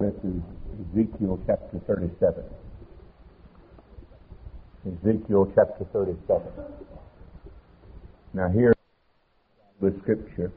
This 0.00 0.14
is 0.22 0.40
Ezekiel 0.94 1.40
chapter 1.44 1.80
37. 1.88 2.44
Ezekiel 4.86 5.52
chapter 5.56 5.84
37. 5.92 6.46
Now 8.32 8.48
here 8.48 8.72
the 9.80 9.92
scripture 10.02 10.52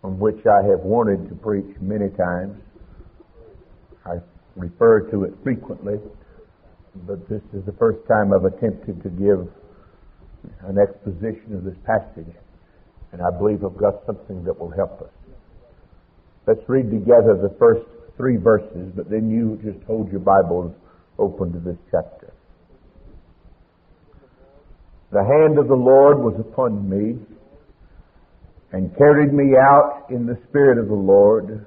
from 0.00 0.18
which 0.18 0.44
I 0.44 0.66
have 0.66 0.80
wanted 0.80 1.28
to 1.28 1.36
preach 1.36 1.70
many 1.80 2.08
times. 2.18 2.60
I 4.04 4.14
refer 4.56 5.08
to 5.12 5.22
it 5.22 5.34
frequently, 5.44 6.00
but 7.06 7.28
this 7.28 7.42
is 7.52 7.64
the 7.64 7.76
first 7.78 8.00
time 8.08 8.32
I've 8.32 8.44
attempted 8.44 9.04
to 9.04 9.08
give 9.08 9.46
an 10.66 10.78
exposition 10.82 11.54
of 11.54 11.62
this 11.62 11.78
passage, 11.86 12.34
and 13.12 13.22
I 13.22 13.30
believe 13.38 13.64
I've 13.64 13.78
got 13.78 14.04
something 14.04 14.42
that 14.42 14.58
will 14.58 14.74
help 14.74 15.00
us. 15.00 15.13
Let's 16.46 16.60
read 16.68 16.90
together 16.90 17.40
the 17.40 17.54
first 17.58 17.86
three 18.16 18.36
verses, 18.36 18.92
but 18.94 19.08
then 19.08 19.30
you 19.30 19.58
just 19.64 19.82
hold 19.86 20.10
your 20.10 20.20
Bibles 20.20 20.74
open 21.18 21.52
to 21.52 21.58
this 21.58 21.78
chapter. 21.90 22.32
The 25.10 25.24
hand 25.24 25.58
of 25.58 25.68
the 25.68 25.74
Lord 25.74 26.18
was 26.18 26.34
upon 26.38 26.88
me 26.88 27.18
and 28.72 28.94
carried 28.98 29.32
me 29.32 29.54
out 29.56 30.06
in 30.10 30.26
the 30.26 30.36
Spirit 30.48 30.78
of 30.78 30.88
the 30.88 30.94
Lord 30.94 31.64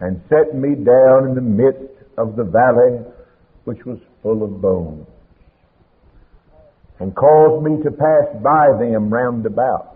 and 0.00 0.22
set 0.28 0.54
me 0.54 0.76
down 0.76 1.28
in 1.28 1.34
the 1.34 1.42
midst 1.42 1.92
of 2.16 2.36
the 2.36 2.44
valley 2.44 3.04
which 3.64 3.84
was 3.84 3.98
full 4.22 4.44
of 4.44 4.62
bones 4.62 5.06
and 7.00 7.14
caused 7.14 7.64
me 7.64 7.82
to 7.82 7.90
pass 7.90 8.42
by 8.42 8.68
them 8.78 9.12
round 9.12 9.44
about. 9.46 9.93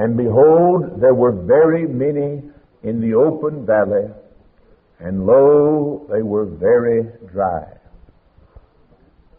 And 0.00 0.16
behold, 0.16 0.98
there 0.98 1.12
were 1.12 1.32
very 1.32 1.86
many 1.86 2.42
in 2.82 3.02
the 3.02 3.12
open 3.14 3.66
valley, 3.66 4.08
and 4.98 5.26
lo, 5.26 6.06
they 6.10 6.22
were 6.22 6.46
very 6.46 7.02
dry. 7.30 7.66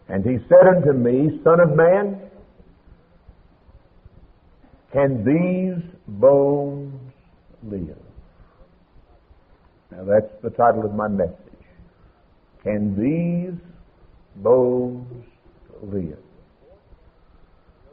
And 0.08 0.24
he 0.24 0.38
said 0.48 0.68
unto 0.76 0.92
me, 0.92 1.40
Son 1.42 1.58
of 1.58 1.74
man, 1.74 2.30
can 4.92 5.24
these 5.24 5.82
bones 6.06 6.94
live? 7.64 7.98
Now 9.90 10.04
that's 10.04 10.32
the 10.44 10.50
title 10.50 10.84
of 10.84 10.94
my 10.94 11.08
message. 11.08 11.34
Can 12.62 12.94
these 12.94 13.58
bones 14.36 15.24
live? 15.82 16.22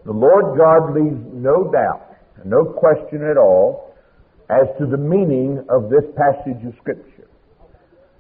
The 0.06 0.12
Lord 0.12 0.56
God 0.56 0.94
leaves 0.94 1.34
no 1.34 1.72
doubt, 1.72 2.09
no 2.46 2.66
question 2.66 3.24
at 3.24 3.38
all, 3.38 3.94
as 4.50 4.66
to 4.80 4.86
the 4.86 4.98
meaning 4.98 5.64
of 5.70 5.90
this 5.90 6.06
passage 6.18 6.66
of 6.66 6.74
Scripture. 6.82 7.30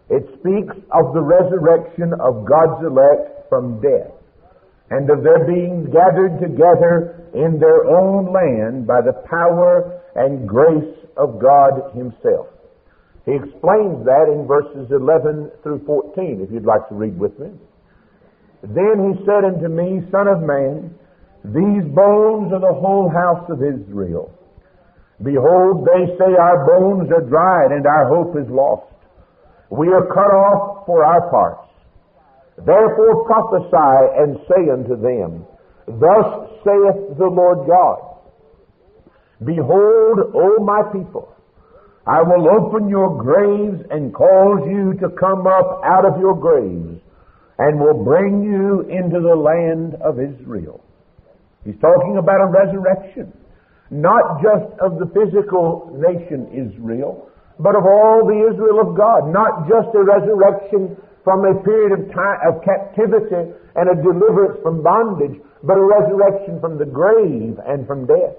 It 0.09 0.25
speaks 0.39 0.75
of 0.93 1.13
the 1.13 1.21
resurrection 1.21 2.13
of 2.19 2.45
God's 2.45 2.85
elect 2.85 3.49
from 3.49 3.81
death 3.81 4.13
and 4.89 5.09
of 5.09 5.23
their 5.23 5.45
being 5.45 5.85
gathered 5.93 6.41
together 6.41 7.29
in 7.33 7.59
their 7.59 7.85
own 7.85 8.33
land 8.33 8.87
by 8.87 9.01
the 9.01 9.13
power 9.29 10.01
and 10.15 10.47
grace 10.49 10.97
of 11.17 11.39
God 11.39 11.93
Himself. 11.93 12.47
He 13.25 13.33
explains 13.37 14.05
that 14.05 14.25
in 14.33 14.47
verses 14.47 14.89
11 14.89 15.51
through 15.61 15.85
14, 15.85 16.41
if 16.41 16.51
you'd 16.51 16.65
like 16.65 16.87
to 16.89 16.95
read 16.95 17.17
with 17.19 17.37
me. 17.37 17.51
Then 18.63 19.13
he 19.13 19.25
said 19.25 19.45
unto 19.45 19.69
me, 19.69 20.01
Son 20.09 20.27
of 20.27 20.41
man, 20.41 20.95
these 21.43 21.85
bones 21.95 22.51
are 22.51 22.59
the 22.59 22.79
whole 22.79 23.09
house 23.09 23.49
of 23.49 23.63
Israel. 23.63 24.31
Behold, 25.23 25.87
they 25.87 26.15
say 26.17 26.35
our 26.35 26.65
bones 26.67 27.11
are 27.11 27.27
dried 27.27 27.71
and 27.71 27.85
our 27.85 28.07
hope 28.07 28.35
is 28.35 28.49
lost. 28.49 28.91
We 29.69 29.87
are 29.87 30.05
cut 30.07 30.31
off 30.31 30.85
for 30.85 31.03
our 31.03 31.29
parts. 31.29 31.69
Therefore 32.57 33.25
prophesy 33.25 34.19
and 34.19 34.37
say 34.47 34.69
unto 34.71 34.99
them, 34.99 35.45
Thus 35.87 36.49
saith 36.63 37.17
the 37.17 37.31
Lord 37.31 37.67
God, 37.67 37.99
Behold, 39.45 40.35
O 40.35 40.63
my 40.63 40.83
people, 40.91 41.33
I 42.05 42.21
will 42.21 42.49
open 42.49 42.89
your 42.89 43.15
graves 43.21 43.79
and 43.91 44.13
cause 44.13 44.67
you 44.67 44.93
to 44.99 45.15
come 45.15 45.47
up 45.47 45.81
out 45.85 46.05
of 46.05 46.19
your 46.19 46.35
graves 46.35 46.99
and 47.59 47.79
will 47.79 48.03
bring 48.03 48.43
you 48.43 48.81
into 48.89 49.19
the 49.21 49.35
land 49.35 49.95
of 50.01 50.19
Israel. 50.19 50.83
He's 51.65 51.79
talking 51.81 52.17
about 52.17 52.39
a 52.41 52.47
resurrection, 52.47 53.33
not 53.91 54.41
just 54.41 54.67
of 54.79 54.99
the 54.99 55.11
physical 55.11 55.91
nation 55.99 56.47
Israel, 56.55 57.29
but 57.59 57.75
of 57.75 57.83
all 57.83 58.23
the 58.23 58.39
Israel 58.47 58.79
of 58.79 58.95
God, 58.95 59.27
not 59.31 59.67
just 59.67 59.91
a 59.91 60.03
resurrection 60.03 60.95
from 61.23 61.43
a 61.43 61.59
period 61.61 61.91
of 61.91 62.07
time 62.15 62.39
of 62.47 62.63
captivity 62.63 63.51
and 63.75 63.85
a 63.91 63.95
deliverance 63.99 64.57
from 64.63 64.81
bondage, 64.81 65.35
but 65.63 65.75
a 65.75 65.83
resurrection 65.83 66.59
from 66.61 66.79
the 66.79 66.87
grave 66.87 67.59
and 67.67 67.85
from 67.85 68.07
death. 68.07 68.35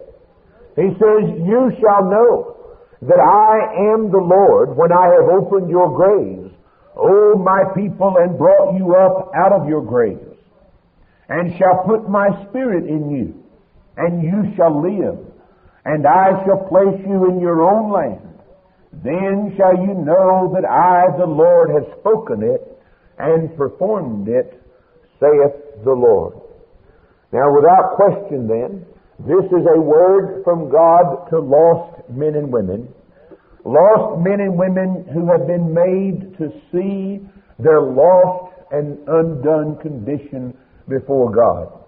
He 0.77 0.89
says, 0.97 1.23
You 1.45 1.71
shall 1.77 2.09
know 2.09 2.57
that 3.03 3.21
I 3.21 3.93
am 3.93 4.11
the 4.11 4.21
Lord 4.25 4.77
when 4.77 4.93
I 4.93 5.13
have 5.21 5.29
opened 5.29 5.69
your 5.69 5.93
graves, 5.93 6.53
O 6.97 7.37
my 7.37 7.65
people, 7.77 8.17
and 8.19 8.37
brought 8.37 8.77
you 8.77 8.97
up 8.97 9.31
out 9.37 9.53
of 9.53 9.69
your 9.69 9.83
graves, 9.85 10.30
and 11.31 11.57
shall 11.57 11.85
put 11.87 12.11
my 12.11 12.27
spirit 12.49 12.91
in 12.91 13.09
you, 13.09 13.35
and 13.97 14.23
you 14.23 14.53
shall 14.57 14.83
live, 14.83 15.19
and 15.85 16.05
I 16.05 16.45
shall 16.45 16.67
place 16.69 17.01
you 17.07 17.31
in 17.31 17.41
your 17.41 17.63
own 17.63 17.93
land. 17.93 18.27
Then 18.93 19.55
shall 19.57 19.79
you 19.79 19.95
know 19.95 20.51
that 20.53 20.67
I, 20.67 21.17
the 21.17 21.31
Lord, 21.31 21.71
have 21.71 21.87
spoken 22.01 22.43
it 22.43 22.83
and 23.19 23.57
performed 23.57 24.27
it, 24.27 24.61
saith 25.21 25.85
the 25.85 25.93
Lord. 25.93 26.35
Now, 27.33 27.47
without 27.55 27.95
question, 27.95 28.49
then, 28.49 28.85
this 29.21 29.47
is 29.53 29.67
a 29.73 29.81
word 29.81 30.43
from 30.43 30.69
God 30.69 31.31
to 31.31 31.39
lost 31.39 32.11
men 32.11 32.35
and 32.35 32.53
women. 32.53 32.89
Lost 33.65 34.19
men 34.21 34.41
and 34.41 34.59
women 34.59 35.07
who 35.15 35.31
have 35.31 35.47
been 35.47 35.73
made 35.73 36.37
to 36.39 36.51
see 36.73 37.21
their 37.63 37.83
lost 37.83 38.53
and 38.73 38.99
undone 39.07 39.79
condition 39.79 40.57
before 40.91 41.31
God. 41.33 41.81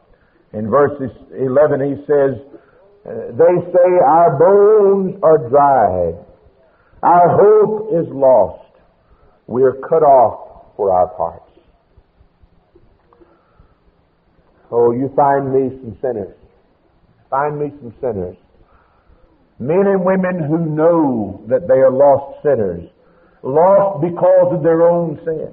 In 0.53 0.71
verses 0.71 1.11
11 1.37 1.81
he 1.83 1.97
says, 2.07 2.39
They 3.05 3.55
say 3.73 3.89
our 4.07 4.39
bones 4.39 5.19
are 5.23 5.49
dried. 5.49 6.25
Our 7.03 7.29
hope 7.37 7.89
is 7.93 8.07
lost. 8.13 8.71
We 9.47 9.63
are 9.65 9.75
cut 9.89 10.03
off 10.03 10.77
for 10.77 10.93
our 10.93 11.09
parts. 11.17 11.51
Oh, 14.71 14.93
you 14.93 15.11
find 15.15 15.53
me 15.53 15.77
some 15.83 15.99
sinners. 16.01 16.37
Find 17.29 17.59
me 17.59 17.73
some 17.81 17.95
sinners. 18.01 18.37
Men 19.59 19.87
and 19.87 20.05
women 20.05 20.43
who 20.49 20.59
know 20.59 21.45
that 21.49 21.69
they 21.69 21.75
are 21.75 21.91
lost 21.91 22.43
sinners. 22.43 22.89
Lost 23.43 24.01
because 24.01 24.55
of 24.55 24.63
their 24.63 24.83
own 24.83 25.19
sin. 25.25 25.53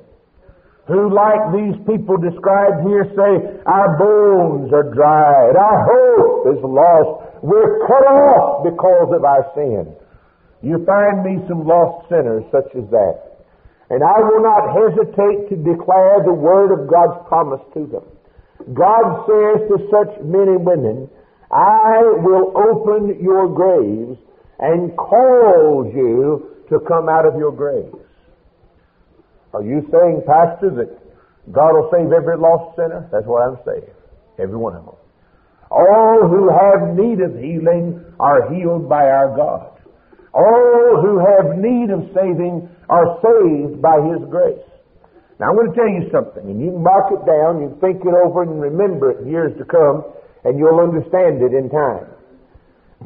Who, 0.89 1.13
like 1.13 1.53
these 1.53 1.77
people 1.85 2.17
described 2.17 2.81
here, 2.81 3.05
say, 3.13 3.61
Our 3.69 3.89
bones 4.01 4.73
are 4.73 4.89
dried. 4.89 5.53
Our 5.53 5.77
hope 5.85 6.57
is 6.57 6.61
lost. 6.65 7.45
We're 7.45 7.85
cut 7.85 8.05
off 8.09 8.65
because 8.65 9.13
of 9.13 9.21
our 9.21 9.45
sin. 9.53 9.93
You 10.65 10.83
find 10.89 11.21
me 11.21 11.45
some 11.47 11.61
lost 11.63 12.09
sinners 12.09 12.43
such 12.49 12.73
as 12.73 12.89
that. 12.89 13.15
And 13.93 14.01
I 14.01 14.17
will 14.17 14.41
not 14.41 14.73
hesitate 14.73 15.49
to 15.53 15.55
declare 15.61 16.25
the 16.25 16.33
word 16.33 16.73
of 16.73 16.89
God's 16.89 17.21
promise 17.29 17.61
to 17.77 17.85
them. 17.85 18.05
God 18.73 19.29
says 19.29 19.69
to 19.69 19.77
such 19.93 20.25
men 20.25 20.57
and 20.57 20.65
women, 20.65 21.09
I 21.51 22.01
will 22.21 22.53
open 22.57 23.21
your 23.21 23.45
graves 23.47 24.17
and 24.59 24.95
cause 24.97 25.89
you 25.93 26.57
to 26.69 26.79
come 26.87 27.09
out 27.09 27.25
of 27.25 27.37
your 27.37 27.51
graves. 27.51 27.95
Are 29.53 29.63
you 29.63 29.81
saying, 29.91 30.23
Pastor, 30.27 30.69
that 30.77 30.91
God 31.51 31.73
will 31.73 31.89
save 31.89 32.13
every 32.13 32.37
lost 32.37 32.75
sinner? 32.77 33.09
That's 33.11 33.25
what 33.25 33.41
I'm 33.41 33.57
saying. 33.65 33.89
Every 34.37 34.57
one 34.57 34.75
of 34.75 34.85
them. 34.85 34.95
All 35.71 36.21
who 36.29 36.49
have 36.49 36.93
need 36.97 37.21
of 37.21 37.33
healing 37.37 38.01
are 38.19 38.53
healed 38.53 38.89
by 38.89 39.05
our 39.09 39.35
God. 39.35 39.73
All 40.33 41.01
who 41.01 41.17
have 41.17 41.57
need 41.57 41.89
of 41.89 42.05
saving 42.13 42.69
are 42.89 43.17
saved 43.21 43.81
by 43.81 43.97
His 44.13 44.21
grace. 44.29 44.65
Now 45.39 45.49
I'm 45.49 45.55
going 45.55 45.71
to 45.71 45.77
tell 45.77 45.89
you 45.89 46.09
something, 46.11 46.45
and 46.45 46.61
you 46.61 46.69
can 46.75 46.83
mark 46.83 47.09
it 47.15 47.23
down, 47.25 47.61
you 47.61 47.71
think 47.81 48.03
it 48.05 48.13
over 48.13 48.43
and 48.43 48.61
remember 48.61 49.11
it 49.11 49.25
years 49.25 49.55
to 49.57 49.65
come, 49.65 50.03
and 50.43 50.59
you'll 50.59 50.79
understand 50.83 51.41
it 51.41 51.55
in 51.55 51.69
time. 51.69 52.05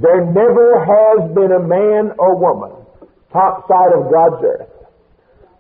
There 0.02 0.26
never 0.26 0.82
has 0.82 1.32
been 1.36 1.54
a 1.54 1.62
man 1.62 2.18
or 2.18 2.36
woman 2.36 2.84
top 3.32 3.68
side 3.68 3.94
of 3.94 4.10
God's 4.10 4.42
earth 4.46 4.73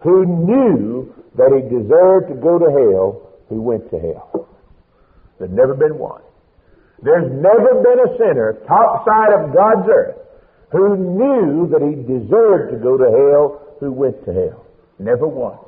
who 0.03 0.25
knew 0.25 1.13
that 1.35 1.50
he 1.55 1.63
deserved 1.71 2.27
to 2.29 2.35
go 2.35 2.59
to 2.59 2.69
hell 2.69 3.33
who 3.50 3.61
went 3.61 3.89
to 3.89 3.97
hell. 4.00 4.47
There's 5.39 5.51
never 5.51 5.73
been 5.73 5.97
one. 5.97 6.21
There's 7.01 7.31
never 7.31 7.81
been 7.81 8.00
a 8.00 8.17
sinner 8.17 8.63
top 8.67 9.05
side 9.07 9.33
of 9.33 9.55
God's 9.55 9.88
earth 9.89 10.19
who 10.71 10.95
knew 10.95 11.67
that 11.71 11.81
he 11.81 11.95
deserved 12.03 12.71
to 12.71 12.77
go 12.79 12.97
to 12.97 13.07
hell 13.09 13.77
who 13.79 13.91
went 13.91 14.23
to 14.25 14.33
hell. 14.33 14.65
Never 15.00 15.27
one. 15.27 15.59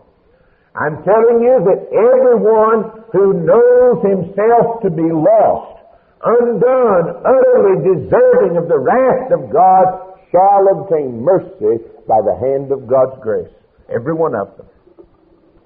I'm 0.75 1.03
telling 1.03 1.39
you 1.39 1.55
that 1.71 1.87
everyone 1.91 2.91
who 3.15 3.47
knows 3.47 4.03
himself 4.03 4.83
to 4.83 4.89
be 4.91 5.07
lost, 5.07 5.79
undone, 6.23 7.23
utterly 7.23 7.79
deserving 7.79 8.57
of 8.57 8.67
the 8.67 8.79
wrath 8.79 9.31
of 9.31 9.51
God, 9.51 10.19
shall 10.31 10.67
obtain 10.75 11.23
mercy 11.23 11.79
by 12.07 12.19
the 12.19 12.35
hand 12.35 12.71
of 12.71 12.87
God's 12.87 13.15
grace. 13.23 13.51
Every 13.89 14.13
one 14.13 14.35
of 14.35 14.57
them. 14.57 14.67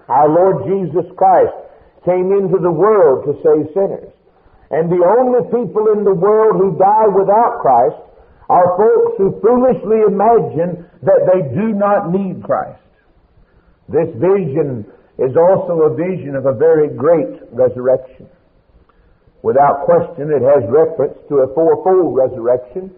Our 0.08 0.28
Lord 0.28 0.66
Jesus 0.66 1.06
Christ 1.16 1.56
came 2.06 2.32
into 2.34 2.58
the 2.58 2.72
world 2.72 3.26
to 3.26 3.34
save 3.44 3.74
sinners. 3.74 4.12
And 4.72 4.90
the 4.90 5.02
only 5.02 5.46
people 5.50 5.94
in 5.98 6.04
the 6.04 6.14
world 6.14 6.58
who 6.58 6.78
die 6.78 7.10
without 7.10 7.62
Christ 7.62 8.02
are 8.50 8.78
folks 8.78 9.18
who 9.18 9.40
foolishly 9.42 10.02
imagine 10.10 10.86
that 11.04 11.26
they 11.30 11.42
do 11.54 11.74
not 11.74 12.12
need 12.12 12.44
Christ. 12.44 12.82
This 13.90 14.10
vision 14.18 14.86
is 15.18 15.36
also 15.38 15.90
a 15.90 15.96
vision 15.96 16.36
of 16.36 16.46
a 16.46 16.54
very 16.54 16.90
great 16.90 17.42
resurrection. 17.52 18.30
Without 19.42 19.86
question, 19.86 20.30
it 20.30 20.44
has 20.44 20.66
reference 20.70 21.18
to 21.30 21.46
a 21.46 21.54
fourfold 21.54 22.16
resurrection, 22.16 22.92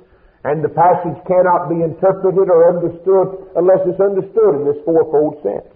and 0.43 0.63
the 0.63 0.73
passage 0.73 1.17
cannot 1.29 1.69
be 1.69 1.85
interpreted 1.85 2.49
or 2.49 2.73
understood 2.73 3.53
unless 3.55 3.85
it's 3.85 4.01
understood 4.01 4.57
in 4.57 4.63
this 4.65 4.81
fourfold 4.85 5.37
sense. 5.45 5.69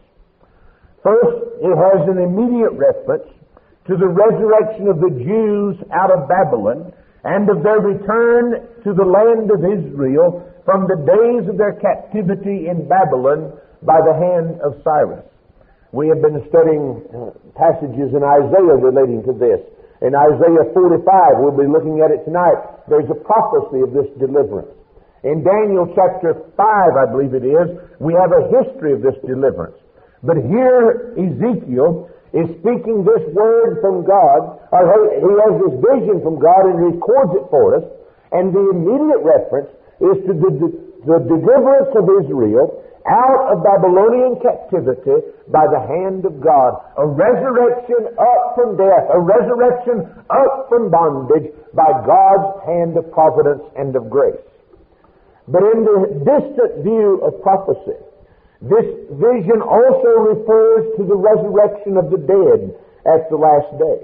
First, 1.05 1.61
it 1.61 1.75
has 1.77 2.01
an 2.09 2.17
immediate 2.17 2.73
reference 2.73 3.29
to 3.85 3.93
the 3.93 4.09
resurrection 4.09 4.89
of 4.89 4.97
the 4.97 5.13
Jews 5.21 5.77
out 5.93 6.09
of 6.09 6.25
Babylon 6.25 6.89
and 7.23 7.45
of 7.49 7.61
their 7.61 7.77
return 7.77 8.65
to 8.81 8.93
the 8.93 9.05
land 9.05 9.53
of 9.53 9.61
Israel 9.61 10.41
from 10.65 10.89
the 10.89 10.97
days 11.05 11.45
of 11.45 11.61
their 11.61 11.77
captivity 11.77 12.65
in 12.65 12.89
Babylon 12.89 13.53
by 13.85 14.01
the 14.01 14.17
hand 14.17 14.61
of 14.65 14.81
Cyrus. 14.81 15.25
We 15.93 16.09
have 16.09 16.21
been 16.21 16.41
studying 16.49 17.05
uh, 17.13 17.37
passages 17.53 18.09
in 18.17 18.25
Isaiah 18.25 18.77
relating 18.81 19.21
to 19.29 19.33
this. 19.37 19.61
In 20.03 20.11
Isaiah 20.11 20.67
45, 20.75 21.39
we'll 21.39 21.55
be 21.55 21.69
looking 21.69 22.03
at 22.03 22.11
it 22.11 22.27
tonight. 22.27 22.59
There's 22.91 23.07
a 23.07 23.19
prophecy 23.23 23.79
of 23.79 23.95
this 23.95 24.11
deliverance. 24.19 24.71
In 25.23 25.41
Daniel 25.41 25.89
chapter 25.95 26.35
5, 26.53 26.59
I 26.59 27.05
believe 27.09 27.33
it 27.33 27.47
is, 27.47 27.67
we 27.97 28.13
have 28.13 28.29
a 28.29 28.45
history 28.51 28.93
of 28.93 29.01
this 29.01 29.15
deliverance. 29.25 29.79
But 30.21 30.37
here, 30.37 31.15
Ezekiel 31.17 32.11
is 32.35 32.45
speaking 32.61 33.07
this 33.07 33.23
word 33.33 33.79
from 33.79 34.03
God, 34.05 34.59
he 34.69 35.31
has 35.47 35.53
this 35.63 35.75
vision 35.81 36.21
from 36.21 36.37
God 36.37 36.69
and 36.69 36.77
records 36.93 37.41
it 37.41 37.45
for 37.49 37.79
us, 37.79 37.85
and 38.35 38.53
the 38.53 38.65
immediate 38.75 39.23
reference 39.23 39.71
is 40.03 40.19
to 40.27 40.33
the, 40.35 40.51
the 41.07 41.19
deliverance 41.25 41.89
of 41.95 42.05
Israel 42.21 42.84
out 43.05 43.53
of 43.53 43.61
Babylonian 43.61 44.41
captivity 44.41 45.29
by 45.53 45.65
the 45.69 45.77
hand 45.77 46.25
of 46.25 46.41
God. 46.41 46.81
A 46.97 47.05
resurrection 47.05 48.09
up 48.17 48.57
from 48.57 48.77
death, 48.77 49.05
a 49.13 49.21
resurrection 49.21 50.09
up 50.33 50.65
from 50.69 50.89
bondage 50.89 51.53
by 51.77 51.85
God's 52.01 52.65
hand 52.65 52.97
of 52.97 53.05
providence 53.13 53.61
and 53.77 53.93
of 53.95 54.09
grace. 54.09 54.41
But 55.47 55.61
in 55.77 55.85
the 55.85 56.25
distant 56.25 56.81
view 56.81 57.21
of 57.21 57.37
prophecy, 57.45 58.01
this 58.65 58.87
vision 59.21 59.61
also 59.61 60.09
refers 60.33 60.97
to 60.97 61.05
the 61.05 61.13
resurrection 61.13 62.01
of 62.01 62.09
the 62.09 62.17
dead 62.17 62.73
at 63.05 63.29
the 63.29 63.37
last 63.37 63.69
day. 63.77 64.01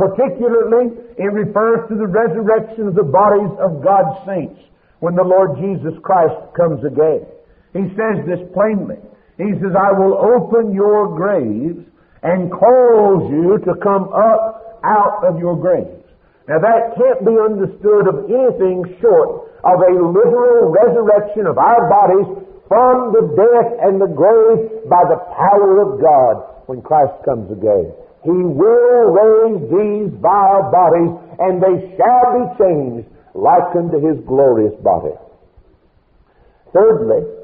Particularly, 0.00 0.96
it 1.20 1.28
refers 1.28 1.84
to 1.92 1.94
the 2.00 2.08
resurrection 2.08 2.88
of 2.88 2.94
the 2.96 3.04
bodies 3.04 3.52
of 3.60 3.84
God's 3.84 4.16
saints 4.24 4.60
when 5.00 5.14
the 5.14 5.24
Lord 5.24 5.60
Jesus 5.60 5.92
Christ 6.00 6.40
comes 6.56 6.80
again. 6.84 7.28
He 7.72 7.86
says 7.94 8.26
this 8.26 8.42
plainly. 8.52 8.98
He 9.38 9.56
says, 9.62 9.72
I 9.72 9.92
will 9.94 10.18
open 10.18 10.74
your 10.74 11.16
graves 11.16 11.80
and 12.22 12.50
cause 12.52 13.30
you 13.30 13.56
to 13.64 13.72
come 13.80 14.12
up 14.12 14.80
out 14.84 15.24
of 15.24 15.38
your 15.38 15.56
graves. 15.56 16.04
Now 16.48 16.58
that 16.58 16.98
can't 16.98 17.24
be 17.24 17.36
understood 17.38 18.10
of 18.10 18.26
anything 18.26 18.84
short 19.00 19.48
of 19.62 19.76
a 19.80 19.92
literal 19.92 20.74
resurrection 20.74 21.46
of 21.46 21.56
our 21.56 21.88
bodies 21.88 22.26
from 22.68 23.12
the 23.14 23.24
death 23.38 23.70
and 23.86 24.00
the 24.00 24.10
grave 24.10 24.88
by 24.88 25.02
the 25.08 25.20
power 25.36 25.80
of 25.82 26.00
God 26.02 26.66
when 26.66 26.82
Christ 26.82 27.14
comes 27.24 27.50
again. 27.50 27.92
He 28.24 28.30
will 28.30 29.02
raise 29.14 29.62
these 29.70 30.12
vile 30.20 30.70
bodies 30.70 31.12
and 31.38 31.62
they 31.62 31.96
shall 31.96 32.26
be 32.36 32.44
changed 32.58 33.08
like 33.34 33.74
unto 33.74 33.96
his 33.96 34.18
glorious 34.26 34.74
body. 34.82 35.14
Thirdly, 36.72 37.39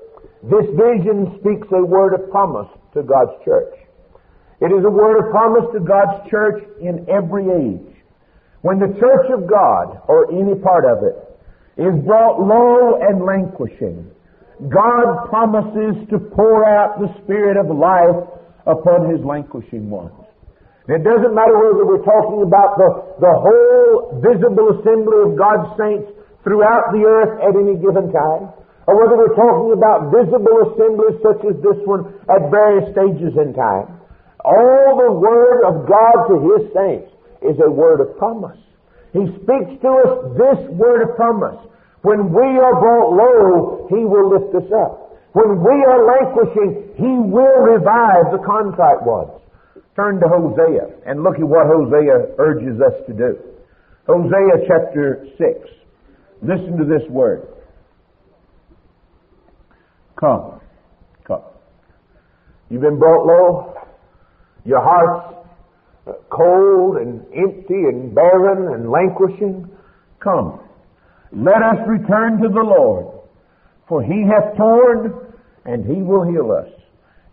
this 0.47 0.67
vision 0.79 1.39
speaks 1.41 1.67
a 1.75 1.83
word 1.85 2.15
of 2.15 2.31
promise 2.31 2.71
to 2.95 3.03
God's 3.03 3.35
church. 3.45 3.75
It 4.61 4.73
is 4.73 4.85
a 4.87 4.91
word 4.91 5.19
of 5.19 5.31
promise 5.31 5.67
to 5.75 5.81
God's 5.81 6.31
church 6.31 6.63
in 6.81 7.05
every 7.11 7.51
age. 7.51 7.93
When 8.63 8.79
the 8.79 8.95
church 8.99 9.29
of 9.35 9.51
God, 9.51 10.01
or 10.09 10.33
any 10.33 10.55
part 10.59 10.85
of 10.87 11.05
it, 11.05 11.19
is 11.77 11.93
brought 12.07 12.41
low 12.41 12.99
and 13.03 13.27
languishing, 13.27 14.11
God 14.71 15.29
promises 15.29 16.09
to 16.09 16.19
pour 16.33 16.65
out 16.65 16.97
the 16.99 17.13
Spirit 17.23 17.61
of 17.61 17.69
life 17.69 18.25
upon 18.65 19.13
His 19.13 19.21
languishing 19.21 19.91
ones. 19.91 20.15
It 20.89 21.03
doesn't 21.03 21.35
matter 21.35 21.59
whether 21.59 21.85
we're 21.85 22.07
talking 22.07 22.47
about 22.47 22.79
the, 22.79 22.89
the 23.19 23.35
whole 23.35 24.23
visible 24.23 24.79
assembly 24.79 25.19
of 25.27 25.37
God's 25.37 25.75
saints 25.77 26.09
throughout 26.47 26.95
the 26.95 27.03
earth 27.03 27.43
at 27.43 27.59
any 27.59 27.75
given 27.77 28.09
time, 28.15 28.55
or 28.87 28.95
whether 28.95 29.19
we're 29.19 29.35
talking 29.35 29.75
about 29.75 30.15
visible 30.15 30.71
assemblies 30.71 31.19
such 31.19 31.43
as 31.43 31.59
this 31.59 31.79
one 31.85 32.07
at 32.31 32.51
various 32.55 32.87
stages 32.95 33.35
in 33.35 33.51
time, 33.51 33.99
all 34.47 34.95
the 34.95 35.11
Word 35.11 35.67
of 35.67 35.91
God 35.91 36.31
to 36.31 36.35
His 36.55 36.71
saints 36.71 37.11
is 37.43 37.59
a 37.59 37.71
word 37.71 37.99
of 37.99 38.15
promise. 38.17 38.59
He 39.13 39.27
speaks 39.43 39.75
to 39.83 39.91
us 39.91 40.11
this 40.39 40.61
word 40.71 41.03
of 41.03 41.17
promise. 41.19 41.59
When 42.03 42.31
we 42.31 42.47
are 42.63 42.77
brought 42.79 43.11
low, 43.11 43.87
He 43.91 44.07
will 44.07 44.31
lift 44.31 44.55
us 44.55 44.71
up. 44.71 45.19
When 45.35 45.59
we 45.59 45.77
are 45.83 46.07
languishing, 46.07 46.95
He 46.95 47.13
will 47.27 47.59
revive 47.67 48.31
the 48.31 48.43
contrite 48.47 49.03
ones. 49.03 49.35
Turn 49.97 50.21
to 50.21 50.29
Hosea 50.29 51.03
and 51.07 51.25
look 51.25 51.37
at 51.37 51.49
what 51.49 51.67
Hosea 51.67 52.37
urges 52.39 52.81
us 52.81 52.95
to 53.09 53.13
do. 53.13 53.35
Hosea 54.07 54.69
chapter 54.69 55.27
6. 55.37 55.43
Listen 56.43 56.77
to 56.79 56.85
this 56.85 57.03
word. 57.11 57.49
Come. 60.17 60.61
Come. 61.25 61.43
You've 62.71 62.83
been 62.83 62.99
brought 62.99 63.27
low. 63.27 63.75
Your 64.65 64.81
heart's 64.83 65.37
cold 66.31 66.97
and 66.97 67.21
empty 67.35 67.75
and 67.75 68.15
barren 68.15 68.75
and 68.75 68.91
languishing. 68.91 69.71
Come. 70.21 70.61
Let 71.33 71.63
us 71.63 71.87
return 71.87 72.41
to 72.43 72.49
the 72.49 72.63
Lord. 72.63 73.07
For 73.89 74.03
he 74.03 74.25
hath 74.27 74.57
torn 74.57 75.35
and 75.65 75.85
he 75.85 76.03
will 76.03 76.25
heal 76.25 76.51
us. 76.51 76.73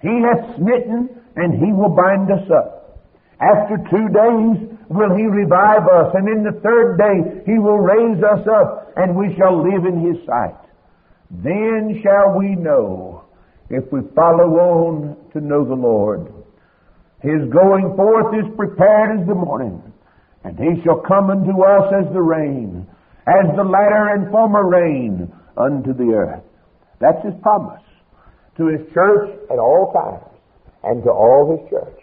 He 0.01 0.21
hath 0.21 0.55
smitten 0.57 1.09
and 1.35 1.53
he 1.53 1.71
will 1.71 1.95
bind 1.95 2.29
us 2.31 2.45
up. 2.51 2.99
After 3.39 3.77
two 3.89 4.07
days 4.13 4.73
will 4.89 5.15
he 5.15 5.23
revive 5.25 5.87
us, 5.87 6.13
and 6.13 6.27
in 6.27 6.43
the 6.43 6.59
third 6.61 6.97
day 6.97 7.43
he 7.45 7.57
will 7.57 7.79
raise 7.79 8.21
us 8.23 8.45
up, 8.47 8.93
and 8.95 9.15
we 9.15 9.35
shall 9.35 9.57
live 9.57 9.85
in 9.85 9.99
his 10.05 10.23
sight. 10.25 10.55
Then 11.41 11.99
shall 12.03 12.37
we 12.37 12.55
know 12.55 13.25
if 13.69 13.83
we 13.91 14.01
follow 14.13 14.53
on 14.59 15.17
to 15.33 15.41
know 15.41 15.65
the 15.65 15.73
Lord. 15.73 16.31
His 17.21 17.49
going 17.51 17.95
forth 17.95 18.35
is 18.35 18.55
prepared 18.55 19.19
as 19.19 19.27
the 19.27 19.33
morning, 19.33 19.81
and 20.43 20.59
he 20.59 20.83
shall 20.83 21.01
come 21.07 21.31
unto 21.31 21.63
us 21.63 22.05
as 22.05 22.13
the 22.13 22.21
rain, 22.21 22.85
as 23.25 23.55
the 23.55 23.63
latter 23.63 24.13
and 24.13 24.29
former 24.29 24.67
rain 24.67 25.31
unto 25.57 25.93
the 25.93 26.13
earth. 26.13 26.43
That's 26.99 27.23
his 27.25 27.33
promise 27.41 27.81
to 28.57 28.67
his 28.67 28.81
church 28.93 29.31
at 29.49 29.57
all 29.57 29.91
times 29.91 30.29
and 30.83 31.03
to 31.03 31.09
all 31.09 31.57
his 31.57 31.69
church. 31.69 31.99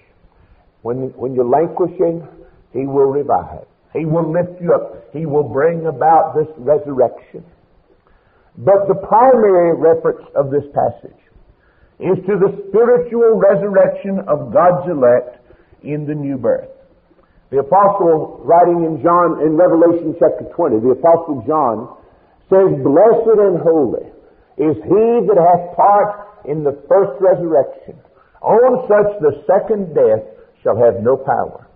When, 0.82 1.12
when 1.16 1.34
you're 1.34 1.44
languishing, 1.44 2.26
he 2.72 2.86
will 2.86 3.12
revive. 3.12 3.66
He 3.92 4.06
will 4.06 4.32
lift 4.32 4.60
you 4.60 4.72
up. 4.72 5.12
He 5.12 5.26
will 5.26 5.48
bring 5.48 5.86
about 5.86 6.34
this 6.34 6.48
resurrection. 6.56 7.44
But 8.58 8.88
the 8.88 8.98
primary 9.06 9.76
reference 9.78 10.26
of 10.34 10.50
this 10.50 10.64
passage 10.74 11.20
is 12.00 12.16
to 12.26 12.34
the 12.40 12.50
spiritual 12.68 13.36
resurrection 13.36 14.24
of 14.26 14.52
God's 14.52 14.88
elect 14.90 15.38
in 15.82 16.06
the 16.06 16.14
new 16.14 16.36
birth. 16.36 16.68
The 17.50 17.60
apostle 17.60 18.40
writing 18.44 18.84
in 18.84 19.02
John 19.02 19.42
in 19.42 19.56
Revelation 19.56 20.14
chapter 20.18 20.46
20, 20.54 20.80
the 20.80 20.94
apostle 20.96 21.42
John 21.46 21.92
says, 22.48 22.72
Blessed 22.82 23.38
and 23.38 23.58
holy 23.60 24.06
is 24.58 24.76
he 24.82 25.04
that 25.28 25.38
hath 25.38 25.76
part 25.76 26.44
in 26.46 26.64
the 26.64 26.78
first 26.88 27.20
resurrection. 27.20 27.98
On 28.40 28.88
such 28.88 29.20
the 29.20 29.44
second 29.44 29.94
death 29.94 30.24
shall 30.62 30.76
have 30.76 31.02
no 31.02 31.16
power. 31.16 31.68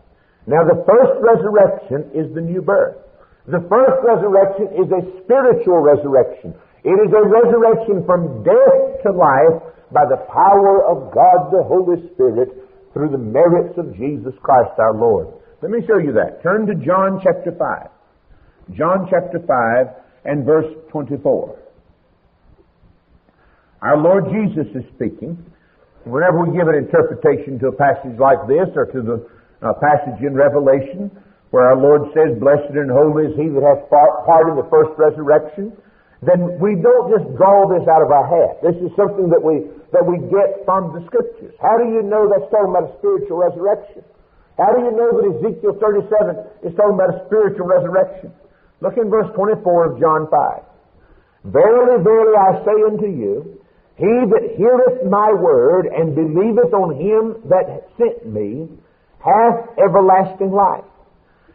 Now 0.46 0.64
the 0.64 0.84
first 0.84 1.20
resurrection 1.20 2.10
is 2.14 2.32
the 2.34 2.40
new 2.40 2.62
birth. 2.62 3.03
The 3.46 3.60
first 3.68 4.00
resurrection 4.00 4.72
is 4.72 4.88
a 4.88 5.04
spiritual 5.20 5.84
resurrection. 5.84 6.56
It 6.80 6.96
is 6.96 7.12
a 7.12 7.24
resurrection 7.28 8.04
from 8.08 8.40
death 8.40 9.04
to 9.04 9.12
life 9.12 9.60
by 9.92 10.08
the 10.08 10.24
power 10.32 10.88
of 10.88 11.12
God 11.12 11.52
the 11.52 11.60
Holy 11.60 12.00
Spirit 12.12 12.56
through 12.92 13.10
the 13.10 13.20
merits 13.20 13.76
of 13.76 13.92
Jesus 13.96 14.32
Christ 14.40 14.72
our 14.78 14.96
Lord. 14.96 15.28
Let 15.60 15.70
me 15.70 15.84
show 15.86 15.98
you 15.98 16.12
that. 16.12 16.42
Turn 16.42 16.66
to 16.66 16.74
John 16.74 17.20
chapter 17.22 17.52
5. 17.52 18.76
John 18.76 19.08
chapter 19.10 19.40
5 19.40 19.46
and 20.24 20.44
verse 20.46 20.72
24. 20.90 21.58
Our 23.82 23.98
Lord 23.98 24.24
Jesus 24.32 24.72
is 24.72 24.84
speaking. 24.96 25.36
Whenever 26.04 26.44
we 26.44 26.56
give 26.56 26.68
an 26.68 26.76
interpretation 26.76 27.58
to 27.60 27.68
a 27.68 27.76
passage 27.76 28.16
like 28.16 28.40
this 28.48 28.72
or 28.76 28.86
to 28.88 29.00
the 29.04 29.16
uh, 29.60 29.72
passage 29.80 30.20
in 30.24 30.32
Revelation 30.32 31.10
where 31.54 31.70
our 31.70 31.78
Lord 31.78 32.10
says, 32.10 32.34
Blessed 32.42 32.74
and 32.74 32.90
holy 32.90 33.30
is 33.30 33.38
he 33.38 33.46
that 33.46 33.62
hath 33.62 33.86
part 33.86 34.50
in 34.50 34.58
the 34.58 34.66
first 34.66 34.90
resurrection, 34.98 35.70
then 36.18 36.58
we 36.58 36.74
don't 36.74 37.06
just 37.14 37.30
draw 37.38 37.70
this 37.70 37.86
out 37.86 38.02
of 38.02 38.10
our 38.10 38.26
hat. 38.26 38.58
This 38.58 38.74
is 38.82 38.90
something 38.98 39.30
that 39.30 39.38
we, 39.38 39.70
that 39.94 40.02
we 40.02 40.18
get 40.34 40.66
from 40.66 40.90
the 40.90 41.06
Scriptures. 41.06 41.54
How 41.62 41.78
do 41.78 41.86
you 41.86 42.02
know 42.02 42.26
that's 42.26 42.50
talking 42.50 42.74
about 42.74 42.90
a 42.90 42.92
spiritual 42.98 43.38
resurrection? 43.38 44.02
How 44.58 44.74
do 44.74 44.82
you 44.82 44.92
know 44.98 45.14
that 45.14 45.24
Ezekiel 45.30 45.78
37 45.78 46.66
is 46.66 46.74
talking 46.74 46.98
about 46.98 47.14
a 47.14 47.22
spiritual 47.30 47.70
resurrection? 47.70 48.34
Look 48.82 48.98
in 48.98 49.06
verse 49.06 49.30
24 49.38 49.94
of 49.94 50.02
John 50.02 50.26
5. 50.26 51.54
Verily, 51.54 52.02
verily, 52.02 52.34
I 52.34 52.50
say 52.66 52.76
unto 52.82 53.06
you, 53.06 53.62
he 53.94 54.10
that 54.26 54.58
heareth 54.58 55.06
my 55.06 55.30
word 55.30 55.86
and 55.86 56.18
believeth 56.18 56.74
on 56.74 56.98
him 56.98 57.46
that 57.46 57.86
sent 57.94 58.26
me 58.26 58.66
hath 59.22 59.70
everlasting 59.78 60.50
life, 60.50 60.84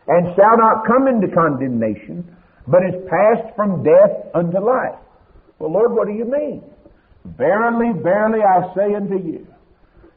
and 0.09 0.35
shall 0.35 0.57
not 0.57 0.85
come 0.89 1.07
into 1.07 1.29
condemnation, 1.29 2.25
but 2.67 2.81
is 2.81 2.97
passed 3.05 3.55
from 3.55 3.83
death 3.83 4.33
unto 4.33 4.57
life. 4.57 4.97
Well, 5.59 5.71
Lord, 5.71 5.93
what 5.93 6.07
do 6.07 6.13
you 6.13 6.25
mean? 6.25 6.63
Verily, 7.37 7.93
verily, 8.01 8.41
I 8.41 8.73
say 8.73 8.95
unto 8.95 9.21
you, 9.21 9.45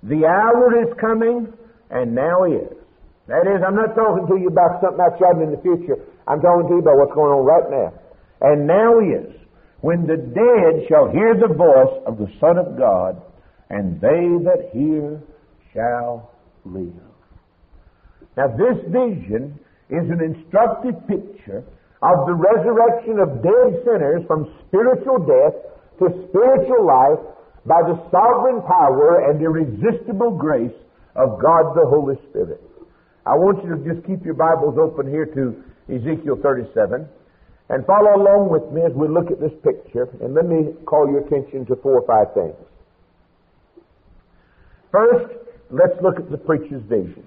the 0.03 0.25
hour 0.25 0.83
is 0.83 0.89
coming, 0.99 1.53
and 1.91 2.15
now 2.15 2.45
is. 2.45 2.73
That 3.29 3.47
is, 3.47 3.63
I'm 3.67 3.77
not 3.77 3.95
talking 3.95 4.27
to 4.27 4.41
you 4.41 4.49
about 4.49 4.81
something 4.81 4.99
outside 4.99 5.41
in 5.43 5.53
the 5.53 5.61
future. 5.63 6.01
I'm 6.27 6.41
talking 6.41 6.67
to 6.69 6.75
you 6.75 6.81
about 6.81 6.97
what's 6.97 7.15
going 7.15 7.31
on 7.31 7.45
right 7.45 7.69
now. 7.71 7.93
And 8.41 8.67
now 8.67 8.99
is, 8.99 9.31
when 9.83 10.07
the 10.07 10.17
dead 10.17 10.89
shall 10.89 11.11
hear 11.11 11.37
the 11.37 11.53
voice 11.53 12.03
of 12.07 12.19
the 12.19 12.33
Son 12.41 12.57
of 12.57 12.79
God, 12.79 13.21
and 13.69 14.01
they 14.01 14.41
that 14.49 14.71
hear 14.73 15.23
shall 15.73 16.33
live. 16.65 16.95
Now, 18.37 18.49
this 18.49 18.79
vision 18.89 19.61
is 19.91 20.07
an 20.11 20.21
instructive 20.23 20.95
picture 21.09 21.65
of 22.03 22.27
the 22.27 22.35
resurrection 22.35 23.23
of 23.23 23.43
dead 23.43 23.83
sinners 23.87 24.23
from 24.27 24.51
spiritual 24.67 25.23
death 25.23 25.55
to 25.99 26.11
spiritual 26.29 26.83
life 26.83 27.23
by 27.67 27.79
the 27.87 27.95
sovereign 28.11 28.63
power 28.67 29.31
and 29.31 29.41
irresistible 29.41 30.35
grace 30.35 30.75
of 31.15 31.39
God 31.39 31.75
the 31.79 31.87
Holy 31.87 32.17
Spirit. 32.31 32.61
I 33.25 33.39
want 33.39 33.63
you 33.63 33.79
to 33.79 33.81
just 33.87 34.07
keep 34.07 34.25
your 34.25 34.35
Bibles 34.35 34.75
open 34.83 35.07
here 35.07 35.27
to 35.27 35.63
Ezekiel 35.87 36.43
37 36.43 37.07
and 37.71 37.87
follow 37.87 38.19
along 38.19 38.51
with 38.51 38.67
me 38.75 38.83
as 38.83 38.93
we 38.99 39.07
look 39.07 39.31
at 39.31 39.39
this 39.39 39.55
picture 39.63 40.11
and 40.21 40.35
let 40.35 40.47
me 40.47 40.75
call 40.85 41.07
your 41.07 41.23
attention 41.23 41.65
to 41.67 41.77
four 41.77 42.03
or 42.03 42.07
five 42.07 42.35
things. 42.35 42.59
First, 44.91 45.39
let's 45.71 45.95
look 46.03 46.19
at 46.19 46.31
the 46.31 46.37
preacher's 46.37 46.83
vision. 46.91 47.25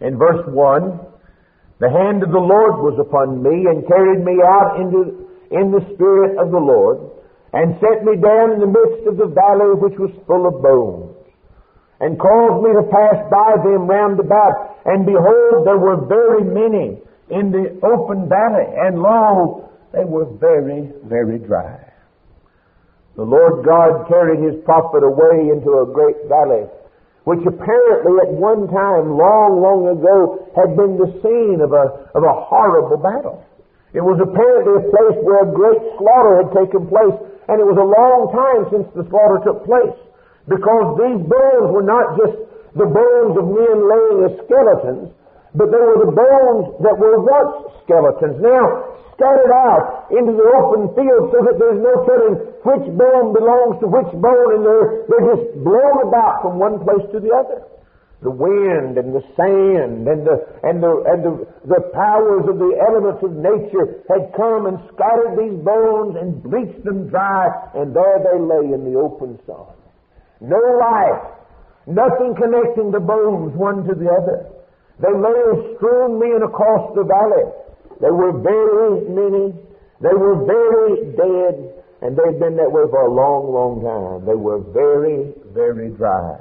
In 0.00 0.16
verse 0.18 0.42
1, 0.48 0.98
the 1.80 1.90
hand 1.90 2.22
of 2.22 2.30
the 2.30 2.38
Lord 2.38 2.82
was 2.86 2.98
upon 2.98 3.42
me 3.42 3.66
and 3.66 3.86
carried 3.86 4.22
me 4.22 4.38
out 4.38 4.78
into, 4.78 5.26
in 5.50 5.74
the 5.74 5.82
spirit 5.94 6.38
of 6.38 6.50
the 6.50 6.62
Lord 6.62 7.02
and 7.52 7.78
set 7.82 8.04
me 8.06 8.14
down 8.18 8.54
in 8.54 8.60
the 8.60 8.70
midst 8.70 9.06
of 9.06 9.16
the 9.16 9.30
valley 9.30 9.74
which 9.78 9.98
was 9.98 10.10
full 10.26 10.46
of 10.46 10.62
bones 10.62 11.14
and 12.00 12.18
caused 12.18 12.62
me 12.62 12.70
to 12.74 12.84
pass 12.90 13.18
by 13.30 13.56
them 13.62 13.86
round 13.86 14.18
about. 14.18 14.76
And 14.84 15.06
behold, 15.06 15.66
there 15.66 15.78
were 15.78 16.04
very 16.06 16.44
many 16.44 17.00
in 17.30 17.50
the 17.50 17.80
open 17.80 18.28
valley, 18.28 18.66
and 18.68 19.00
lo, 19.00 19.70
they 19.92 20.04
were 20.04 20.26
very, 20.36 20.92
very 21.04 21.38
dry. 21.38 21.80
The 23.16 23.22
Lord 23.22 23.64
God 23.64 24.08
carried 24.08 24.42
his 24.42 24.60
prophet 24.64 25.02
away 25.02 25.48
into 25.48 25.78
a 25.78 25.86
great 25.86 26.28
valley 26.28 26.66
which 27.24 27.40
apparently 27.48 28.20
at 28.20 28.32
one 28.36 28.68
time, 28.68 29.16
long, 29.16 29.60
long 29.64 29.88
ago, 29.88 30.44
had 30.52 30.76
been 30.76 31.00
the 31.00 31.08
scene 31.24 31.64
of 31.64 31.72
a, 31.72 32.12
of 32.12 32.22
a 32.22 32.34
horrible 32.48 33.00
battle. 33.00 33.40
It 33.96 34.04
was 34.04 34.20
apparently 34.20 34.84
a 34.84 34.88
place 34.92 35.16
where 35.24 35.40
a 35.40 35.54
great 35.54 35.80
slaughter 35.96 36.44
had 36.44 36.50
taken 36.52 36.84
place, 36.84 37.16
and 37.48 37.56
it 37.60 37.66
was 37.66 37.80
a 37.80 37.88
long 37.88 38.28
time 38.28 38.62
since 38.68 38.86
the 38.92 39.08
slaughter 39.08 39.40
took 39.40 39.64
place, 39.64 39.96
because 40.48 41.00
these 41.00 41.20
bones 41.24 41.68
were 41.72 41.86
not 41.86 42.20
just 42.20 42.36
the 42.76 42.90
bones 42.90 43.34
of 43.40 43.46
men 43.48 43.76
laying 43.88 44.18
as 44.28 44.34
skeletons, 44.44 45.08
but 45.54 45.70
they 45.70 45.78
were 45.78 46.02
the 46.02 46.14
bones 46.14 46.74
that 46.82 46.98
were 46.98 47.22
once 47.22 47.70
skeletons. 47.86 48.42
Now, 48.42 48.94
scattered 49.14 49.54
out 49.54 50.10
into 50.10 50.34
the 50.34 50.46
open 50.58 50.90
field 50.98 51.30
so 51.30 51.38
that 51.46 51.56
there's 51.58 51.78
no 51.78 51.94
telling 52.02 52.34
which 52.66 52.86
bone 52.98 53.30
belongs 53.30 53.78
to 53.78 53.86
which 53.86 54.10
bone 54.18 54.50
and 54.58 54.62
they're, 54.66 55.06
they're 55.06 55.28
just 55.38 55.46
blown 55.62 55.96
about 56.02 56.42
from 56.42 56.58
one 56.58 56.82
place 56.82 57.06
to 57.14 57.22
the 57.22 57.30
other. 57.30 57.62
The 58.26 58.34
wind 58.34 58.96
and 58.96 59.14
the 59.14 59.22
sand 59.36 60.08
and 60.08 60.26
the, 60.26 60.36
and 60.64 60.82
the, 60.82 60.92
and 61.06 61.20
the, 61.22 61.34
the 61.68 61.82
powers 61.92 62.48
of 62.48 62.56
the 62.58 62.72
elements 62.80 63.20
of 63.22 63.36
nature 63.36 64.02
had 64.08 64.32
come 64.34 64.66
and 64.66 64.80
scattered 64.90 65.36
these 65.38 65.60
bones 65.62 66.16
and 66.18 66.42
bleached 66.42 66.82
them 66.82 67.06
dry 67.06 67.46
and 67.76 67.94
there 67.94 68.18
they 68.24 68.40
lay 68.40 68.72
in 68.74 68.82
the 68.82 68.98
open 68.98 69.38
sun. 69.46 69.76
No 70.40 70.58
life, 70.80 71.22
nothing 71.86 72.34
connecting 72.34 72.90
the 72.90 73.00
bones 73.00 73.54
one 73.54 73.84
to 73.86 73.94
the 73.94 74.08
other. 74.08 74.50
They 75.00 75.10
lay 75.10 75.38
as 75.52 75.76
strewn 75.76 76.18
men 76.18 76.42
across 76.42 76.94
the 76.94 77.02
valley. 77.02 77.50
They 78.00 78.10
were 78.10 78.32
very 78.38 79.02
many. 79.10 79.54
They 80.00 80.14
were 80.14 80.44
very 80.44 81.12
dead. 81.16 81.82
And 82.02 82.16
they've 82.16 82.38
been 82.38 82.56
that 82.56 82.70
way 82.70 82.84
for 82.90 83.06
a 83.06 83.12
long, 83.12 83.50
long 83.50 83.80
time. 83.80 84.26
They 84.26 84.36
were 84.36 84.60
very, 84.60 85.32
very 85.52 85.90
dry. 85.90 86.38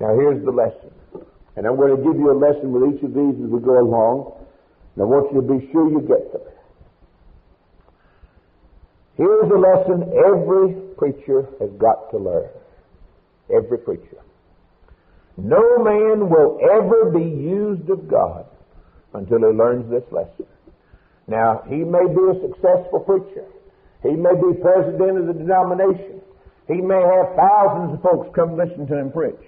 Now 0.00 0.14
here's 0.18 0.44
the 0.44 0.50
lesson. 0.50 0.90
And 1.56 1.66
I'm 1.66 1.76
going 1.76 1.94
to 1.94 2.02
give 2.02 2.18
you 2.18 2.32
a 2.32 2.38
lesson 2.38 2.72
with 2.72 2.96
each 2.96 3.02
of 3.04 3.14
these 3.14 3.36
as 3.44 3.50
we 3.50 3.60
go 3.60 3.78
along. 3.78 4.34
And 4.94 5.02
I 5.02 5.06
want 5.06 5.32
you 5.32 5.40
to 5.42 5.46
be 5.46 5.70
sure 5.70 5.90
you 5.90 6.00
get 6.00 6.32
them. 6.32 6.42
Here's 9.16 9.50
a 9.50 9.58
lesson 9.58 10.10
every 10.26 10.74
preacher 10.98 11.46
has 11.60 11.70
got 11.78 12.10
to 12.10 12.18
learn. 12.18 12.48
Every 13.54 13.78
preacher. 13.78 14.23
No 15.36 15.78
man 15.82 16.30
will 16.30 16.58
ever 16.62 17.10
be 17.10 17.24
used 17.24 17.88
of 17.90 18.08
God 18.08 18.46
until 19.14 19.38
he 19.38 19.56
learns 19.56 19.90
this 19.90 20.04
lesson. 20.12 20.46
Now, 21.26 21.62
he 21.68 21.76
may 21.76 22.06
be 22.06 22.22
a 22.30 22.40
successful 22.40 23.00
preacher. 23.00 23.46
He 24.02 24.10
may 24.10 24.34
be 24.34 24.60
president 24.60 25.18
of 25.18 25.26
the 25.26 25.32
denomination. 25.32 26.20
He 26.68 26.80
may 26.80 27.00
have 27.00 27.36
thousands 27.36 27.94
of 27.94 28.02
folks 28.02 28.28
come 28.34 28.56
listen 28.56 28.86
to 28.86 28.98
him 28.98 29.10
preach. 29.10 29.40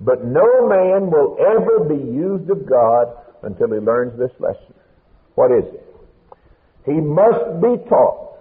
But 0.00 0.24
no 0.24 0.68
man 0.68 1.10
will 1.10 1.36
ever 1.38 1.84
be 1.84 2.02
used 2.02 2.50
of 2.50 2.68
God 2.68 3.08
until 3.42 3.68
he 3.68 3.78
learns 3.78 4.18
this 4.18 4.32
lesson. 4.40 4.74
What 5.34 5.52
is 5.52 5.64
it? 5.64 5.86
He 6.86 7.00
must 7.00 7.60
be 7.60 7.76
taught 7.88 8.38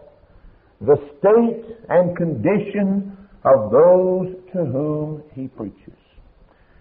the 0.81 0.95
state 1.19 1.77
and 1.89 2.15
condition 2.15 3.17
of 3.43 3.71
those 3.71 4.35
to 4.53 4.65
whom 4.65 5.23
he 5.33 5.47
preaches. 5.47 5.96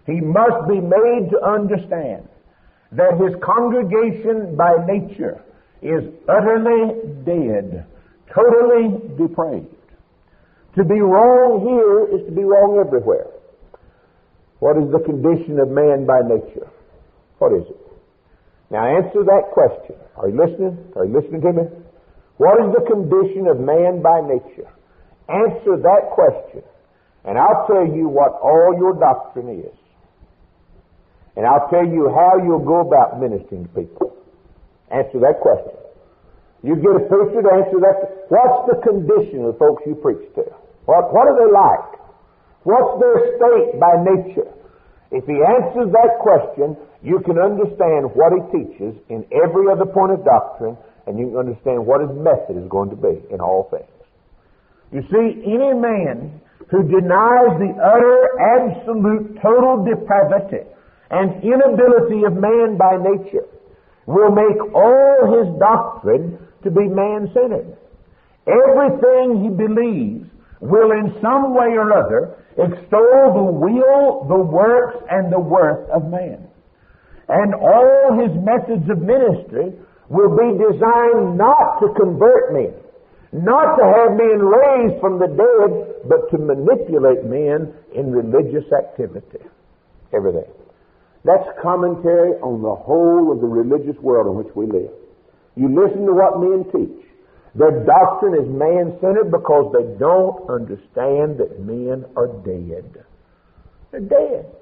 He 0.06 0.20
must 0.20 0.68
be 0.68 0.78
made 0.78 1.30
to 1.30 1.38
understand 1.42 2.28
that 2.92 3.18
his 3.18 3.34
congregation 3.42 4.56
by 4.56 4.72
nature 4.86 5.42
is 5.82 6.02
utterly 6.28 6.94
dead, 7.26 7.86
totally 8.32 9.02
depraved. 9.18 9.74
To 10.76 10.84
be 10.84 11.00
wrong 11.00 11.66
here 11.66 12.18
is 12.18 12.24
to 12.26 12.32
be 12.32 12.44
wrong 12.44 12.78
everywhere. 12.78 13.26
What 14.60 14.76
is 14.78 14.90
the 14.92 15.00
condition 15.00 15.58
of 15.58 15.68
man 15.68 16.06
by 16.06 16.20
nature? 16.22 16.70
What 17.38 17.52
is 17.52 17.66
it? 17.68 17.80
Now 18.70 18.86
answer 18.86 19.24
that 19.24 19.50
question. 19.52 19.96
Are 20.16 20.28
you 20.28 20.36
listening? 20.36 20.78
Are 20.96 21.04
you 21.04 21.18
listening 21.18 21.40
to 21.42 21.52
me? 21.52 21.62
What 22.36 22.60
is 22.64 22.72
the 22.74 22.84
condition 22.86 23.48
of 23.48 23.58
man 23.60 24.02
by 24.02 24.20
nature? 24.20 24.68
Answer 25.28 25.76
that 25.82 26.12
question, 26.14 26.62
and 27.24 27.36
I'll 27.38 27.66
tell 27.66 27.86
you 27.86 28.08
what 28.08 28.38
all 28.42 28.74
your 28.78 28.94
doctrine 28.94 29.48
is. 29.60 29.76
And 31.36 31.44
I'll 31.44 31.68
tell 31.68 31.84
you 31.84 32.08
how 32.08 32.40
you'll 32.40 32.64
go 32.64 32.80
about 32.80 33.20
ministering 33.20 33.68
to 33.68 33.72
people. 33.76 34.16
Answer 34.88 35.20
that 35.20 35.44
question. 35.44 35.76
You 36.64 36.80
get 36.80 36.96
a 36.96 37.04
preacher 37.04 37.44
to 37.44 37.50
answer 37.52 37.78
that. 37.84 38.26
What's 38.32 38.60
the 38.72 38.78
condition 38.80 39.44
of 39.44 39.54
the 39.54 39.58
folks 39.60 39.84
you 39.84 39.94
preach 40.00 40.24
to? 40.40 40.48
What, 40.88 41.12
what 41.12 41.28
are 41.28 41.36
they 41.36 41.50
like? 41.52 42.00
What's 42.64 42.98
their 42.98 43.36
state 43.36 43.78
by 43.78 44.00
nature? 44.02 44.50
If 45.12 45.28
he 45.28 45.38
answers 45.38 45.92
that 45.92 46.18
question, 46.18 46.74
you 47.04 47.20
can 47.22 47.38
understand 47.38 48.10
what 48.16 48.34
he 48.34 48.42
teaches 48.50 48.96
in 49.12 49.22
every 49.30 49.70
other 49.70 49.86
point 49.86 50.10
of 50.16 50.24
doctrine, 50.24 50.74
and 51.06 51.18
you 51.18 51.30
can 51.30 51.38
understand 51.38 51.86
what 51.86 52.00
his 52.00 52.10
method 52.16 52.58
is 52.58 52.66
going 52.66 52.90
to 52.90 52.98
be 52.98 53.22
in 53.30 53.38
all 53.38 53.68
things. 53.70 53.86
You 54.90 55.02
see, 55.06 55.46
any 55.46 55.78
man 55.78 56.40
who 56.70 56.82
denies 56.82 57.54
the 57.62 57.70
utter, 57.78 58.18
absolute, 58.58 59.38
total 59.38 59.86
depravity 59.86 60.66
and 61.10 61.42
inability 61.42 62.24
of 62.24 62.34
man 62.34 62.76
by 62.76 62.96
nature 62.96 63.46
will 64.06 64.30
make 64.30 64.58
all 64.74 65.38
his 65.38 65.58
doctrine 65.58 66.38
to 66.62 66.70
be 66.70 66.86
man-centered. 66.88 67.76
Everything 68.46 69.42
he 69.42 69.50
believes 69.50 70.28
will 70.60 70.92
in 70.92 71.14
some 71.20 71.54
way 71.54 71.74
or 71.74 71.92
other 71.92 72.38
extol 72.58 73.34
the 73.34 73.52
will, 73.52 74.24
the 74.28 74.38
works, 74.38 74.96
and 75.10 75.32
the 75.32 75.38
worth 75.38 75.88
of 75.90 76.08
man. 76.10 76.48
And 77.28 77.54
all 77.54 78.18
his 78.22 78.32
methods 78.42 78.88
of 78.88 79.02
ministry 79.02 79.74
will 80.08 80.30
be 80.38 80.56
designed 80.56 81.36
not 81.36 81.80
to 81.80 81.92
convert 81.98 82.52
men, 82.54 82.74
not 83.32 83.76
to 83.76 83.84
have 83.84 84.16
men 84.16 84.38
raised 84.38 85.00
from 85.00 85.18
the 85.18 85.26
dead, 85.26 86.08
but 86.08 86.30
to 86.30 86.38
manipulate 86.38 87.24
men 87.24 87.74
in 87.94 88.12
religious 88.12 88.64
activity. 88.72 89.42
Everything. 90.14 90.46
That's 91.26 91.58
commentary 91.60 92.38
on 92.38 92.62
the 92.62 92.74
whole 92.74 93.34
of 93.34 93.42
the 93.42 93.50
religious 93.50 93.98
world 93.98 94.30
in 94.30 94.34
which 94.38 94.54
we 94.54 94.70
live. 94.70 94.94
You 95.58 95.66
listen 95.66 96.06
to 96.06 96.14
what 96.14 96.38
men 96.38 96.62
teach. 96.70 97.02
Their 97.58 97.82
doctrine 97.82 98.38
is 98.38 98.46
man-centered 98.46 99.34
because 99.34 99.74
they 99.74 99.98
don't 99.98 100.38
understand 100.46 101.42
that 101.42 101.58
men 101.58 102.06
are 102.14 102.30
dead. 102.46 103.02
They're 103.90 104.06
dead. 104.06 104.54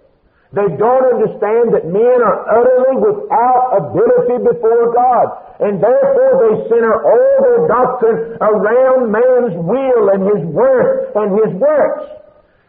They 0.55 0.71
don't 0.79 1.07
understand 1.19 1.75
that 1.75 1.91
men 1.91 2.23
are 2.23 2.39
utterly 2.47 2.97
without 3.03 3.75
ability 3.75 4.39
before 4.47 4.95
God. 4.95 5.27
And 5.59 5.83
therefore 5.83 6.33
they 6.39 6.55
center 6.71 6.95
all 6.95 7.35
their 7.43 7.61
doctrine 7.67 8.39
around 8.41 9.11
man's 9.11 9.59
will 9.59 10.05
and 10.15 10.23
his 10.33 10.43
worth 10.55 11.13
and 11.19 11.29
his 11.45 11.53
works. 11.59 12.24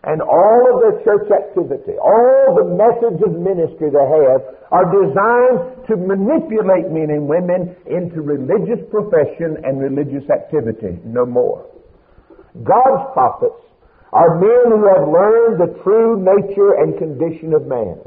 And 0.05 0.21
all 0.21 0.61
of 0.69 0.75
their 0.85 1.01
church 1.01 1.33
activity, 1.33 1.97
all 1.97 2.53
the 2.53 2.77
methods 2.77 3.17
of 3.25 3.41
ministry 3.41 3.89
they 3.89 4.05
have 4.05 4.41
are 4.69 4.85
designed 4.85 5.81
to 5.89 5.97
manipulate 5.97 6.93
men 6.93 7.09
and 7.09 7.25
women 7.25 7.73
into 7.89 8.21
religious 8.21 8.85
profession 8.93 9.57
and 9.65 9.81
religious 9.81 10.29
activity, 10.29 11.01
no 11.03 11.25
more. 11.25 11.65
God's 12.61 13.09
prophets 13.17 13.65
are 14.13 14.37
men 14.37 14.77
who 14.77 14.85
have 14.93 15.09
learned 15.09 15.57
the 15.59 15.73
true 15.81 16.21
nature 16.21 16.77
and 16.77 16.97
condition 17.01 17.53
of 17.57 17.65
man. 17.65 17.97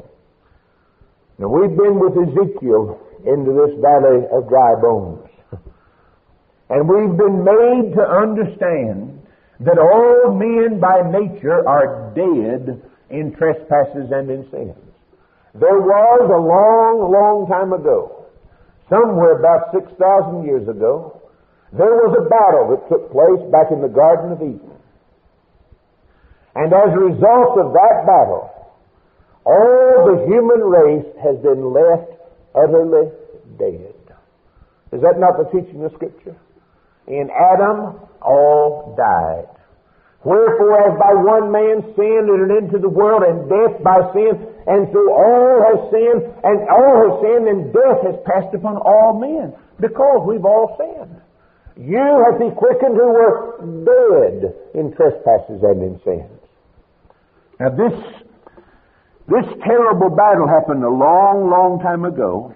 Now 1.37 1.51
we've 1.51 1.75
been 1.75 1.99
with 1.99 2.15
Ezekiel 2.15 2.95
into 3.27 3.51
this 3.59 3.75
valley 3.83 4.23
of 4.31 4.47
dry 4.47 4.73
bones. 4.81 5.27
And 6.71 6.87
we've 6.87 7.17
been 7.17 7.43
made 7.43 7.95
to 7.97 8.03
understand 8.05 9.18
that 9.59 9.77
all 9.77 10.33
men 10.33 10.79
by 10.79 11.03
nature 11.03 11.67
are 11.67 12.13
dead 12.15 12.81
in 13.09 13.35
trespasses 13.35 14.11
and 14.11 14.29
in 14.29 14.49
sins. 14.51 14.77
There 15.53 15.79
was 15.79 16.23
a 16.29 16.39
long, 16.39 17.11
long 17.11 17.47
time 17.49 17.73
ago, 17.73 18.25
somewhere 18.87 19.39
about 19.39 19.73
6,000 19.73 20.45
years 20.45 20.67
ago, 20.67 21.19
there 21.73 21.91
was 21.91 22.15
a 22.17 22.29
battle 22.29 22.73
that 22.73 22.87
took 22.89 23.11
place 23.11 23.43
back 23.51 23.71
in 23.71 23.81
the 23.81 23.89
Garden 23.91 24.31
of 24.31 24.41
Eden. 24.41 24.73
And 26.55 26.73
as 26.73 26.89
a 26.93 26.99
result 26.99 27.59
of 27.59 27.73
that 27.73 28.05
battle, 28.07 28.49
all 29.45 29.93
the 30.09 30.25
human 30.25 30.61
race 30.61 31.09
has 31.21 31.37
been 31.41 31.73
left 31.73 32.09
utterly 32.55 33.11
dead. 33.57 33.93
Is 34.91 35.01
that 35.01 35.19
not 35.19 35.37
the 35.37 35.45
teaching 35.53 35.83
of 35.85 35.93
Scripture? 35.93 36.35
In 37.09 37.29
Adam, 37.33 37.99
all 38.21 38.93
died. 38.95 39.49
Wherefore, 40.23 40.91
as 40.91 40.99
by 40.99 41.13
one 41.15 41.51
man 41.51 41.81
sin 41.95 42.27
entered 42.27 42.51
into 42.59 42.77
the 42.77 42.89
world, 42.89 43.23
and 43.23 43.49
death 43.49 43.81
by 43.83 43.97
sin, 44.13 44.35
and 44.67 44.91
through 44.91 45.11
all 45.11 45.63
has 45.63 45.79
sinned, 45.89 46.21
and 46.43 46.57
all 46.69 46.95
has 47.07 47.13
sinned, 47.23 47.47
and 47.47 47.73
death 47.73 48.03
has 48.03 48.15
passed 48.27 48.53
upon 48.53 48.77
all 48.77 49.17
men, 49.17 49.55
because 49.79 50.27
we've 50.27 50.45
all 50.45 50.75
sinned. 50.77 51.21
You 51.79 52.25
have 52.29 52.37
been 52.37 52.51
quickened 52.51 52.97
who 52.97 53.07
were 53.07 53.57
dead 53.87 54.53
in 54.75 54.91
trespasses 54.91 55.63
and 55.63 55.81
in 55.81 55.95
sins. 56.03 56.39
Now 57.57 57.69
this, 57.69 57.95
this 59.27 59.47
terrible 59.63 60.09
battle 60.09 60.47
happened 60.47 60.83
a 60.83 60.89
long, 60.89 61.49
long 61.49 61.79
time 61.79 62.03
ago. 62.03 62.53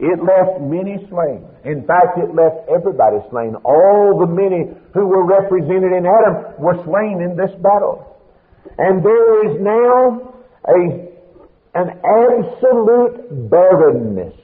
It 0.00 0.18
left 0.18 0.60
many 0.60 0.98
slain. 1.08 1.46
In 1.64 1.86
fact, 1.86 2.18
it 2.18 2.34
left 2.34 2.66
everybody 2.68 3.22
slain. 3.30 3.54
All 3.64 4.18
the 4.18 4.26
many 4.26 4.74
who 4.92 5.06
were 5.06 5.24
represented 5.24 5.92
in 5.94 6.04
Adam 6.04 6.58
were 6.58 6.82
slain 6.84 7.22
in 7.22 7.36
this 7.36 7.54
battle. 7.62 8.02
And 8.78 9.04
there 9.04 9.46
is 9.46 9.60
now 9.62 10.34
a, 10.66 10.78
an 11.78 11.88
absolute 12.02 13.50
barrenness 13.50 14.34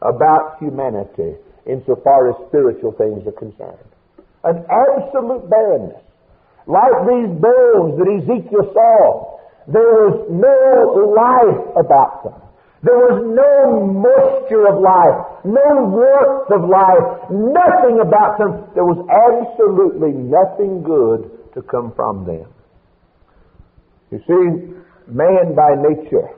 about 0.00 0.56
humanity 0.60 1.36
insofar 1.66 2.30
as 2.30 2.48
spiritual 2.48 2.92
things 2.92 3.26
are 3.26 3.36
concerned. 3.36 3.90
An 4.44 4.64
absolute 4.70 5.50
barrenness. 5.50 6.02
Like 6.66 6.94
these 7.04 7.30
bones 7.36 7.98
that 8.00 8.08
Ezekiel 8.22 8.70
saw 8.72 9.36
there 9.68 9.82
was 9.82 10.30
no 10.30 10.54
life 11.10 11.58
about 11.74 12.22
them. 12.22 12.40
There 12.86 13.02
was 13.02 13.18
no 13.34 13.82
moisture 13.82 14.62
of 14.70 14.78
life, 14.78 15.42
no 15.42 15.90
warmth 15.90 16.46
of 16.54 16.70
life, 16.70 17.26
nothing 17.34 17.98
about 17.98 18.38
them. 18.38 18.62
There 18.78 18.86
was 18.86 19.02
absolutely 19.10 20.14
nothing 20.14 20.86
good 20.86 21.26
to 21.54 21.62
come 21.62 21.92
from 21.96 22.24
them. 22.24 22.46
You 24.12 24.22
see, 24.22 24.70
man 25.10 25.56
by 25.56 25.74
nature 25.74 26.30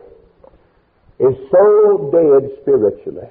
is 1.21 1.37
so 1.53 2.09
dead 2.17 2.49
spiritually 2.63 3.29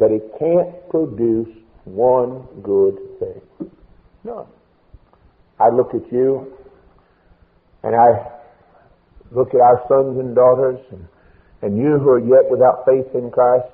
that 0.00 0.10
he 0.10 0.18
can't 0.42 0.88
produce 0.90 1.54
one 1.84 2.48
good 2.64 2.98
thing. 3.20 3.70
None. 4.24 4.46
I 5.60 5.68
look 5.68 5.94
at 5.94 6.10
you 6.10 6.52
and 7.84 7.94
I 7.94 8.26
look 9.30 9.54
at 9.54 9.60
our 9.60 9.84
sons 9.86 10.18
and 10.18 10.34
daughters 10.34 10.80
and, 10.90 11.06
and 11.62 11.76
you 11.76 11.98
who 11.98 12.08
are 12.08 12.20
yet 12.20 12.50
without 12.50 12.84
faith 12.86 13.14
in 13.14 13.30
Christ. 13.30 13.68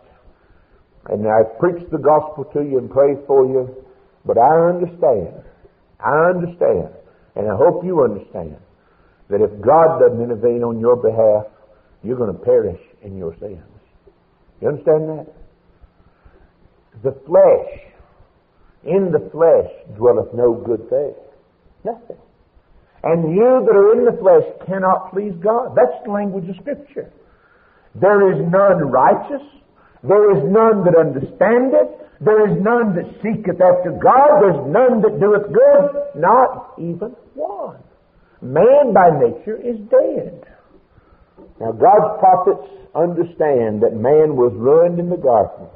And 1.08 1.26
I've 1.26 1.58
preached 1.58 1.90
the 1.90 1.98
gospel 1.98 2.44
to 2.52 2.62
you 2.62 2.78
and 2.78 2.90
prayed 2.90 3.18
for 3.26 3.46
you. 3.46 3.84
But 4.24 4.38
I 4.38 4.74
understand. 4.74 5.44
I 6.00 6.30
understand. 6.34 6.90
And 7.36 7.46
I 7.46 7.54
hope 7.54 7.84
you 7.84 8.02
understand 8.02 8.56
that 9.28 9.40
if 9.40 9.50
God 9.60 10.00
doesn't 10.00 10.22
intervene 10.22 10.64
on 10.64 10.80
your 10.80 10.96
behalf, 10.96 11.52
you're 12.02 12.16
going 12.16 12.32
to 12.32 12.42
perish 12.42 12.80
in 13.02 13.16
your 13.16 13.36
sins. 13.38 13.62
You 14.60 14.68
understand 14.68 15.08
that? 15.10 15.26
The 17.02 17.12
flesh, 17.26 17.92
in 18.84 19.12
the 19.12 19.28
flesh 19.30 19.70
dwelleth 19.96 20.32
no 20.34 20.54
good 20.54 20.88
thing. 20.88 21.14
Nothing. 21.84 22.18
And 23.02 23.36
you 23.36 23.62
that 23.66 23.76
are 23.76 23.92
in 23.92 24.04
the 24.04 24.18
flesh 24.18 24.66
cannot 24.66 25.12
please 25.12 25.34
God. 25.42 25.76
That's 25.76 26.02
the 26.04 26.10
language 26.10 26.48
of 26.48 26.56
Scripture. 26.56 27.12
There 28.00 28.32
is 28.32 28.40
none 28.50 28.90
righteous. 28.90 29.42
There 30.02 30.36
is 30.36 30.44
none 30.44 30.84
that 30.84 30.96
understandeth. 30.98 32.06
There 32.20 32.48
is 32.48 32.60
none 32.62 32.94
that 32.96 33.08
seeketh 33.22 33.60
after 33.60 33.92
God. 33.96 34.40
There's 34.40 34.66
none 34.68 35.00
that 35.02 35.20
doeth 35.20 35.48
good. 35.52 36.20
Not 36.20 36.74
even 36.78 37.16
one. 37.34 37.82
Man 38.42 38.92
by 38.92 39.10
nature 39.10 39.56
is 39.56 39.76
dead. 39.88 40.44
Now 41.60 41.72
God's 41.72 42.20
prophets 42.20 42.68
understand 42.94 43.82
that 43.82 43.96
man 43.96 44.36
was 44.36 44.52
ruined 44.54 45.00
in 45.00 45.08
the 45.08 45.16
garden. 45.16 45.68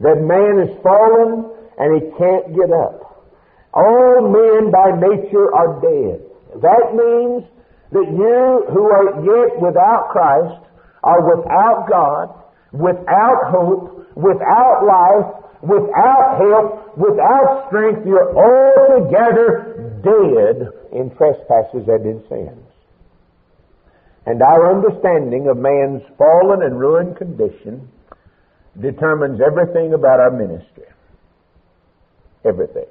That 0.00 0.22
man 0.22 0.62
is 0.62 0.70
fallen 0.82 1.50
and 1.78 1.88
he 1.98 2.10
can't 2.18 2.54
get 2.54 2.70
up. 2.70 3.26
All 3.74 4.22
men 4.30 4.70
by 4.70 4.94
nature 4.94 5.50
are 5.54 5.82
dead. 5.82 6.22
That 6.62 6.94
means 6.94 7.42
that 7.90 8.06
you 8.06 8.66
who 8.70 8.84
are 8.86 9.18
yet 9.22 9.60
without 9.60 10.10
Christ 10.10 10.62
are 11.04 11.36
without 11.36 11.86
God, 11.88 12.34
without 12.72 13.40
hope, 13.52 14.16
without 14.16 14.82
life, 14.88 15.44
without 15.62 16.40
help, 16.40 16.96
without 16.96 17.68
strength. 17.68 18.06
You're 18.06 18.32
altogether 18.32 20.00
dead 20.02 20.72
in 20.92 21.10
trespasses 21.16 21.88
and 21.88 22.04
in 22.06 22.24
sins. 22.28 22.66
And 24.26 24.42
our 24.42 24.74
understanding 24.74 25.48
of 25.48 25.58
man's 25.58 26.02
fallen 26.16 26.62
and 26.62 26.78
ruined 26.78 27.16
condition 27.16 27.88
determines 28.80 29.40
everything 29.40 29.92
about 29.92 30.20
our 30.20 30.30
ministry. 30.30 30.84
Everything. 32.44 32.86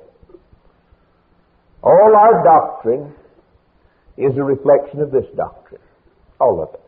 All 1.82 2.16
our 2.16 2.44
doctrine 2.44 3.14
is 4.18 4.38
a 4.38 4.44
reflection 4.44 5.02
of 5.02 5.12
this 5.12 5.26
doctrine. 5.36 5.82
All 6.40 6.62
of 6.62 6.74
it. 6.74 6.83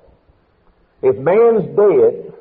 If 1.06 1.16
man's 1.22 1.70
dead, 1.78 2.34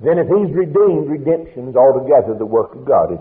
then 0.00 0.16
if 0.16 0.26
he's 0.26 0.50
redeemed, 0.56 1.12
redemption's 1.12 1.76
altogether 1.76 2.34
the 2.34 2.46
work 2.48 2.74
of 2.74 2.88
God. 2.88 3.20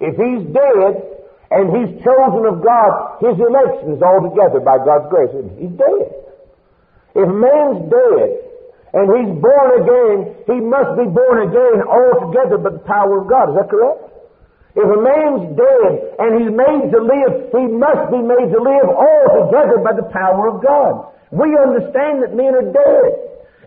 If 0.00 0.18
he's 0.18 0.42
dead, 0.52 1.14
And 1.50 1.72
he's 1.72 2.04
chosen 2.04 2.44
of 2.44 2.60
God. 2.60 3.24
His 3.24 3.40
election 3.40 3.96
is 3.96 4.02
altogether 4.04 4.60
by 4.60 4.76
God's 4.84 5.08
grace. 5.08 5.32
He's 5.56 5.72
dead. 5.80 6.08
If 7.16 7.24
man's 7.24 7.88
dead 7.88 8.28
and 8.92 9.04
he's 9.16 9.32
born 9.32 9.68
again, 9.80 10.16
he 10.44 10.60
must 10.60 10.92
be 11.00 11.08
born 11.08 11.48
again 11.48 11.88
altogether 11.88 12.60
by 12.60 12.76
the 12.76 12.84
power 12.84 13.24
of 13.24 13.32
God. 13.32 13.48
Is 13.48 13.56
that 13.64 13.68
correct? 13.72 14.12
If 14.76 14.84
a 14.84 15.00
man's 15.00 15.56
dead 15.56 15.90
and 16.20 16.30
he's 16.36 16.52
made 16.52 16.92
to 16.92 17.00
live, 17.00 17.32
he 17.48 17.64
must 17.72 18.04
be 18.12 18.20
made 18.20 18.52
to 18.52 18.60
live 18.60 18.88
altogether 18.92 19.80
by 19.80 19.96
the 19.96 20.04
power 20.12 20.52
of 20.52 20.60
God. 20.60 21.16
We 21.32 21.56
understand 21.56 22.28
that 22.28 22.36
men 22.36 22.52
are 22.54 22.68
dead. 22.76 23.08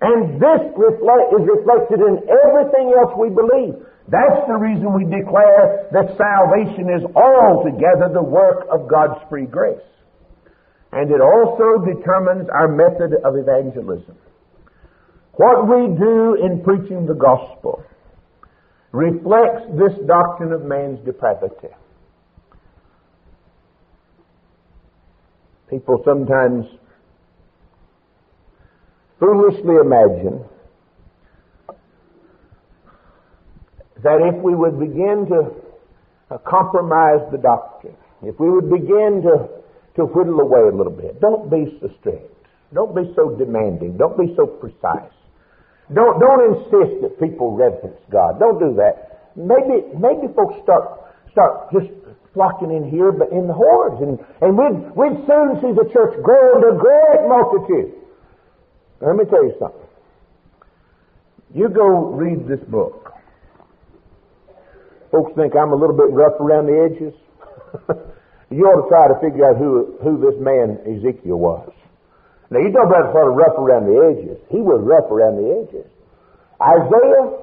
And 0.01 0.41
this 0.41 0.61
reflect, 0.73 1.29
is 1.37 1.45
reflected 1.45 2.01
in 2.01 2.25
everything 2.25 2.89
else 2.97 3.13
we 3.21 3.29
believe. 3.29 3.77
That's 4.09 4.41
the 4.49 4.57
reason 4.57 4.97
we 4.97 5.05
declare 5.05 5.87
that 5.93 6.17
salvation 6.17 6.89
is 6.89 7.05
altogether 7.13 8.09
the 8.09 8.23
work 8.23 8.65
of 8.71 8.89
God's 8.89 9.21
free 9.29 9.45
grace. 9.45 9.77
And 10.91 11.09
it 11.11 11.21
also 11.21 11.85
determines 11.85 12.49
our 12.49 12.67
method 12.67 13.13
of 13.23 13.37
evangelism. 13.37 14.17
What 15.33 15.69
we 15.69 15.95
do 15.95 16.35
in 16.43 16.63
preaching 16.63 17.05
the 17.05 17.13
gospel 17.13 17.83
reflects 18.91 19.69
this 19.77 19.93
doctrine 20.07 20.51
of 20.51 20.63
man's 20.65 20.99
depravity. 21.05 21.69
People 25.69 26.01
sometimes 26.03 26.65
foolishly 29.21 29.77
imagine 29.77 30.43
that 34.01 34.17
if 34.25 34.41
we 34.41 34.55
would 34.55 34.79
begin 34.79 35.29
to 35.29 35.53
uh, 36.33 36.37
compromise 36.41 37.21
the 37.31 37.37
doctrine, 37.37 37.95
if 38.23 38.39
we 38.39 38.49
would 38.49 38.67
begin 38.69 39.21
to, 39.21 39.45
to 39.95 40.09
whittle 40.09 40.41
away 40.41 40.73
a 40.73 40.75
little 40.75 40.91
bit, 40.91 41.21
don't 41.21 41.51
be 41.51 41.77
so 41.79 41.87
strict. 42.01 42.33
Don't 42.73 42.95
be 42.95 43.13
so 43.15 43.35
demanding. 43.37 43.95
Don't 43.97 44.17
be 44.17 44.33
so 44.35 44.47
precise. 44.47 45.13
Don't, 45.93 46.17
don't 46.19 46.57
insist 46.57 47.03
that 47.03 47.19
people 47.21 47.53
reverence 47.53 47.99
God. 48.09 48.39
Don't 48.39 48.57
do 48.57 48.73
that. 48.81 49.29
Maybe, 49.35 49.85
maybe 49.93 50.33
folks 50.33 50.55
start, 50.63 50.97
start 51.31 51.69
just 51.71 51.93
flocking 52.33 52.71
in 52.71 52.89
here, 52.89 53.11
but 53.11 53.29
in 53.29 53.45
the 53.45 53.53
hordes, 53.53 54.01
and, 54.01 54.17
and 54.41 54.57
we'd, 54.57 54.95
we'd 54.95 55.19
soon 55.27 55.61
see 55.61 55.75
the 55.75 55.85
church 55.93 56.15
grow 56.23 56.57
into 56.57 56.73
a 56.73 56.77
great 56.79 57.27
multitude. 57.27 58.00
Let 59.01 59.15
me 59.15 59.25
tell 59.25 59.43
you 59.43 59.55
something. 59.59 59.81
You 61.53 61.69
go 61.69 62.13
read 62.13 62.47
this 62.47 62.61
book. 62.69 63.13
Folks 65.11 65.33
think 65.35 65.53
I'm 65.55 65.73
a 65.73 65.75
little 65.75 65.97
bit 65.97 66.13
rough 66.13 66.39
around 66.39 66.67
the 66.67 66.77
edges. 66.87 67.13
you 68.51 68.63
ought 68.63 68.83
to 68.83 68.87
try 68.87 69.09
to 69.09 69.17
figure 69.19 69.49
out 69.49 69.57
who, 69.57 69.97
who 70.01 70.21
this 70.21 70.39
man 70.39 70.79
Ezekiel 70.87 71.39
was. 71.39 71.73
Now, 72.51 72.59
you 72.59 72.71
talk 72.71 72.87
about 72.87 73.11
sort 73.11 73.31
of 73.31 73.35
rough 73.35 73.57
around 73.57 73.87
the 73.87 73.97
edges. 74.11 74.37
He 74.51 74.59
was 74.59 74.79
rough 74.83 75.09
around 75.11 75.39
the 75.39 75.47
edges. 75.59 75.87
Isaiah, 76.61 77.41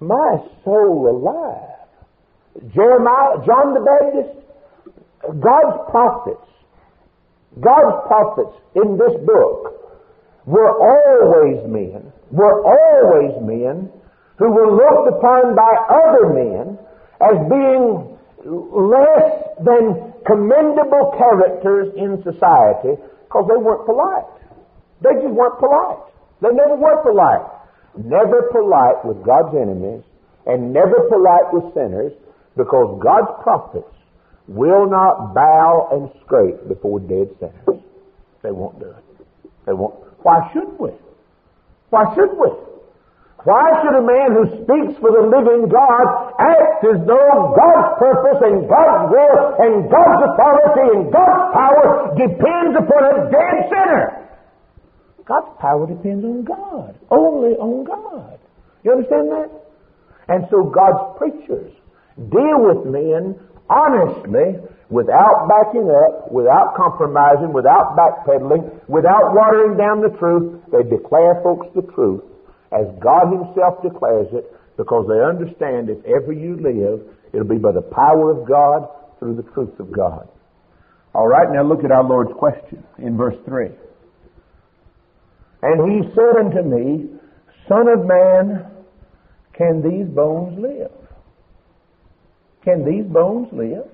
my 0.00 0.36
soul 0.64 1.10
alive. 1.10 1.72
Jeremiah, 2.72 3.40
John 3.44 3.74
the 3.74 3.80
Baptist, 3.80 4.36
God's 5.40 5.90
prophets, 5.90 6.48
God's 7.60 8.06
prophets 8.06 8.56
in 8.76 8.96
this 8.96 9.16
book 9.24 9.82
were 10.46 10.72
always 10.74 11.62
men, 11.68 12.12
were 12.30 12.64
always 12.64 13.34
men 13.42 13.90
who 14.38 14.50
were 14.50 14.70
looked 14.74 15.16
upon 15.16 15.54
by 15.54 15.72
other 15.86 16.34
men 16.34 16.78
as 17.22 17.36
being 17.46 18.18
less 18.42 19.30
than 19.62 20.12
commendable 20.26 21.14
characters 21.14 21.94
in 21.94 22.18
society 22.26 22.98
because 22.98 23.46
they 23.46 23.58
weren't 23.58 23.86
polite. 23.86 24.26
They 25.02 25.14
just 25.22 25.34
weren't 25.34 25.58
polite. 25.58 26.02
They 26.42 26.50
never 26.50 26.74
were 26.74 26.98
polite. 27.02 27.46
Never 27.94 28.50
polite 28.50 29.04
with 29.04 29.22
God's 29.24 29.54
enemies 29.54 30.02
and 30.46 30.72
never 30.72 31.06
polite 31.08 31.52
with 31.52 31.74
sinners 31.74 32.12
because 32.56 32.98
God's 33.02 33.30
prophets 33.42 33.94
will 34.48 34.90
not 34.90 35.34
bow 35.34 35.88
and 35.92 36.10
scrape 36.24 36.66
before 36.68 36.98
dead 37.00 37.30
sinners. 37.38 37.82
They 38.42 38.50
won't 38.50 38.80
do 38.80 38.86
it. 38.86 39.04
They 39.66 39.72
won't. 39.72 40.11
Why 40.22 40.50
should 40.52 40.78
we? 40.78 40.90
Why 41.90 42.04
should 42.14 42.32
we? 42.38 42.50
Why 43.44 43.74
should 43.82 43.98
a 43.98 44.06
man 44.06 44.38
who 44.38 44.44
speaks 44.62 44.94
for 45.02 45.10
the 45.10 45.26
living 45.26 45.66
God 45.66 46.06
act 46.38 46.86
as 46.86 47.02
though 47.02 47.34
God's 47.58 47.90
purpose 47.98 48.38
and 48.46 48.70
God's 48.70 49.10
will 49.10 49.38
and 49.58 49.90
God's 49.90 50.20
authority 50.30 50.86
and 50.94 51.02
God's 51.10 51.42
power 51.50 52.14
depends 52.14 52.74
upon 52.78 53.02
a 53.02 53.14
dead 53.34 53.56
sinner? 53.66 54.22
God's 55.26 55.58
power 55.58 55.86
depends 55.86 56.24
on 56.24 56.44
God, 56.44 56.94
only 57.10 57.58
on 57.58 57.82
God. 57.82 58.38
You 58.84 58.92
understand 58.92 59.30
that? 59.30 59.50
And 60.28 60.46
so 60.50 60.62
God's 60.62 61.18
preachers 61.18 61.72
deal 62.16 62.58
with 62.62 62.86
men 62.86 63.34
honestly 63.72 64.60
without 64.92 65.48
backing 65.48 65.88
up, 65.88 66.30
without 66.30 66.76
compromising, 66.76 67.52
without 67.52 67.96
backpedaling, 67.96 68.68
without 68.88 69.32
watering 69.32 69.80
down 69.80 70.04
the 70.04 70.12
truth. 70.20 70.60
They 70.68 70.84
declare 70.84 71.40
folks 71.42 71.66
the 71.74 71.82
truth 71.96 72.22
as 72.72 72.86
God 73.00 73.28
Himself 73.32 73.82
declares 73.82 74.28
it, 74.32 74.48
because 74.76 75.06
they 75.08 75.20
understand 75.20 75.90
if 75.90 76.00
ever 76.04 76.32
you 76.32 76.56
live, 76.56 77.04
it'll 77.32 77.48
be 77.48 77.58
by 77.58 77.72
the 77.72 77.82
power 77.82 78.32
of 78.32 78.48
God 78.48 78.88
through 79.18 79.36
the 79.36 79.44
truth 79.52 79.78
of 79.78 79.92
God. 79.92 80.28
All 81.14 81.28
right, 81.28 81.46
now 81.52 81.62
look 81.62 81.84
at 81.84 81.92
our 81.92 82.02
Lord's 82.02 82.32
question 82.32 82.82
in 82.98 83.16
verse 83.16 83.36
3. 83.44 83.68
And 85.62 85.92
he 85.92 86.10
said 86.14 86.40
unto 86.40 86.62
me, 86.62 87.10
Son 87.68 87.86
of 87.88 88.06
man, 88.06 88.66
can 89.52 89.82
these 89.82 90.08
bones 90.08 90.58
live? 90.58 90.90
Can 92.64 92.84
these 92.84 93.04
bones 93.04 93.48
live? 93.52 93.86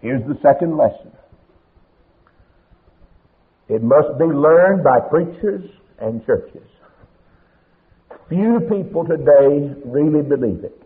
Here's 0.00 0.26
the 0.26 0.38
second 0.42 0.76
lesson. 0.76 1.12
It 3.68 3.82
must 3.82 4.18
be 4.18 4.24
learned 4.24 4.82
by 4.82 5.00
preachers 5.00 5.68
and 5.98 6.24
churches. 6.24 6.66
Few 8.28 8.60
people 8.60 9.04
today 9.04 9.74
really 9.84 10.22
believe 10.22 10.64
it. 10.64 10.82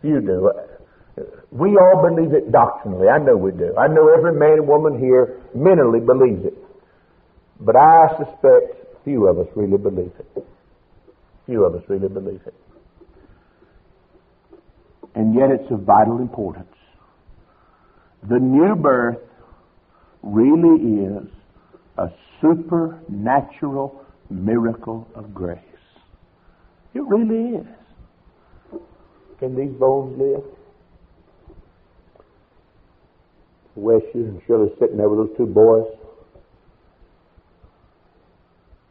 Few 0.00 0.20
do. 0.20 0.50
We 1.50 1.76
all 1.76 2.08
believe 2.08 2.32
it 2.32 2.50
doctrinally. 2.52 3.08
I 3.08 3.18
know 3.18 3.36
we 3.36 3.50
do. 3.52 3.74
I 3.76 3.88
know 3.88 4.08
every 4.16 4.32
man 4.32 4.60
and 4.60 4.68
woman 4.68 4.98
here 4.98 5.42
mentally 5.54 6.00
believes 6.00 6.44
it. 6.46 6.56
But 7.60 7.76
I 7.76 8.08
suspect 8.16 9.04
few 9.04 9.26
of 9.26 9.38
us 9.38 9.48
really 9.54 9.76
believe 9.76 10.12
it. 10.18 10.46
Few 11.46 11.64
of 11.64 11.74
us 11.74 11.82
really 11.88 12.08
believe 12.08 12.40
it. 12.46 12.54
And 15.14 15.34
yet 15.34 15.50
it's 15.50 15.70
of 15.70 15.80
vital 15.80 16.18
importance. 16.18 16.66
The 18.28 18.38
new 18.38 18.74
birth 18.76 19.18
really 20.22 21.04
is 21.04 21.28
a 21.98 22.08
supernatural 22.40 24.04
miracle 24.28 25.08
of 25.14 25.34
grace. 25.34 25.58
It 26.94 27.02
really 27.02 27.56
is. 27.58 27.66
Can 29.38 29.56
these 29.56 29.72
bones 29.78 30.18
live? 30.18 30.44
Wes, 33.74 34.02
you 34.14 34.24
and 34.24 34.42
Shirley 34.46 34.68
sitting 34.78 34.96
there 34.96 35.08
with 35.08 35.28
those 35.28 35.36
two 35.38 35.46
boys. 35.46 35.86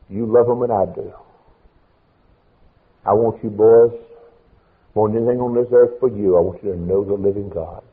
You 0.09 0.25
love 0.25 0.47
them 0.47 0.63
and 0.63 0.71
I 0.71 0.85
do. 0.95 1.13
I 3.05 3.13
want 3.13 3.43
you 3.43 3.49
boys, 3.49 3.91
more 4.95 5.09
than 5.09 5.23
anything 5.23 5.39
on 5.39 5.55
this 5.55 5.67
earth 5.71 5.99
for 5.99 6.09
you, 6.09 6.37
I 6.37 6.41
want 6.41 6.63
you 6.63 6.71
to 6.73 6.79
know 6.79 7.03
the 7.03 7.13
living 7.13 7.49
God. 7.49 7.83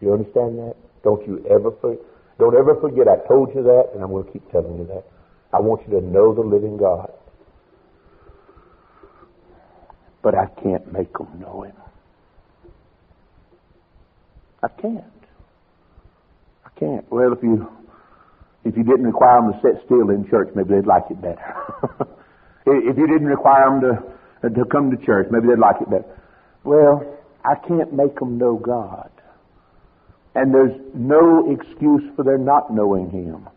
You 0.00 0.12
understand 0.12 0.58
that? 0.58 0.76
Don't 1.02 1.26
you 1.26 1.44
ever 1.50 1.70
forget. 1.80 2.02
Don't 2.38 2.54
ever 2.54 2.76
forget 2.80 3.08
I 3.08 3.16
told 3.26 3.54
you 3.54 3.62
that, 3.62 3.94
and 3.94 4.02
I'm 4.02 4.10
going 4.10 4.26
to 4.26 4.32
keep 4.32 4.44
telling 4.52 4.76
you 4.76 4.86
that. 4.92 5.04
I 5.52 5.60
want 5.60 5.80
you 5.88 5.98
to 5.98 6.04
know 6.04 6.34
the 6.34 6.42
living 6.42 6.76
God 6.76 7.10
but 10.26 10.34
I 10.34 10.46
can't 10.60 10.92
make 10.92 11.12
them 11.12 11.28
know 11.38 11.62
Him. 11.62 11.76
I 14.60 14.66
can't. 14.66 15.04
I 16.64 16.70
can't. 16.80 17.06
Well, 17.12 17.32
if 17.32 17.38
you 17.44 17.68
if 18.64 18.76
you 18.76 18.82
didn't 18.82 19.06
require 19.06 19.40
them 19.40 19.52
to 19.52 19.60
sit 19.62 19.84
still 19.84 20.10
in 20.10 20.26
church, 20.28 20.48
maybe 20.56 20.74
they'd 20.74 20.84
like 20.84 21.04
it 21.10 21.22
better. 21.22 21.54
if 22.66 22.98
you 22.98 23.06
didn't 23.06 23.28
require 23.28 23.70
them 23.70 23.80
to 23.82 24.02
Uh, 24.44 24.48
to 24.48 24.64
come 24.70 24.90
to 24.90 24.96
church, 25.04 25.28
maybe 25.30 25.48
they'd 25.48 25.58
like 25.58 25.80
it 25.80 25.90
better. 25.90 26.20
Well, 26.64 27.02
I 27.44 27.54
can't 27.66 27.92
make 27.92 28.18
them 28.18 28.38
know 28.38 28.56
God. 28.56 29.10
And 30.34 30.52
there's 30.52 30.78
no 30.94 31.50
excuse 31.52 32.02
for 32.14 32.24
their 32.24 32.38
not 32.38 32.72
knowing 32.72 33.10
Him. 33.10 33.48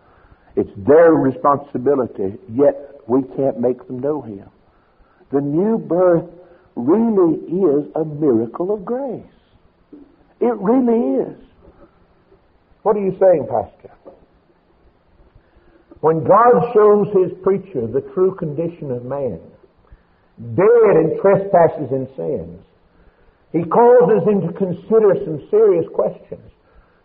It's 0.55 0.69
their 0.87 1.11
responsibility, 1.11 2.37
yet 2.53 3.01
we 3.07 3.23
can't 3.35 3.59
make 3.59 3.85
them 3.87 3.99
know 3.99 4.21
Him. 4.21 4.49
The 5.31 5.41
new 5.41 5.77
birth 5.77 6.29
really 6.75 7.35
is 7.39 7.91
a 7.95 8.05
miracle 8.05 8.73
of 8.73 8.85
grace. 8.85 9.23
It 10.39 10.55
really 10.57 11.23
is. 11.23 11.37
What 12.83 12.95
are 12.95 13.01
you 13.01 13.17
saying, 13.19 13.47
Pastor? 13.49 13.93
When 16.01 16.23
God 16.23 16.73
shows 16.73 17.07
his 17.13 17.37
preacher 17.43 17.85
the 17.85 18.01
true 18.13 18.33
condition 18.35 18.91
of 18.91 19.03
man, 19.03 19.41
dead 20.39 20.93
in 21.03 21.19
trespasses 21.21 21.91
and 21.91 22.07
sins, 22.15 22.61
he 23.51 23.63
causes 23.63 24.23
him 24.27 24.41
to 24.47 24.53
consider 24.53 25.15
some 25.25 25.47
serious 25.49 25.85
questions, 25.93 26.51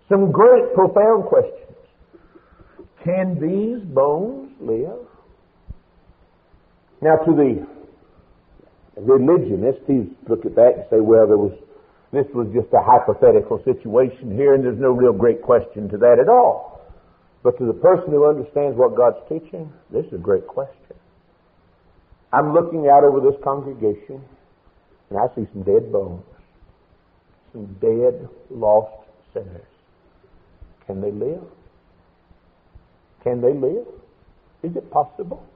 some 0.09 0.31
great, 0.31 0.75
profound 0.75 1.25
questions. 1.25 1.77
Can 3.03 3.37
these 3.41 3.83
bones 3.95 4.53
live? 4.61 5.07
Now, 7.03 7.17
to 7.17 7.33
the 7.33 7.67
religionists, 8.97 9.83
he 9.87 10.09
look 10.29 10.47
at 10.47 10.55
that 10.55 10.73
and 10.77 10.85
say, 10.91 11.01
well, 11.01 11.27
there 11.27 11.37
was, 11.37 11.53
this 12.13 12.27
was 12.35 12.47
just 12.55 12.73
a 12.73 12.81
hypothetical 12.81 13.61
situation 13.65 14.37
here, 14.37 14.55
and 14.55 14.65
there's 14.65 14.79
no 14.79 14.91
real 14.91 15.13
great 15.13 15.43
question 15.43 15.89
to 15.91 15.99
that 15.99 16.19
at 16.21 16.29
all. 16.29 16.81
But 17.43 17.59
to 17.59 17.67
the 17.67 17.75
person 17.75 18.11
who 18.11 18.29
understands 18.29 18.77
what 18.79 18.97
God's 18.97 19.21
teaching, 19.29 19.71
this 19.93 20.07
is 20.07 20.15
a 20.15 20.19
great 20.19 20.47
question. 20.47 20.94
I'm 22.35 22.53
looking 22.53 22.89
out 22.89 23.05
over 23.05 23.21
this 23.21 23.39
congregation, 23.45 24.21
and 25.11 25.19
I 25.19 25.27
see 25.37 25.47
some 25.53 25.63
dead 25.63 25.93
bones, 25.93 26.25
some 27.53 27.67
dead, 27.81 28.29
lost 28.51 29.07
sinners. 29.33 29.67
Can 30.87 31.01
they 31.01 31.13
live? 31.13 31.43
Can 33.23 33.41
they 33.41 33.55
live? 33.55 33.87
Is 34.65 34.75
it 34.77 34.91
possible? 34.91 35.47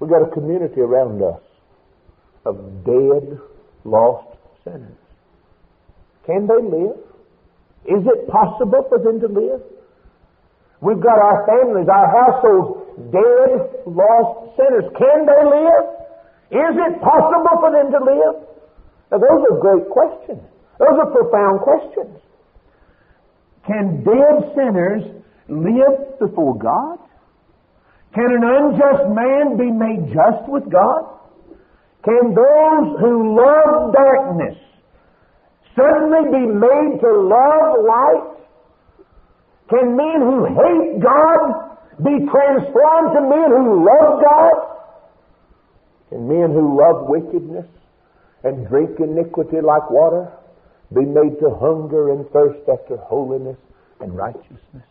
We've 0.00 0.10
got 0.10 0.22
a 0.22 0.30
community 0.32 0.80
around 0.80 1.22
us 1.22 1.40
of 2.44 2.84
dead, 2.84 3.38
lost 3.84 4.36
sinners. 4.64 4.98
Can 6.26 6.46
they 6.46 6.62
live? 6.62 6.98
Is 7.86 8.04
it 8.06 8.28
possible 8.28 8.84
for 8.88 8.98
them 8.98 9.20
to 9.20 9.28
live? 9.28 9.62
We've 10.80 11.00
got 11.00 11.18
our 11.18 11.46
families, 11.46 11.86
our 11.88 12.10
households, 12.10 12.77
dead, 13.10 13.86
lost 13.86 14.56
sinners. 14.56 14.86
Can 14.98 15.26
they 15.26 15.42
live? 15.46 15.86
Is 16.50 16.74
it 16.76 17.00
possible 17.00 17.56
for 17.60 17.70
them 17.72 17.92
to 17.92 18.00
live? 18.02 18.36
Now, 19.10 19.18
those 19.18 19.40
are 19.50 19.58
great 19.60 19.88
questions. 19.90 20.42
Those 20.78 20.96
are 20.98 21.10
profound 21.10 21.60
questions. 21.60 22.16
Can 23.66 24.04
dead 24.04 24.52
sinners 24.54 25.04
live 25.48 26.18
before 26.18 26.56
God? 26.56 26.98
Can 28.14 28.24
an 28.24 28.44
unjust 28.44 29.08
man 29.12 29.56
be 29.56 29.70
made 29.70 30.12
just 30.12 30.48
with 30.48 30.70
God? 30.70 31.18
Can 32.04 32.34
those 32.34 33.00
who 33.00 33.36
love 33.36 33.92
darkness 33.92 34.56
suddenly 35.76 36.30
be 36.32 36.46
made 36.46 37.00
to 37.00 37.10
love 37.12 37.84
light? 37.84 38.38
Can 39.68 39.96
men 39.96 40.20
who 40.22 40.46
hate 40.46 41.02
God 41.02 41.67
be 42.02 42.14
transformed 42.30 43.10
to 43.14 43.20
men 43.26 43.50
who 43.50 43.84
love 43.84 44.22
God? 44.22 44.68
and 46.10 46.28
men 46.28 46.52
who 46.52 46.78
love 46.78 47.08
wickedness 47.08 47.66
and 48.44 48.66
drink 48.68 48.98
iniquity 49.00 49.60
like 49.60 49.90
water 49.90 50.32
be 50.94 51.02
made 51.04 51.38
to 51.40 51.50
hunger 51.60 52.12
and 52.12 52.28
thirst 52.30 52.60
after 52.68 52.96
holiness 52.96 53.58
and 54.00 54.16
righteousness? 54.16 54.88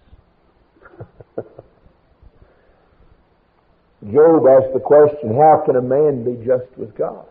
Job 4.12 4.46
asked 4.46 4.74
the 4.74 4.80
question, 4.84 5.34
how 5.34 5.64
can 5.66 5.76
a 5.76 5.82
man 5.82 6.24
be 6.24 6.38
just 6.46 6.70
with 6.78 6.96
God? 6.96 7.26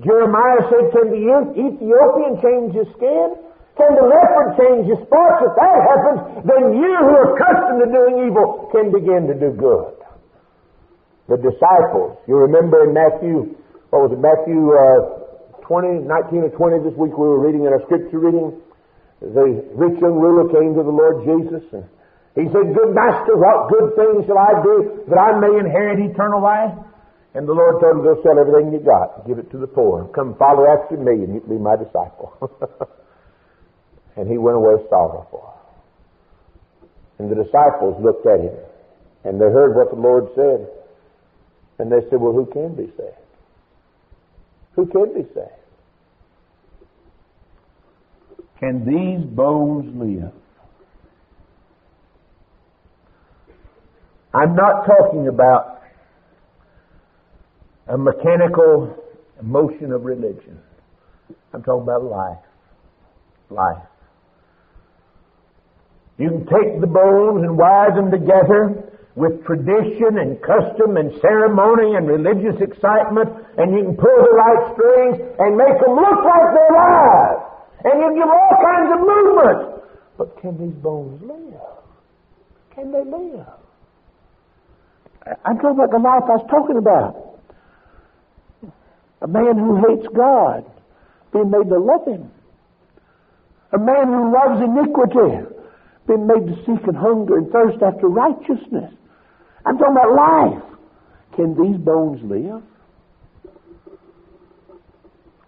Jeremiah 0.00 0.64
said, 0.72 0.90
can 0.92 1.10
the 1.12 1.52
Ethiopian 1.52 2.40
change 2.40 2.72
his 2.72 2.88
skin? 2.96 3.36
Can 3.76 3.88
the 3.96 4.04
leopard 4.04 4.56
change 4.56 4.88
his 4.88 4.98
spots? 5.04 5.44
If 5.44 5.52
that 5.56 5.76
happens, 5.76 6.44
then 6.48 6.72
you 6.76 6.92
accustomed 7.72 7.80
to 7.80 7.98
doing 7.98 8.26
evil 8.28 8.68
can 8.72 8.92
begin 8.92 9.26
to 9.28 9.34
do 9.34 9.56
good. 9.56 9.94
The 11.28 11.36
disciples, 11.36 12.18
you 12.28 12.36
remember 12.36 12.84
in 12.84 12.94
Matthew, 12.94 13.56
what 13.90 14.10
was 14.10 14.12
it, 14.12 14.20
Matthew 14.20 14.74
uh, 14.74 15.64
20, 15.64 16.04
19 16.04 16.50
or 16.50 16.52
20 16.52 16.90
this 16.90 16.96
week 16.98 17.16
we 17.16 17.24
were 17.24 17.40
reading 17.40 17.64
in 17.64 17.72
our 17.72 17.82
scripture 17.86 18.18
reading, 18.18 18.52
the 19.20 19.62
rich 19.78 20.00
young 20.02 20.18
ruler 20.18 20.50
came 20.50 20.74
to 20.74 20.82
the 20.82 20.90
Lord 20.90 21.22
Jesus 21.22 21.62
and 21.72 21.86
he 22.34 22.50
said, 22.50 22.74
Good 22.74 22.90
master, 22.90 23.38
what 23.38 23.70
good 23.70 23.94
things 23.94 24.26
shall 24.26 24.40
I 24.40 24.58
do 24.64 25.04
that 25.08 25.18
I 25.18 25.38
may 25.38 25.62
inherit 25.62 26.00
eternal 26.00 26.42
life? 26.42 26.74
And 27.34 27.48
the 27.48 27.54
Lord 27.54 27.80
told 27.80 27.96
him, 27.96 28.02
Go 28.02 28.18
sell 28.20 28.36
everything 28.36 28.72
you 28.74 28.80
got 28.82 29.24
give 29.28 29.38
it 29.38 29.48
to 29.52 29.58
the 29.58 29.68
poor. 29.70 30.10
Come 30.10 30.34
follow 30.36 30.66
after 30.66 30.96
me 30.96 31.22
and 31.22 31.34
you 31.34 31.40
be 31.46 31.56
my 31.56 31.76
disciple. 31.76 32.34
and 34.16 34.28
he 34.28 34.36
went 34.38 34.56
away 34.56 34.82
sorrowful. 34.90 35.61
And 37.22 37.30
the 37.30 37.36
disciples 37.36 38.02
looked 38.02 38.26
at 38.26 38.40
him 38.40 38.56
and 39.22 39.40
they 39.40 39.44
heard 39.44 39.76
what 39.76 39.90
the 39.90 39.96
Lord 39.96 40.24
said. 40.34 40.66
And 41.78 41.90
they 41.90 42.00
said, 42.10 42.20
Well, 42.20 42.32
who 42.32 42.46
can 42.46 42.74
be 42.74 42.86
saved? 42.96 43.16
Who 44.74 44.86
can 44.86 45.14
be 45.14 45.22
saved? 45.32 45.48
Can 48.58 48.84
these 48.84 49.24
bones 49.24 49.94
live? 49.94 50.32
I'm 54.34 54.56
not 54.56 54.84
talking 54.84 55.28
about 55.28 55.82
a 57.86 57.96
mechanical 57.96 58.96
motion 59.40 59.92
of 59.92 60.04
religion. 60.04 60.58
I'm 61.52 61.62
talking 61.62 61.82
about 61.84 62.02
life. 62.02 62.44
Life. 63.48 63.91
You 66.22 66.30
can 66.30 66.46
take 66.46 66.78
the 66.78 66.86
bones 66.86 67.42
and 67.42 67.58
wire 67.58 67.90
them 67.98 68.14
together 68.14 68.94
with 69.18 69.42
tradition 69.42 70.22
and 70.22 70.38
custom 70.38 70.94
and 70.96 71.10
ceremony 71.20 71.98
and 71.98 72.06
religious 72.06 72.62
excitement, 72.62 73.26
and 73.58 73.74
you 73.74 73.90
can 73.90 73.96
pull 73.98 74.18
the 74.22 74.30
right 74.38 74.62
strings 74.70 75.18
and 75.18 75.58
make 75.58 75.74
them 75.82 75.98
look 75.98 76.22
like 76.22 76.46
they're 76.54 76.78
alive. 76.78 77.42
And 77.82 77.94
you 77.98 78.22
give 78.22 78.30
all 78.30 78.54
kinds 78.62 78.88
of 78.94 79.00
movements. 79.02 79.82
But 80.16 80.40
can 80.40 80.54
these 80.62 80.78
bones 80.78 81.20
live? 81.26 81.58
Can 82.70 82.92
they 82.92 83.02
live? 83.02 83.42
I'm 85.44 85.58
talking 85.58 85.74
about 85.74 85.90
the 85.90 85.98
life 85.98 86.22
I 86.30 86.38
was 86.38 86.46
talking 86.48 86.78
about. 86.78 87.18
A 89.22 89.26
man 89.26 89.58
who 89.58 89.74
hates 89.90 90.06
God 90.14 90.70
being 91.32 91.50
made 91.50 91.66
to 91.66 91.80
love 91.82 92.06
Him. 92.06 92.30
A 93.72 93.78
man 93.78 94.06
who 94.06 94.32
loves 94.32 94.62
iniquity 94.62 95.61
being 96.06 96.26
made 96.26 96.46
to 96.46 96.56
seek 96.66 96.86
and 96.86 96.96
hunger 96.96 97.38
and 97.38 97.50
thirst 97.50 97.82
after 97.82 98.08
righteousness. 98.08 98.92
I'm 99.64 99.78
talking 99.78 99.96
about 99.96 100.14
life. 100.14 100.62
Can 101.36 101.54
these 101.54 101.80
bones 101.80 102.20
live? 102.22 102.62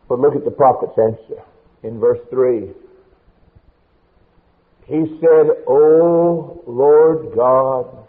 But 0.09 0.21
look 0.21 0.37
at 0.37 0.45
the 0.45 0.51
prophet's 0.51 0.97
answer 0.99 1.43
in 1.83 1.99
verse 1.99 2.21
3. 2.31 2.71
He 4.87 5.19
said, 5.21 5.65
O 5.67 6.63
Lord 6.67 7.35
God, 7.35 8.07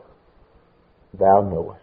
thou 1.17 1.41
knowest. 1.41 1.81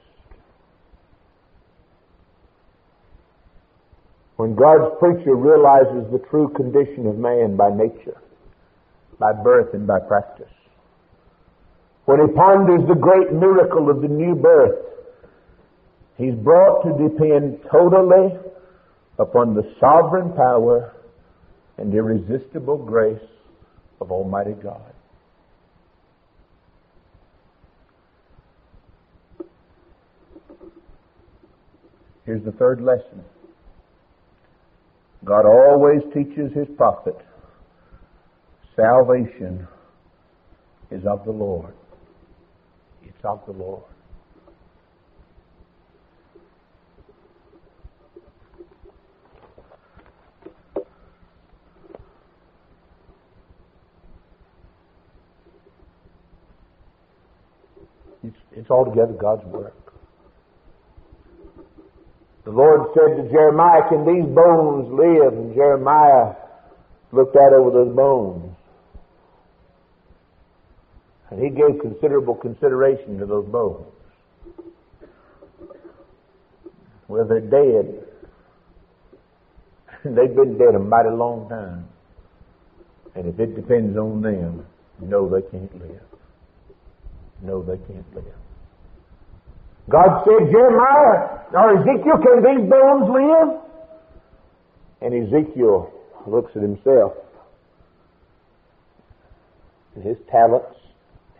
When 4.36 4.54
God's 4.54 4.94
preacher 4.98 5.34
realizes 5.34 6.10
the 6.10 6.18
true 6.30 6.48
condition 6.48 7.06
of 7.06 7.16
man 7.16 7.56
by 7.56 7.70
nature, 7.70 8.20
by 9.22 9.32
birth 9.32 9.72
and 9.72 9.86
by 9.86 10.00
practice, 10.00 10.50
when 12.06 12.18
he 12.18 12.34
ponders 12.34 12.80
the 12.88 12.96
great 12.96 13.32
miracle 13.32 13.88
of 13.88 14.02
the 14.02 14.08
new 14.08 14.34
birth, 14.34 14.84
he's 16.18 16.34
brought 16.34 16.82
to 16.82 17.08
depend 17.08 17.60
totally 17.70 18.36
upon 19.20 19.54
the 19.54 19.62
sovereign 19.78 20.32
power 20.32 20.96
and 21.78 21.94
irresistible 21.94 22.76
grace 22.76 23.22
of 24.00 24.10
Almighty 24.10 24.54
God. 24.60 24.92
Here's 32.26 32.44
the 32.44 32.52
third 32.52 32.80
lesson. 32.80 33.22
God 35.24 35.46
always 35.46 36.02
teaches 36.12 36.52
his 36.52 36.66
prophet 36.76 37.16
salvation 38.82 39.68
is 40.90 41.06
of 41.06 41.24
the 41.24 41.30
Lord. 41.30 41.72
It's 43.04 43.24
of 43.24 43.40
the 43.46 43.52
Lord. 43.52 43.84
It's, 58.54 58.70
altogether 58.70 59.12
God's 59.12 59.44
work. 59.46 59.74
The 62.44 62.50
Lord 62.50 62.90
said 62.94 63.16
to 63.16 63.28
Jeremiah, 63.30 63.88
Can 63.88 64.04
these 64.04 64.24
bones 64.34 64.88
live? 64.92 65.32
And 65.32 65.54
Jeremiah 65.54 66.34
looked 67.12 67.36
out 67.36 67.52
over 67.52 67.70
those 67.70 67.94
bones. 67.94 68.51
And 71.32 71.42
he 71.42 71.48
gave 71.48 71.80
considerable 71.80 72.34
consideration 72.34 73.18
to 73.18 73.24
those 73.24 73.46
bones. 73.46 73.86
Well, 77.08 77.26
they're 77.26 77.40
dead. 77.40 78.04
They've 80.04 80.36
been 80.36 80.58
dead 80.58 80.74
a 80.74 80.78
mighty 80.78 81.08
long 81.08 81.48
time. 81.48 81.88
And 83.14 83.32
if 83.32 83.40
it 83.40 83.56
depends 83.56 83.96
on 83.96 84.20
them, 84.20 84.66
no, 85.00 85.26
they 85.26 85.40
can't 85.50 85.72
live. 85.80 86.02
No, 87.40 87.62
they 87.62 87.78
can't 87.78 88.14
live. 88.14 88.24
God 89.88 90.24
said, 90.24 90.50
Jeremiah 90.50 91.38
or 91.54 91.78
Ezekiel, 91.78 92.18
can 92.18 92.42
these 92.44 92.68
bones 92.68 93.10
live? 93.10 93.58
And 95.00 95.14
Ezekiel 95.14 95.90
looks 96.26 96.54
at 96.56 96.60
himself 96.60 97.14
and 99.94 100.04
his 100.04 100.18
talents, 100.30 100.76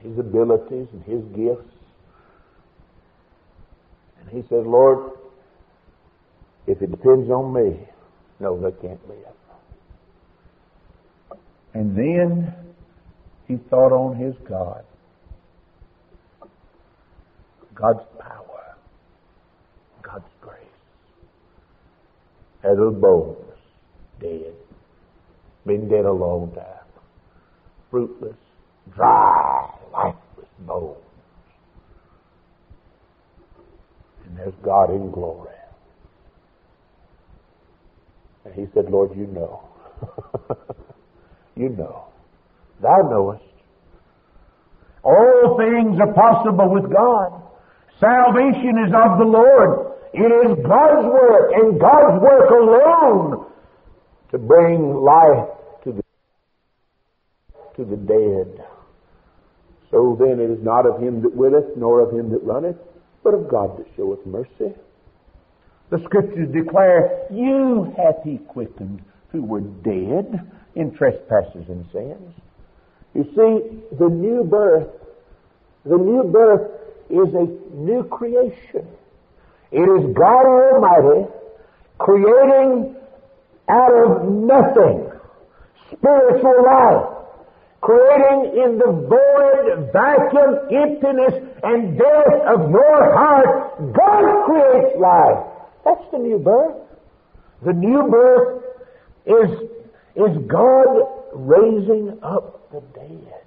his 0.02 0.18
abilities, 0.18 0.88
and 0.92 1.02
his 1.04 1.22
gifts. 1.34 1.74
And 4.20 4.28
he 4.30 4.42
says, 4.48 4.64
Lord, 4.64 5.12
if 6.66 6.80
it 6.80 6.90
depends 6.90 7.30
on 7.30 7.52
me, 7.52 7.86
no, 8.40 8.60
they 8.60 8.72
can't 8.86 9.00
live. 9.08 9.18
And 11.74 11.96
then 11.96 12.54
he 13.48 13.56
thought 13.70 13.92
on 13.92 14.16
his 14.16 14.34
God. 14.48 14.84
God's 17.74 18.04
power. 18.18 18.76
God's 20.02 20.24
grace. 20.40 20.58
Had 22.62 22.76
those 22.76 23.00
bones 23.00 23.36
dead. 24.20 24.54
Been 25.66 25.88
dead 25.88 26.04
a 26.04 26.12
long 26.12 26.52
time. 26.54 26.66
Fruitless, 27.90 28.36
dry, 28.94 29.70
lifeless 29.92 30.48
bones. 30.60 30.96
And 34.26 34.36
there's 34.36 34.54
God 34.62 34.90
in 34.90 35.10
glory. 35.10 35.50
And 38.44 38.54
he 38.54 38.66
said, 38.74 38.90
Lord, 38.90 39.16
you 39.16 39.26
know. 39.26 39.68
you 41.56 41.68
know. 41.70 42.06
Thou 42.80 42.96
knowest. 43.10 43.44
All 45.04 45.56
things 45.58 45.98
are 46.00 46.12
possible 46.12 46.70
with 46.70 46.92
God. 46.92 47.42
Salvation 48.00 48.78
is 48.86 48.92
of 48.94 49.18
the 49.18 49.24
Lord. 49.24 49.92
It 50.14 50.18
is 50.20 50.58
God's 50.66 51.06
work 51.06 51.52
and 51.54 51.80
God's 51.80 52.20
work 52.20 52.50
alone 52.50 53.46
to 54.32 54.38
bring 54.38 54.94
life 54.94 55.48
to 55.84 55.92
the, 55.92 56.02
to 57.76 57.84
the 57.84 57.96
dead. 57.96 58.66
So 59.92 60.16
then 60.18 60.40
it 60.40 60.50
is 60.50 60.62
not 60.64 60.86
of 60.86 61.00
him 61.00 61.22
that 61.22 61.36
willeth, 61.36 61.76
nor 61.76 62.00
of 62.00 62.12
him 62.12 62.30
that 62.30 62.42
runneth, 62.42 62.78
but 63.22 63.34
of 63.34 63.48
God 63.48 63.78
that 63.78 63.86
showeth 63.94 64.26
mercy. 64.26 64.74
The 65.90 66.02
scriptures 66.04 66.50
declare, 66.52 67.26
You 67.30 67.94
hath 67.96 68.24
he 68.24 68.38
quickened 68.38 69.02
who 69.28 69.42
were 69.42 69.60
dead 69.60 70.50
in 70.74 70.94
trespasses 70.94 71.68
and 71.68 71.86
sins. 71.92 72.34
You 73.14 73.24
see, 73.24 73.96
the 73.98 74.08
new 74.08 74.42
birth, 74.44 74.88
the 75.84 75.98
new 75.98 76.24
birth 76.24 76.70
is 77.10 77.34
a 77.34 77.74
new 77.74 78.04
creation. 78.04 78.88
It 79.70 79.82
is 79.82 80.14
God 80.14 80.46
Almighty 80.46 81.28
creating 81.98 82.96
out 83.68 83.92
of 83.92 84.28
nothing 84.28 85.10
spiritual 85.92 86.64
life, 86.64 87.11
creating 87.82 88.62
in 88.62 88.78
the 88.78 88.92
void, 89.10 89.90
vacuum, 89.92 90.70
emptiness, 90.70 91.34
and 91.62 91.98
death 91.98 92.34
of 92.54 92.70
your 92.70 93.12
heart. 93.12 93.92
God 93.92 94.46
creates 94.46 94.96
life. 94.98 95.44
That's 95.84 96.10
the 96.12 96.18
new 96.18 96.38
birth. 96.38 96.76
The 97.64 97.72
new 97.72 98.08
birth 98.08 98.62
is, 99.26 99.50
is 100.16 100.46
God 100.46 101.08
raising 101.34 102.18
up 102.22 102.70
the 102.70 102.80
dead. 102.94 103.42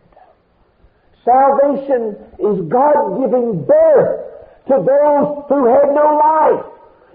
Salvation 1.24 2.15
is 2.38 2.69
God 2.69 3.19
giving 3.19 3.65
birth 3.65 4.26
to 4.67 4.76
those 4.78 5.45
who 5.50 5.65
had 5.65 5.95
no 5.95 6.19
life. 6.21 6.65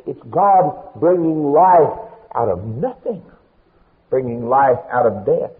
It's 0.06 0.22
God 0.30 0.98
bringing 0.98 1.52
life 1.52 1.98
out 2.34 2.48
of 2.48 2.64
nothing, 2.64 3.22
bringing 4.08 4.48
life 4.48 4.78
out 4.90 5.06
of 5.06 5.26
death. 5.26 5.52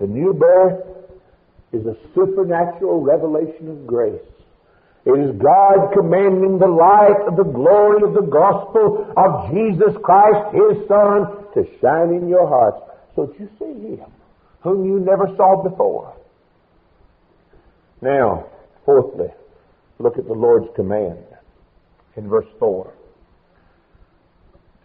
The 0.00 0.06
new 0.06 0.32
birth 0.32 0.84
is 1.72 1.84
a 1.86 1.96
supernatural 2.14 3.00
revelation 3.00 3.68
of 3.68 3.86
grace. 3.86 4.20
It 5.04 5.10
is 5.10 5.40
God 5.40 5.92
commanding 5.94 6.58
the 6.58 6.68
light 6.68 7.26
of 7.26 7.36
the 7.36 7.44
glory 7.44 8.02
of 8.02 8.14
the 8.14 8.28
gospel 8.30 9.12
of 9.16 9.50
Jesus 9.50 9.96
Christ, 10.02 10.54
His 10.54 10.86
Son, 10.86 11.44
to 11.54 11.64
shine 11.80 12.14
in 12.14 12.28
your 12.28 12.46
hearts 12.46 12.78
so 13.16 13.26
that 13.26 13.40
you 13.40 13.48
see 13.58 13.96
Him, 13.96 14.10
whom 14.60 14.84
you 14.84 15.00
never 15.00 15.34
saw 15.36 15.62
before. 15.62 16.14
Now, 18.00 18.46
fourthly, 18.84 19.28
look 19.98 20.18
at 20.18 20.26
the 20.26 20.34
Lord's 20.34 20.68
command 20.76 21.24
in 22.16 22.28
verse 22.28 22.46
4. 22.58 22.92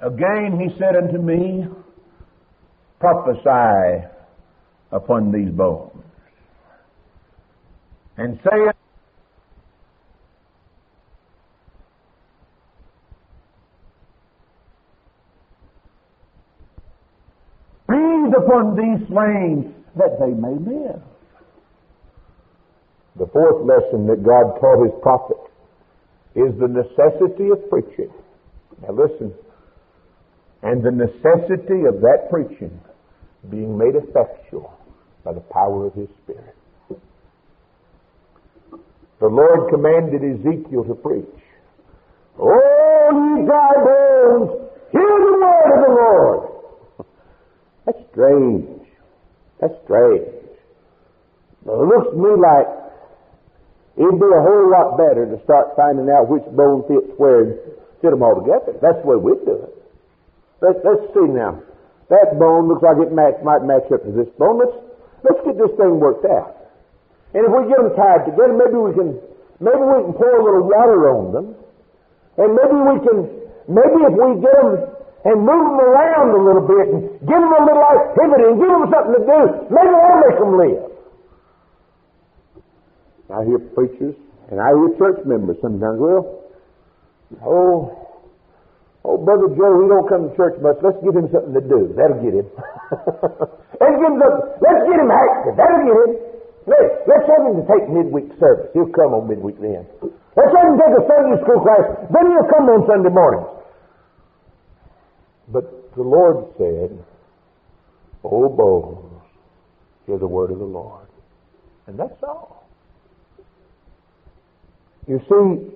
Again 0.01 0.59
he 0.59 0.77
said 0.77 0.95
unto 0.95 1.17
me, 1.17 1.67
Prophesy 2.99 4.07
upon 4.93 5.31
these 5.31 5.51
bones, 5.51 5.91
and 8.17 8.39
say 8.43 8.71
Breathe 17.87 18.33
upon 18.37 18.75
these 18.75 19.07
slain 19.07 19.75
that 19.97 20.17
they 20.19 20.33
may 20.33 20.55
live. 20.57 21.01
The 23.19 23.27
fourth 23.27 23.65
lesson 23.65 24.07
that 24.07 24.23
God 24.23 24.59
taught 24.59 24.83
his 24.83 24.93
prophet 25.01 25.37
is 26.35 26.57
the 26.59 26.67
necessity 26.67 27.49
of 27.51 27.69
preaching. 27.69 28.11
Now 28.81 28.93
listen. 28.93 29.33
And 30.63 30.83
the 30.83 30.91
necessity 30.91 31.85
of 31.85 32.01
that 32.01 32.29
preaching 32.31 32.79
being 33.51 33.77
made 33.77 33.95
effectual 33.95 34.73
by 35.23 35.33
the 35.33 35.39
power 35.39 35.87
of 35.87 35.93
his 35.93 36.09
Spirit. 36.23 36.55
The 39.19 39.27
Lord 39.27 39.71
commanded 39.71 40.19
Ezekiel 40.19 40.83
to 40.83 40.95
preach. 40.95 41.23
Oh, 42.39 43.07
ye 43.13 43.45
dry 43.45 43.71
bones, 43.79 44.51
hear 44.91 45.01
the 45.01 45.33
word 45.39 45.69
of 45.71 45.81
the 45.87 45.93
Lord. 45.95 46.49
That's 47.85 48.03
strange. 48.11 48.83
That's 49.61 49.73
strange. 49.85 50.43
It 51.63 51.87
looks 51.87 52.11
to 52.11 52.19
me 52.19 52.35
like 52.35 52.67
it'd 53.95 54.19
be 54.19 54.27
a 54.27 54.43
whole 54.43 54.67
lot 54.67 54.97
better 54.97 55.23
to 55.23 55.39
start 55.45 55.71
finding 55.77 56.09
out 56.11 56.27
which 56.27 56.43
bone 56.51 56.83
fits 56.91 57.07
where 57.15 57.47
and 57.47 57.55
fit 58.01 58.11
them 58.11 58.23
all 58.23 58.35
together. 58.43 58.75
That's 58.83 58.99
the 58.99 59.07
way 59.07 59.15
we'd 59.15 59.45
do 59.45 59.55
it. 59.55 59.71
Let's, 60.59 60.79
let's 60.83 61.07
see 61.15 61.31
now. 61.31 61.63
That 62.11 62.35
bone 62.35 62.67
looks 62.67 62.83
like 62.83 62.99
it 62.99 63.15
match, 63.15 63.39
might 63.43 63.63
match 63.63 63.87
up 63.87 64.03
to 64.03 64.11
this 64.11 64.27
bone. 64.35 64.59
Let's, 64.59 64.75
let's 65.23 65.41
get 65.43 65.55
this 65.57 65.73
thing 65.79 65.99
worked 65.99 66.27
out. 66.27 66.63
And 67.33 67.41
if 67.47 67.51
we 67.51 67.65
get 67.71 67.79
them 67.81 67.91
tied 67.97 68.29
together, 68.29 68.53
maybe 68.53 68.77
we 68.77 68.91
can, 68.93 69.09
maybe 69.57 69.81
we 69.81 69.97
can 70.05 70.13
pour 70.13 70.33
a 70.37 70.43
little 70.43 70.65
water 70.69 70.99
on 71.09 71.23
them. 71.33 71.47
And 72.37 72.49
maybe 72.53 72.77
we 72.77 72.95
can, 73.01 73.17
maybe 73.71 73.99
if 74.05 74.13
we 74.13 74.27
get 74.43 74.55
them 74.61 74.93
and 75.23 75.35
move 75.39 75.63
them 75.71 75.79
around 75.81 76.29
a 76.35 76.41
little 76.43 76.67
bit 76.67 76.85
and 76.93 77.01
give 77.25 77.41
them 77.41 77.53
a 77.57 77.63
little 77.63 77.87
activity 77.89 78.43
and 78.53 78.55
give 78.59 78.69
them 78.69 78.85
something 78.91 79.15
to 79.17 79.23
do, 79.23 79.39
maybe 79.71 79.91
that'll 79.95 80.21
make 80.27 80.37
them 80.37 80.53
live. 80.59 80.83
I 83.33 83.39
hear 83.49 83.59
preachers 83.73 84.15
and 84.51 84.61
I 84.61 84.69
hear 84.77 84.89
church 84.99 85.25
members 85.25 85.57
sometimes, 85.61 85.97
well, 85.97 86.43
oh, 87.41 88.12
Oh, 89.03 89.19
Brother 89.19 89.51
Joe, 89.51 89.83
he 89.83 89.85
don't 89.91 90.07
come 90.07 90.31
to 90.31 90.33
church 90.39 90.55
much. 90.63 90.79
Let's 90.79 90.95
give 91.03 91.11
him 91.11 91.27
something 91.27 91.51
to 91.51 91.59
do. 91.59 91.91
That'll 91.91 92.23
get 92.23 92.39
him. 92.39 92.47
let's 93.83 93.95
give 93.99 94.07
him 94.07 94.15
something. 94.15 94.43
Let's 94.63 94.81
get 94.87 94.95
him 94.95 95.11
active. 95.11 95.53
That'll 95.59 95.83
get 95.83 95.97
him. 96.07 96.11
Let's, 96.63 96.91
let's 97.03 97.27
have 97.27 97.43
him 97.43 97.55
to 97.59 97.65
take 97.67 97.83
midweek 97.91 98.31
service. 98.39 98.71
He'll 98.71 98.87
come 98.95 99.11
on 99.11 99.27
midweek 99.27 99.59
then. 99.59 99.83
Let's 100.39 100.53
have 100.55 100.65
him 100.71 100.79
take 100.79 100.95
a 100.95 101.03
Sunday 101.03 101.37
school 101.43 101.59
class. 101.59 101.83
Then 102.15 102.25
he'll 102.31 102.47
come 102.47 102.65
on 102.71 102.79
Sunday 102.87 103.11
mornings. 103.11 103.51
But 105.51 105.67
the 105.95 106.03
Lord 106.07 106.47
said, 106.55 106.95
oh, 108.23 108.47
O 108.47 108.49
bones, 108.49 109.21
hear 110.07 110.17
the 110.17 110.27
word 110.27 110.51
of 110.51 110.59
the 110.59 110.65
Lord. 110.65 111.07
And 111.87 111.99
that's 111.99 112.23
all. 112.23 112.65
You 115.07 115.19
see, 115.27 115.75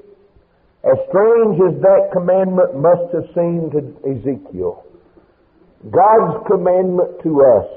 as 0.87 0.97
strange 1.09 1.59
as 1.67 1.81
that 1.81 2.09
commandment 2.13 2.79
must 2.79 3.13
have 3.13 3.27
seemed 3.35 3.71
to 3.73 3.81
Ezekiel, 4.07 4.85
God's 5.91 6.47
commandment 6.47 7.21
to 7.23 7.41
us 7.43 7.67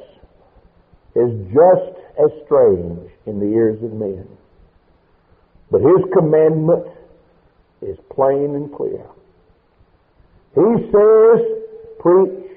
is 1.17 1.31
just 1.51 1.99
as 2.23 2.31
strange 2.47 3.11
in 3.27 3.41
the 3.41 3.47
ears 3.47 3.83
of 3.83 3.93
men. 3.93 4.27
But 5.71 5.81
His 5.81 6.05
commandment 6.13 6.87
is 7.83 7.99
plain 8.15 8.55
and 8.55 8.75
clear. 8.75 9.05
He 10.55 10.91
says, 10.91 11.41
preach, 11.99 12.51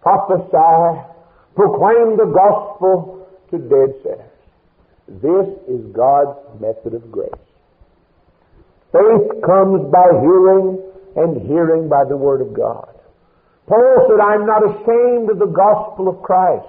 prophesy, 0.00 1.04
proclaim 1.54 2.16
the 2.16 2.32
gospel 2.34 3.28
to 3.50 3.58
dead 3.58 3.94
sinners. 4.02 4.30
This 5.08 5.48
is 5.68 5.92
God's 5.92 6.38
method 6.60 6.94
of 6.94 7.10
grace. 7.10 7.49
Faith 8.92 9.42
comes 9.46 9.90
by 9.90 10.08
hearing, 10.20 10.82
and 11.16 11.42
hearing 11.46 11.88
by 11.88 12.04
the 12.08 12.16
Word 12.16 12.40
of 12.40 12.54
God. 12.54 12.88
Paul 13.66 14.06
said, 14.10 14.18
I'm 14.18 14.46
not 14.46 14.66
ashamed 14.66 15.30
of 15.30 15.38
the 15.38 15.46
gospel 15.46 16.08
of 16.08 16.22
Christ. 16.22 16.66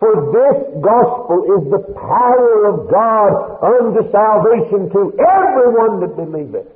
For 0.00 0.32
this 0.32 0.80
gospel 0.80 1.44
is 1.56 1.70
the 1.70 1.92
power 1.92 2.72
of 2.72 2.90
God 2.90 3.32
unto 3.60 4.00
salvation 4.10 4.88
to 4.92 5.12
everyone 5.20 6.00
that 6.00 6.16
believeth. 6.16 6.68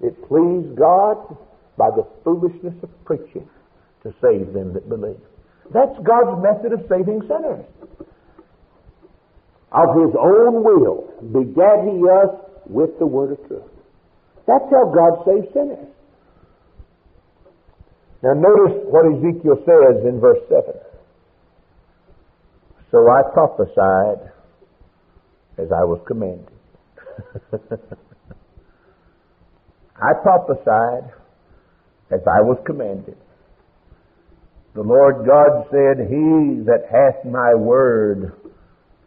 It 0.00 0.16
pleased 0.28 0.76
God 0.76 1.16
by 1.76 1.90
the 1.90 2.06
foolishness 2.24 2.74
of 2.82 2.88
preaching 3.04 3.48
to 4.02 4.14
save 4.20 4.52
them 4.52 4.72
that 4.72 4.88
believe. 4.88 5.20
That's 5.72 5.96
God's 6.02 6.42
method 6.42 6.72
of 6.72 6.80
saving 6.88 7.22
sinners. 7.28 7.64
Of 9.72 9.88
his 10.00 10.16
own 10.18 10.64
will 10.64 11.12
begat 11.32 11.84
he 11.84 12.00
us 12.08 12.49
with 12.70 12.98
the 12.98 13.06
word 13.06 13.32
of 13.32 13.48
truth. 13.48 13.62
That's 14.46 14.64
how 14.70 14.86
God 14.94 15.24
saves 15.26 15.52
sinners. 15.52 15.88
Now 18.22 18.34
notice 18.34 18.84
what 18.86 19.06
Ezekiel 19.06 19.56
says 19.64 20.04
in 20.06 20.20
verse 20.20 20.40
7. 20.48 20.74
So 22.90 23.08
I 23.10 23.22
prophesied 23.32 24.32
as 25.58 25.68
I 25.72 25.84
was 25.84 26.00
commanded. 26.06 26.48
I 29.96 30.12
prophesied 30.22 31.12
as 32.10 32.20
I 32.26 32.40
was 32.42 32.58
commanded. 32.66 33.16
The 34.74 34.82
Lord 34.82 35.26
God 35.26 35.66
said, 35.70 36.06
He 36.08 36.64
that 36.66 36.86
hath 36.90 37.24
my 37.30 37.54
word, 37.54 38.32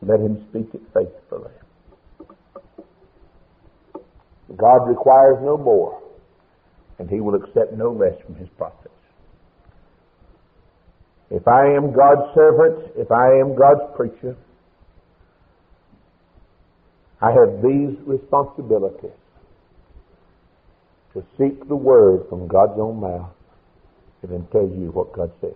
let 0.01 0.19
him 0.19 0.45
speak 0.49 0.73
it 0.73 0.81
faithfully. 0.93 1.51
God 4.57 4.87
requires 4.87 5.37
no 5.41 5.57
more, 5.57 6.01
and 6.99 7.09
He 7.09 7.19
will 7.19 7.35
accept 7.35 7.73
no 7.73 7.91
less 7.91 8.13
from 8.25 8.35
His 8.35 8.49
prophets. 8.57 8.89
If 11.31 11.47
I 11.47 11.65
am 11.75 11.93
God's 11.93 12.33
servant, 12.35 12.91
if 12.95 13.11
I 13.11 13.39
am 13.39 13.55
God's 13.55 13.95
preacher, 13.95 14.35
I 17.21 17.31
have 17.31 17.63
these 17.63 17.97
responsibilities 18.05 19.17
to 21.13 21.23
seek 21.37 21.67
the 21.67 21.75
word 21.75 22.27
from 22.29 22.47
God's 22.47 22.77
own 22.77 22.99
mouth 22.99 23.31
and 24.21 24.31
then 24.31 24.47
tell 24.51 24.67
you 24.67 24.91
what 24.93 25.13
God 25.13 25.31
says. 25.41 25.55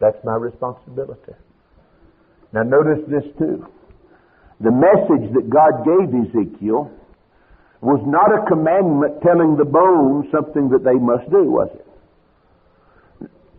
That's 0.00 0.18
my 0.24 0.36
responsibility. 0.36 1.32
Now 2.52 2.62
notice 2.62 3.04
this 3.08 3.24
too. 3.38 3.66
The 4.60 4.70
message 4.70 5.32
that 5.34 5.50
God 5.50 5.84
gave 5.84 6.14
Ezekiel 6.14 6.90
was 7.84 8.00
not 8.08 8.32
a 8.32 8.40
commandment 8.48 9.20
telling 9.20 9.60
the 9.60 9.68
bones 9.68 10.24
something 10.32 10.72
that 10.72 10.88
they 10.88 10.96
must 10.96 11.28
do, 11.28 11.44
was 11.52 11.68
it? 11.76 11.84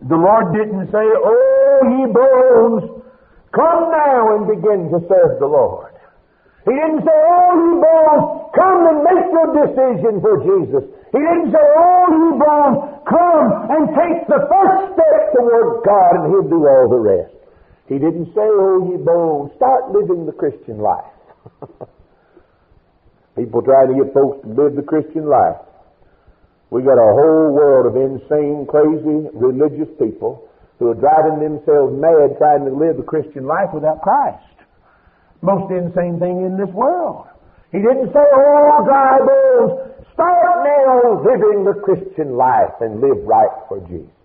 The 0.02 0.18
Lord 0.18 0.50
didn't 0.50 0.90
say, 0.90 1.06
Oh, 1.06 1.78
ye 1.86 2.10
bones, 2.10 3.06
come 3.54 3.82
now 3.94 4.34
and 4.34 4.50
begin 4.50 4.90
to 4.90 4.98
serve 5.06 5.38
the 5.38 5.46
Lord. 5.46 5.94
He 6.66 6.74
didn't 6.74 7.06
say, 7.06 7.14
Oh, 7.14 7.50
ye 7.54 7.72
bones, 7.78 8.26
come 8.50 8.80
and 8.90 8.98
make 9.06 9.30
your 9.30 9.50
decision 9.62 10.18
for 10.18 10.42
Jesus. 10.42 10.84
He 11.14 11.22
didn't 11.22 11.54
say, 11.54 11.66
Oh, 11.78 12.06
ye 12.10 12.30
bones, 12.34 12.78
come 13.06 13.46
and 13.78 13.82
take 13.94 14.26
the 14.26 14.42
first 14.42 14.78
step 14.90 15.22
toward 15.38 15.86
God 15.86 16.12
and 16.18 16.24
He'll 16.34 16.50
do 16.50 16.66
all 16.66 16.90
the 16.90 16.98
rest. 16.98 17.30
He 17.86 18.02
didn't 18.02 18.34
say, 18.34 18.42
Oh, 18.42 18.90
ye 18.90 18.98
bones, 18.98 19.54
start 19.54 19.94
living 19.94 20.26
the 20.26 20.34
Christian 20.34 20.82
life. 20.82 21.14
People 23.36 23.60
trying 23.62 23.92
to 23.92 24.04
get 24.04 24.16
folks 24.16 24.40
to 24.42 24.48
live 24.48 24.74
the 24.74 24.82
Christian 24.82 25.28
life. 25.28 25.60
We 26.72 26.82
got 26.82 26.96
a 26.96 27.12
whole 27.14 27.52
world 27.52 27.84
of 27.86 27.94
insane, 27.94 28.66
crazy, 28.66 29.28
religious 29.36 29.92
people 30.00 30.48
who 30.78 30.88
are 30.90 30.98
driving 30.98 31.38
themselves 31.44 31.92
mad 32.00 32.36
trying 32.40 32.64
to 32.64 32.72
live 32.72 32.96
the 32.96 33.06
Christian 33.06 33.46
life 33.46 33.70
without 33.72 34.00
Christ. 34.00 34.40
Most 35.42 35.70
insane 35.70 36.18
thing 36.18 36.42
in 36.42 36.56
this 36.56 36.72
world. 36.72 37.28
He 37.72 37.78
didn't 37.78 38.08
say, 38.08 38.24
oh, 38.24 38.84
dry 38.88 39.20
bones, 39.20 39.94
start 40.16 40.64
now 40.64 41.20
living 41.20 41.64
the 41.68 41.76
Christian 41.84 42.36
life 42.40 42.72
and 42.80 43.00
live 43.04 43.20
right 43.28 43.52
for 43.68 43.80
Jesus. 43.84 44.16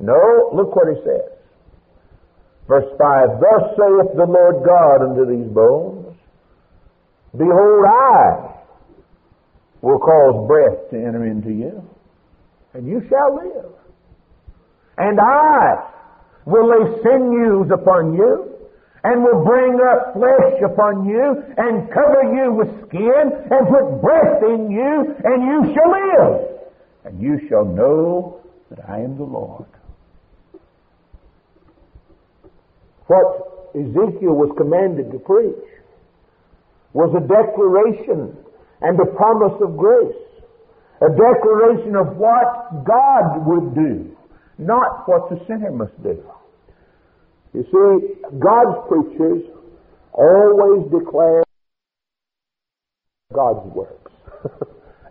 No, 0.00 0.52
look 0.52 0.76
what 0.76 0.92
he 0.92 1.00
says. 1.00 1.32
Verse 2.68 2.90
5, 2.98 3.40
Thus 3.40 3.64
saith 3.78 4.10
the 4.20 4.28
Lord 4.28 4.66
God 4.66 5.00
unto 5.00 5.24
these 5.24 5.48
bones, 5.48 5.95
Behold, 7.36 7.84
I 7.86 8.54
will 9.82 9.98
cause 9.98 10.46
breath 10.46 10.90
to 10.90 10.96
enter 10.96 11.26
into 11.26 11.50
you, 11.50 11.82
and 12.72 12.86
you 12.86 13.06
shall 13.08 13.36
live. 13.36 13.72
And 14.98 15.20
I 15.20 15.90
will 16.46 16.68
lay 16.68 17.02
sinews 17.02 17.70
upon 17.70 18.14
you, 18.14 18.52
and 19.04 19.22
will 19.22 19.44
bring 19.44 19.78
up 19.80 20.14
flesh 20.14 20.62
upon 20.64 21.06
you, 21.06 21.42
and 21.58 21.90
cover 21.92 22.22
you 22.34 22.52
with 22.52 22.88
skin, 22.88 23.30
and 23.50 23.68
put 23.68 24.00
breath 24.00 24.42
in 24.42 24.70
you, 24.70 25.14
and 25.24 25.42
you 25.42 25.74
shall 25.74 25.90
live. 25.90 26.48
And 27.04 27.20
you 27.20 27.48
shall 27.48 27.64
know 27.64 28.40
that 28.70 28.88
I 28.88 29.00
am 29.00 29.16
the 29.16 29.24
Lord. 29.24 29.66
What 33.06 33.70
Ezekiel 33.76 34.34
was 34.34 34.52
commanded 34.56 35.12
to 35.12 35.18
preach 35.18 35.54
was 36.96 37.12
a 37.12 37.20
declaration 37.28 38.32
and 38.80 38.96
a 38.96 39.08
promise 39.20 39.52
of 39.60 39.76
grace. 39.76 40.16
A 41.04 41.12
declaration 41.12 41.92
of 41.92 42.16
what 42.16 42.88
God 42.88 43.44
would 43.44 43.76
do, 43.76 44.16
not 44.56 45.04
what 45.04 45.28
the 45.28 45.36
sinner 45.44 45.68
must 45.76 45.92
do. 46.00 46.16
You 47.52 47.68
see, 47.68 48.16
God's 48.40 48.80
preachers 48.88 49.44
always 50.16 50.88
declare 50.88 51.44
God's 53.28 53.68
works. 53.76 54.12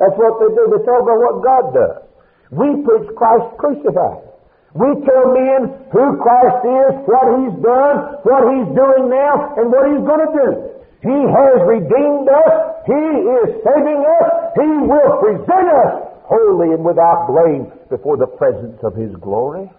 That's 0.01 0.17
what 0.17 0.41
they 0.41 0.49
do. 0.57 0.65
They 0.73 0.81
talk 0.89 1.05
about 1.05 1.21
what 1.21 1.37
God 1.45 1.63
does. 1.69 2.01
We 2.49 2.81
preach 2.81 3.13
Christ 3.13 3.61
crucified. 3.61 4.25
We 4.73 4.89
tell 5.05 5.25
men 5.37 5.85
who 5.93 6.17
Christ 6.17 6.65
is, 6.65 6.93
what 7.05 7.25
He's 7.45 7.57
done, 7.61 8.25
what 8.25 8.41
He's 8.57 8.69
doing 8.73 9.05
now, 9.05 9.53
and 9.61 9.69
what 9.69 9.85
He's 9.85 10.01
going 10.01 10.25
to 10.25 10.33
do. 10.33 10.74
He 11.01 11.09
has 11.09 11.57
redeemed 11.67 12.29
us. 12.29 12.55
He 12.85 13.03
is 13.43 13.49
saving 13.63 14.01
us. 14.21 14.31
He 14.55 14.71
will 14.87 15.11
present 15.21 15.67
us 15.69 15.91
holy 16.25 16.73
and 16.73 16.83
without 16.83 17.27
blame 17.27 17.71
before 17.89 18.17
the 18.17 18.27
presence 18.27 18.79
of 18.83 18.95
His 18.95 19.15
glory. 19.21 19.69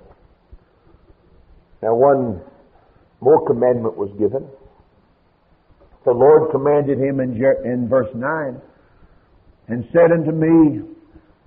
Now, 1.82 1.94
one 1.94 2.40
more 3.20 3.46
commandment 3.46 3.96
was 3.96 4.10
given. 4.18 4.48
The 6.04 6.12
Lord 6.12 6.52
commanded 6.52 6.98
him 6.98 7.18
in, 7.18 7.34
in 7.64 7.88
verse 7.88 8.08
9 8.14 8.60
and 9.68 9.84
said 9.92 10.12
unto 10.12 10.30
me, 10.30 10.82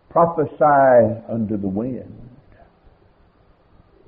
Prophesy 0.10 1.24
unto 1.32 1.56
the 1.56 1.68
wind. 1.68 2.30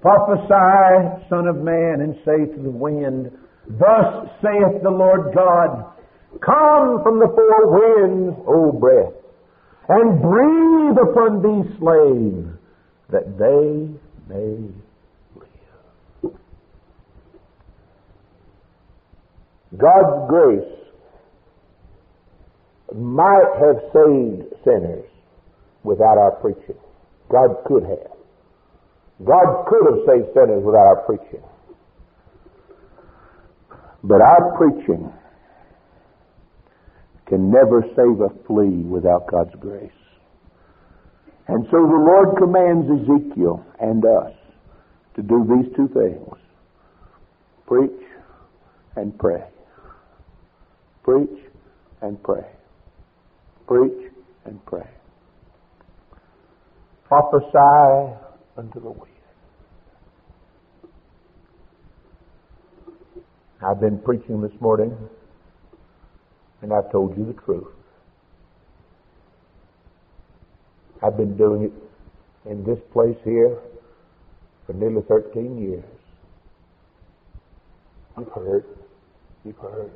Prophesy, 0.01 1.25
Son 1.29 1.47
of 1.47 1.57
Man, 1.57 2.01
and 2.01 2.15
say 2.25 2.53
to 2.53 2.61
the 2.61 2.69
wind, 2.69 3.31
Thus 3.67 4.29
saith 4.41 4.81
the 4.83 4.89
Lord 4.89 5.33
God, 5.33 5.85
Come 6.39 7.03
from 7.03 7.19
the 7.19 7.27
four 7.35 7.67
winds, 7.71 8.37
O 8.47 8.71
breath, 8.71 9.13
and 9.89 10.21
breathe 10.21 10.97
upon 10.97 11.41
these 11.41 11.77
slaves, 11.77 12.47
that 13.09 13.37
they 13.37 14.33
may 14.33 14.71
live. 15.35 16.33
God's 19.77 20.29
grace 20.29 20.77
might 22.95 23.51
have 23.59 23.75
saved 23.93 24.53
sinners 24.63 25.05
without 25.83 26.17
our 26.17 26.31
preaching. 26.41 26.79
God 27.29 27.55
could 27.65 27.83
have. 27.83 28.11
God 29.25 29.65
could 29.67 29.85
have 29.85 29.99
saved 30.07 30.33
sinners 30.33 30.63
without 30.63 30.87
our 30.87 31.03
preaching. 31.05 31.43
But 34.03 34.21
our 34.21 34.57
preaching 34.57 35.11
can 37.27 37.51
never 37.51 37.83
save 37.95 38.19
a 38.21 38.29
flea 38.45 38.83
without 38.83 39.29
God's 39.29 39.55
grace. 39.59 39.91
And 41.47 41.65
so 41.65 41.77
the 41.77 42.03
Lord 42.05 42.37
commands 42.37 42.87
Ezekiel 42.89 43.65
and 43.79 44.03
us 44.05 44.33
to 45.15 45.21
do 45.21 45.45
these 45.47 45.75
two 45.75 45.87
things 45.89 46.37
preach 47.67 48.03
and 48.95 49.17
pray. 49.17 49.43
Preach 51.03 51.39
and 52.01 52.21
pray. 52.21 52.45
Preach 53.67 54.11
and 54.45 54.65
pray. 54.65 54.89
Prophesy 57.07 58.17
unto 58.57 58.81
the 58.81 58.89
wind. 58.89 59.10
I've 63.63 63.79
been 63.79 63.99
preaching 63.99 64.41
this 64.41 64.59
morning, 64.59 64.97
and 66.63 66.73
I've 66.73 66.91
told 66.91 67.15
you 67.15 67.25
the 67.25 67.39
truth. 67.41 67.67
I've 71.03 71.15
been 71.15 71.37
doing 71.37 71.63
it 71.63 72.49
in 72.49 72.63
this 72.63 72.79
place 72.91 73.17
here 73.23 73.57
for 74.65 74.73
nearly 74.73 75.03
13 75.07 75.61
years. 75.61 75.83
You've 78.17 78.31
heard. 78.33 78.65
You've 79.45 79.57
heard. 79.57 79.91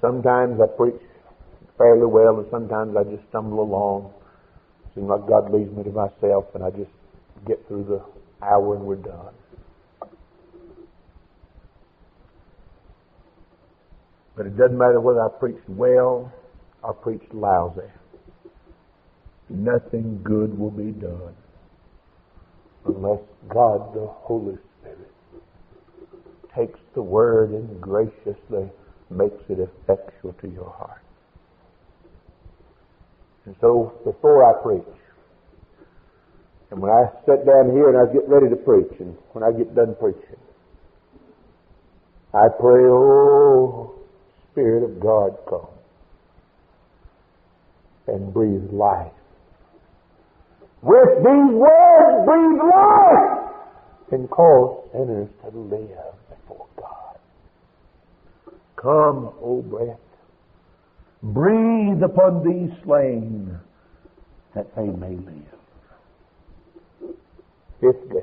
Sometimes 0.00 0.60
I 0.60 0.66
preach 0.76 1.00
fairly 1.76 2.06
well, 2.06 2.38
and 2.38 2.46
sometimes 2.50 2.96
I 2.96 3.02
just 3.02 3.28
stumble 3.30 3.62
along. 3.62 4.12
Seems 4.94 5.08
like 5.08 5.26
God 5.26 5.52
leaves 5.52 5.74
me 5.76 5.82
to 5.84 5.90
myself, 5.90 6.46
and 6.54 6.62
I 6.62 6.70
just 6.70 6.90
get 7.46 7.66
through 7.66 7.84
the 7.84 8.46
hour 8.46 8.76
and 8.76 8.84
we're 8.84 8.96
done. 8.96 9.34
But 14.36 14.46
it 14.46 14.56
doesn't 14.56 14.76
matter 14.76 15.00
whether 15.00 15.22
I 15.22 15.28
preach 15.40 15.60
well 15.66 16.30
or 16.82 16.92
preach 16.94 17.22
lousy. 17.32 17.90
Nothing 19.48 20.20
good 20.22 20.58
will 20.58 20.70
be 20.70 20.92
done 20.92 21.34
unless 22.84 23.20
God, 23.48 23.94
the 23.94 24.06
Holy 24.06 24.56
Spirit, 24.80 25.10
takes 26.54 26.78
the 26.94 27.02
word 27.02 27.50
and 27.50 27.80
graciously 27.80 28.70
makes 29.10 29.42
it 29.48 29.58
effectual 29.58 30.32
to 30.40 30.48
your 30.48 30.70
heart. 30.70 31.02
And 33.46 33.54
so 33.60 33.92
before 34.04 34.44
I 34.44 34.62
preach, 34.62 34.96
and 36.70 36.80
when 36.80 36.90
I 36.90 37.04
sit 37.24 37.46
down 37.46 37.70
here 37.72 37.88
and 37.88 37.96
I 37.96 38.12
get 38.12 38.28
ready 38.28 38.48
to 38.50 38.56
preach, 38.56 39.00
and 39.00 39.16
when 39.32 39.44
I 39.44 39.56
get 39.56 39.74
done 39.74 39.94
preaching, 40.00 40.40
I 42.34 42.48
pray, 42.58 42.82
oh, 42.84 43.95
Spirit 44.56 44.84
of 44.84 44.98
God, 44.98 45.36
come 45.50 45.68
and 48.06 48.32
breathe 48.32 48.70
life. 48.72 49.12
With 50.80 51.18
these 51.18 51.52
words, 51.52 52.24
breathe 52.24 52.60
life 52.72 53.52
and 54.12 54.30
cause 54.30 54.88
sinners 54.92 55.28
to 55.42 55.58
live 55.58 56.14
before 56.30 56.66
God. 56.78 57.18
Come, 58.76 59.34
O 59.42 59.60
breath, 59.60 59.98
breathe 61.22 62.02
upon 62.02 62.42
these 62.42 62.70
slain 62.82 63.60
that 64.54 64.74
they 64.74 64.86
may 64.86 65.16
live. 65.16 65.58
Fifthly, 67.82 68.22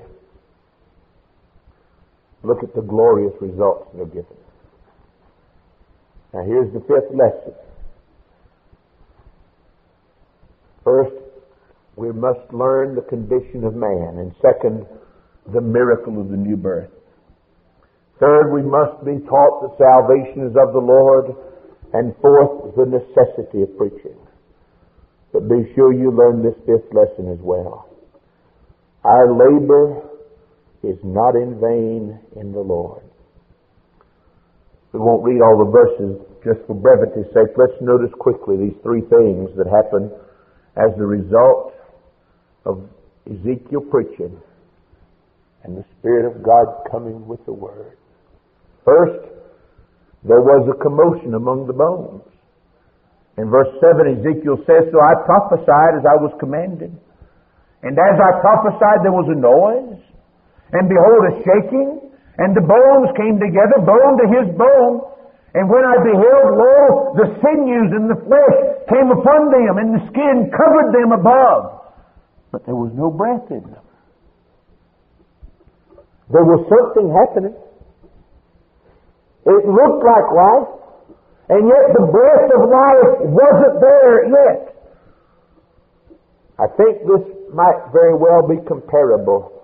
look 2.42 2.64
at 2.64 2.74
the 2.74 2.82
glorious 2.82 3.34
results 3.40 3.88
that 3.94 4.02
are 4.02 4.06
given. 4.08 4.43
Now 6.34 6.44
here's 6.46 6.74
the 6.74 6.80
fifth 6.82 7.14
lesson. 7.14 7.54
First, 10.84 11.16
we 11.96 12.12
must 12.12 12.52
learn 12.52 12.96
the 12.96 13.02
condition 13.02 13.64
of 13.64 13.76
man. 13.76 14.18
And 14.18 14.34
second, 14.42 14.86
the 15.54 15.62
miracle 15.62 16.20
of 16.20 16.30
the 16.30 16.38
new 16.38 16.58
birth. 16.58 16.90
Third, 18.20 18.54
we 18.54 18.64
must 18.64 19.04
be 19.06 19.20
taught 19.28 19.62
that 19.62 19.78
salvation 19.78 20.48
is 20.48 20.56
of 20.58 20.74
the 20.74 20.82
Lord. 20.84 21.36
And 21.94 22.16
fourth, 22.22 22.76
the 22.76 22.86
necessity 22.86 23.62
of 23.62 23.78
preaching. 23.78 24.18
But 25.32 25.48
be 25.48 25.72
sure 25.76 25.94
you 25.94 26.12
learn 26.12 26.42
this 26.42 26.56
fifth 26.66 26.92
lesson 26.94 27.32
as 27.32 27.40
well. 27.42 27.90
Our 29.04 29.32
labor 29.32 30.10
is 30.84 30.98
not 31.04 31.36
in 31.36 31.60
vain 31.60 32.20
in 32.36 32.52
the 32.52 32.60
Lord. 32.60 33.03
We 34.94 35.00
won't 35.00 35.26
read 35.26 35.42
all 35.42 35.58
the 35.58 35.72
verses 35.74 36.22
just 36.46 36.62
for 36.68 36.78
brevity's 36.78 37.26
sake. 37.34 37.58
Let's 37.58 37.74
notice 37.82 38.14
quickly 38.20 38.58
these 38.58 38.78
three 38.84 39.02
things 39.02 39.50
that 39.58 39.66
happen 39.66 40.14
as 40.78 40.94
the 40.98 41.06
result 41.06 41.74
of 42.66 42.86
Ezekiel 43.26 43.82
preaching 43.90 44.38
and 45.64 45.78
the 45.78 45.86
Spirit 45.98 46.30
of 46.30 46.44
God 46.44 46.86
coming 46.92 47.26
with 47.26 47.44
the 47.46 47.54
Word. 47.54 47.98
First, 48.86 49.34
there 50.24 50.44
was 50.44 50.70
a 50.70 50.78
commotion 50.78 51.34
among 51.34 51.68
the 51.68 51.74
bones. 51.74 52.22
In 53.38 53.50
verse 53.50 53.72
7, 53.82 54.22
Ezekiel 54.22 54.62
says, 54.68 54.94
So 54.94 55.00
I 55.02 55.18
prophesied 55.26 55.98
as 55.98 56.06
I 56.06 56.22
was 56.22 56.32
commanded. 56.40 56.94
And 57.82 57.98
as 57.98 58.16
I 58.22 58.32
prophesied, 58.46 59.02
there 59.02 59.16
was 59.16 59.26
a 59.26 59.40
noise. 59.40 60.04
And 60.72 60.86
behold, 60.86 61.22
a 61.28 61.34
shaking. 61.42 62.03
And 62.38 62.58
the 62.58 62.66
bones 62.66 63.14
came 63.14 63.38
together, 63.38 63.78
bone 63.86 64.18
to 64.18 64.26
his 64.26 64.48
bone. 64.58 65.06
And 65.54 65.70
when 65.70 65.86
I 65.86 66.02
beheld, 66.02 66.50
lo, 66.58 67.14
the 67.14 67.28
sinews 67.38 67.94
and 67.94 68.10
the 68.10 68.18
flesh 68.26 68.58
came 68.90 69.14
upon 69.14 69.54
them, 69.54 69.78
and 69.78 69.90
the 69.94 70.04
skin 70.10 70.50
covered 70.50 70.90
them 70.98 71.14
above. 71.14 71.94
But 72.52 72.66
there 72.66 72.76
was 72.76 72.92
no 72.98 73.12
breath 73.14 73.46
in 73.54 73.62
them. 73.62 73.86
There 76.34 76.42
was 76.42 76.66
something 76.66 77.14
happening. 77.14 77.54
It 79.46 79.64
looked 79.70 80.02
like 80.02 80.28
life, 80.34 80.70
and 81.50 81.68
yet 81.70 81.86
the 81.94 82.08
breath 82.10 82.50
of 82.50 82.62
life 82.66 83.12
wasn't 83.30 83.78
there 83.78 84.26
yet. 84.26 84.74
I 86.58 86.66
think 86.78 87.06
this 87.06 87.26
might 87.54 87.92
very 87.94 88.16
well 88.16 88.48
be 88.48 88.58
comparable 88.66 89.63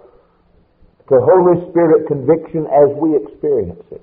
to 1.10 1.18
Holy 1.18 1.58
Spirit 1.74 2.06
conviction 2.06 2.70
as 2.70 2.94
we 3.02 3.18
experience 3.18 3.82
it. 3.90 4.02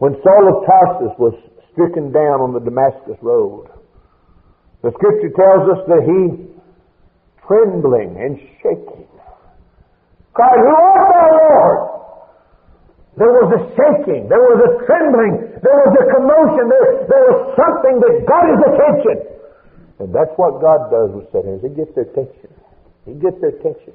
When 0.00 0.16
Saul 0.24 0.44
of 0.48 0.66
Tarsus 0.66 1.14
was 1.20 1.36
stricken 1.70 2.10
down 2.10 2.40
on 2.40 2.56
the 2.56 2.64
Damascus 2.64 3.20
road, 3.20 3.68
the 4.82 4.90
scripture 4.96 5.30
tells 5.30 5.64
us 5.76 5.80
that 5.86 6.02
he, 6.02 6.50
trembling 7.46 8.16
and 8.18 8.34
shaking, 8.64 9.06
cried, 10.34 10.58
Who 10.58 10.74
art 10.74 11.06
thou, 11.06 11.28
Lord? 11.36 11.80
There 13.14 13.28
was 13.28 13.48
a 13.52 13.62
shaking, 13.76 14.26
there 14.32 14.40
was 14.40 14.58
a 14.58 14.72
trembling, 14.88 15.52
there 15.60 15.78
was 15.84 15.92
a 16.00 16.04
commotion, 16.16 16.64
there, 16.66 16.88
there 17.12 17.24
was 17.28 17.38
something 17.60 17.96
that 18.00 18.14
got 18.24 18.42
his 18.48 18.60
attention. 18.72 19.16
And 20.00 20.08
that's 20.10 20.32
what 20.40 20.64
God 20.64 20.88
does 20.88 21.12
with 21.12 21.28
sinners. 21.30 21.60
He 21.60 21.70
gets 21.76 21.92
their 21.94 22.08
attention. 22.08 22.50
He 23.04 23.14
gets 23.20 23.38
their 23.38 23.52
attention. 23.54 23.94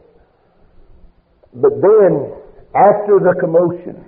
But 1.60 1.82
then, 1.82 2.34
after 2.76 3.18
the 3.18 3.34
commotion, 3.40 4.06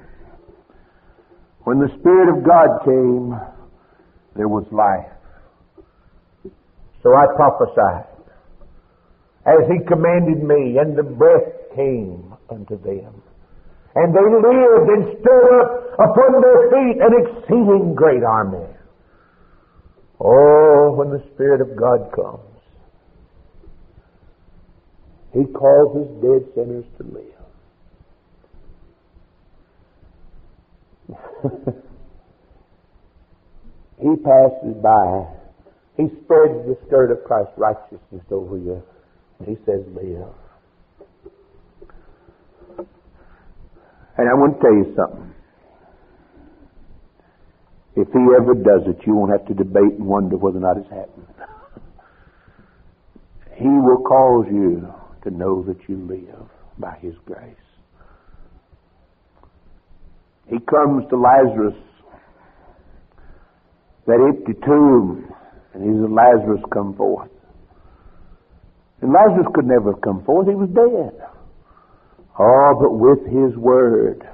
when 1.64 1.80
the 1.80 1.90
Spirit 2.00 2.30
of 2.30 2.46
God 2.46 2.86
came, 2.86 3.34
there 4.36 4.48
was 4.48 4.66
life. 4.72 5.10
So 7.02 7.10
I 7.16 7.26
prophesied 7.36 8.06
as 9.46 9.66
He 9.66 9.84
commanded 9.88 10.44
me, 10.44 10.78
and 10.78 10.96
the 10.96 11.04
breath 11.04 11.74
came 11.76 12.36
unto 12.50 12.78
them. 12.82 13.22
And 13.96 14.14
they 14.14 14.22
lived 14.22 14.90
and 14.94 15.18
stood 15.18 15.48
up 15.60 15.94
upon 15.94 16.42
their 16.42 16.70
feet 16.70 17.02
an 17.02 17.14
exceeding 17.18 17.96
great 17.96 18.24
army. 18.24 18.68
Oh, 20.20 20.94
when 20.96 21.10
the 21.10 21.24
Spirit 21.34 21.62
of 21.62 21.76
God 21.76 22.12
comes, 22.14 22.62
He 25.34 25.46
causes 25.46 26.08
dead 26.22 26.54
sinners 26.54 26.86
to 26.98 27.04
live. 27.06 27.39
he 34.00 34.16
passes 34.24 34.76
by. 34.82 35.28
He 35.98 36.08
spreads 36.24 36.66
the 36.66 36.78
skirt 36.88 37.12
of 37.12 37.24
Christ's 37.26 37.58
righteousness 37.58 38.24
over 38.32 38.58
you. 38.58 38.82
He 39.46 39.58
says, 39.66 39.82
live. 39.94 40.34
And 44.18 44.28
I 44.28 44.34
want 44.34 44.56
to 44.56 44.62
tell 44.62 44.74
you 44.74 44.94
something. 44.96 45.34
If 47.96 48.08
he 48.14 48.20
ever 48.40 48.54
does 48.54 48.88
it, 48.88 49.06
you 49.06 49.16
won't 49.16 49.32
have 49.32 49.46
to 49.48 49.54
debate 49.54 49.94
and 49.98 50.06
wonder 50.06 50.38
whether 50.38 50.58
or 50.58 50.62
not 50.62 50.78
it's 50.78 50.90
happened. 50.90 51.28
he 53.60 53.68
will 53.68 54.04
cause 54.04 54.46
you 54.52 54.88
to 55.24 55.32
know 55.32 55.64
that 55.64 55.78
you 55.88 55.98
live 55.98 56.50
by 56.78 56.98
his 57.02 57.16
grace. 57.26 57.56
He 60.50 60.58
comes 60.60 61.08
to 61.10 61.16
Lazarus 61.18 61.76
that 64.08 64.18
empty 64.18 64.54
tomb, 64.66 65.32
and 65.74 65.84
he's 65.84 66.10
Lazarus 66.10 66.62
come 66.74 66.96
forth. 66.96 67.30
And 69.02 69.14
Lazarus 69.14 69.46
could 69.54 69.66
never 69.66 69.94
have 69.94 70.02
come 70.02 70.24
forth, 70.26 70.48
he 70.48 70.56
was 70.56 70.70
dead. 70.70 71.22
Oh, 72.40 72.74
but 72.82 72.94
with 72.98 73.26
his 73.28 73.56
word 73.58 74.28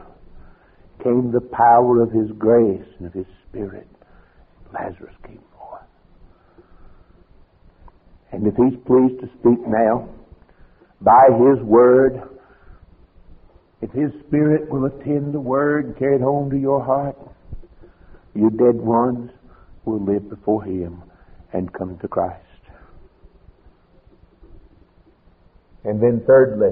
came 1.04 1.32
the 1.32 1.42
power 1.42 2.02
of 2.02 2.12
his 2.12 2.32
grace 2.38 2.88
and 2.98 3.08
of 3.08 3.14
his 3.14 3.26
spirit. 3.50 3.88
Lazarus 4.74 5.14
came 5.26 5.42
forth. 5.58 5.82
And 8.32 8.48
if 8.48 8.56
he's 8.56 8.80
pleased 8.86 9.20
to 9.22 9.28
speak 9.40 9.60
now, 9.68 10.08
by 11.02 11.28
his 11.32 11.62
word, 11.64 12.22
if 13.82 13.92
his 13.92 14.12
spirit 14.28 14.70
will 14.70 14.86
attend 14.86 15.34
the 15.34 15.40
word 15.40 15.86
and 15.86 15.98
carry 15.98 16.16
it 16.16 16.22
home 16.22 16.50
to 16.50 16.58
your 16.58 16.84
heart, 16.84 17.18
you 18.34 18.50
dead 18.50 18.76
ones 18.76 19.32
will 19.86 20.04
live 20.04 20.30
before 20.30 20.64
him 20.64 21.04
and 21.54 21.72
come 21.74 21.98
to 22.00 22.08
Christ. 22.08 22.42
And 25.84 26.02
then 26.02 26.24
thirdly, 26.26 26.72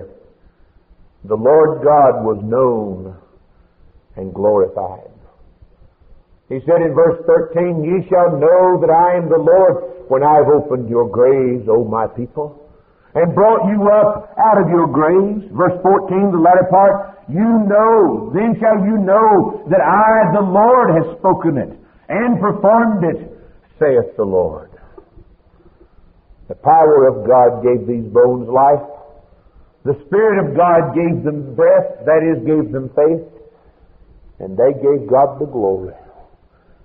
the 1.24 1.36
Lord 1.36 1.84
God 1.84 2.24
was 2.26 2.42
known 2.44 3.16
and 4.16 4.34
glorified. 4.34 5.12
He 6.50 6.60
said 6.66 6.82
in 6.82 6.94
verse 6.94 7.24
13, 7.26 7.84
Ye 7.84 8.10
shall 8.10 8.38
know 8.38 8.82
that 8.82 8.90
I 8.90 9.18
am 9.18 9.30
the 9.30 9.38
Lord 9.38 10.10
when 10.10 10.24
I 10.24 10.36
have 10.38 10.48
opened 10.48 10.90
your 10.90 11.08
graves, 11.08 11.68
O 11.70 11.84
my 11.86 12.08
people, 12.08 12.60
and 13.16 13.36
brought 13.36 13.70
you 13.70 13.90
up 13.90 14.34
out 14.38 14.58
of 14.62 14.70
your 14.70 14.88
graves. 14.88 15.46
Verse 15.54 15.78
14, 15.82 16.32
the 16.34 16.42
latter 16.42 16.66
part, 16.70 17.14
you 17.30 17.46
know, 17.70 18.32
then 18.34 18.58
shall 18.60 18.82
you 18.82 18.98
know 18.98 19.64
that 19.70 19.82
I, 19.82 20.34
the 20.34 20.42
Lord, 20.42 20.98
has 20.98 21.18
spoken 21.20 21.58
it 21.58 21.72
and 22.10 22.42
performed 22.42 23.04
it, 23.06 23.32
saith 23.80 24.18
the 24.18 24.26
Lord. 24.26 24.72
The 26.50 26.56
power 26.56 27.08
of 27.08 27.26
God 27.28 27.64
gave 27.64 27.88
these 27.88 28.12
bones 28.12 28.50
life. 28.50 28.84
The 29.86 29.96
Spirit 30.08 30.44
of 30.44 30.58
God 30.58 30.96
gave 30.96 31.24
them 31.24 31.56
breath, 31.56 32.06
that 32.06 32.22
is, 32.24 32.44
gave 32.46 32.72
them 32.72 32.90
faith, 32.96 33.24
and 34.40 34.58
they 34.58 34.74
gave 34.74 35.08
God 35.10 35.40
the 35.40 35.46
glory 35.46 35.96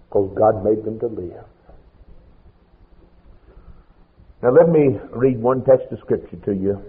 because 0.08 0.30
God 0.36 0.64
made 0.64 0.84
them 0.84 0.98
to 1.00 1.06
live. 1.06 1.44
Now 4.40 4.50
let 4.52 4.68
me 4.68 4.98
read 5.10 5.42
one 5.42 5.64
text 5.64 5.90
of 5.90 5.98
Scripture 5.98 6.36
to 6.44 6.52
you, 6.52 6.80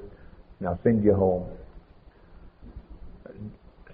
and 0.59 0.67
I'll 0.69 0.79
send 0.83 1.03
you 1.03 1.15
home. 1.15 1.49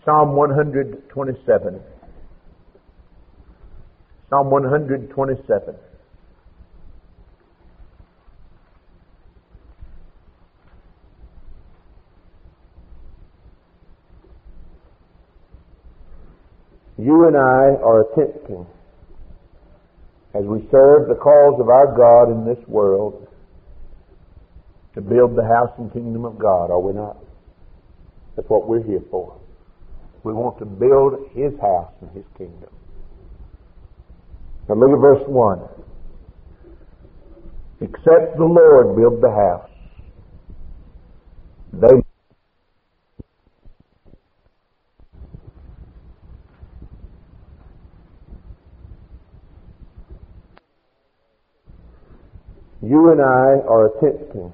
Psalm 0.03 0.35
127. 0.35 1.81
Psalm 4.29 4.49
127. 4.51 5.75
You 16.97 17.27
and 17.27 17.37
I 17.37 17.81
are 17.83 18.01
attempting, 18.01 18.65
as 20.33 20.43
we 20.43 20.67
serve 20.71 21.07
the 21.07 21.15
cause 21.15 21.59
of 21.59 21.69
our 21.69 21.95
God 21.95 22.31
in 22.31 22.45
this 22.45 22.63
world, 22.67 23.27
to 24.95 25.01
build 25.01 25.35
the 25.35 25.43
house 25.43 25.71
and 25.77 25.91
kingdom 25.91 26.25
of 26.25 26.39
God, 26.39 26.71
are 26.71 26.79
we 26.79 26.93
not? 26.93 27.17
That's 28.35 28.49
what 28.49 28.67
we're 28.67 28.83
here 28.83 29.03
for. 29.11 29.39
We 30.23 30.33
want 30.33 30.57
to 30.59 30.65
build 30.65 31.29
His 31.35 31.53
house 31.61 31.93
and 32.01 32.09
His 32.11 32.25
kingdom. 32.37 32.69
Now 34.67 34.75
look 34.75 34.89
at 34.91 35.01
verse 35.01 35.23
1. 35.27 35.59
Except 37.81 38.37
the 38.37 38.45
Lord 38.45 38.95
build 38.95 39.21
the 39.21 39.29
house, 39.29 39.69
they 41.73 42.01
you 52.81 53.11
and 53.11 53.21
I 53.21 53.67
are 53.67 53.87
attempting, 53.87 54.53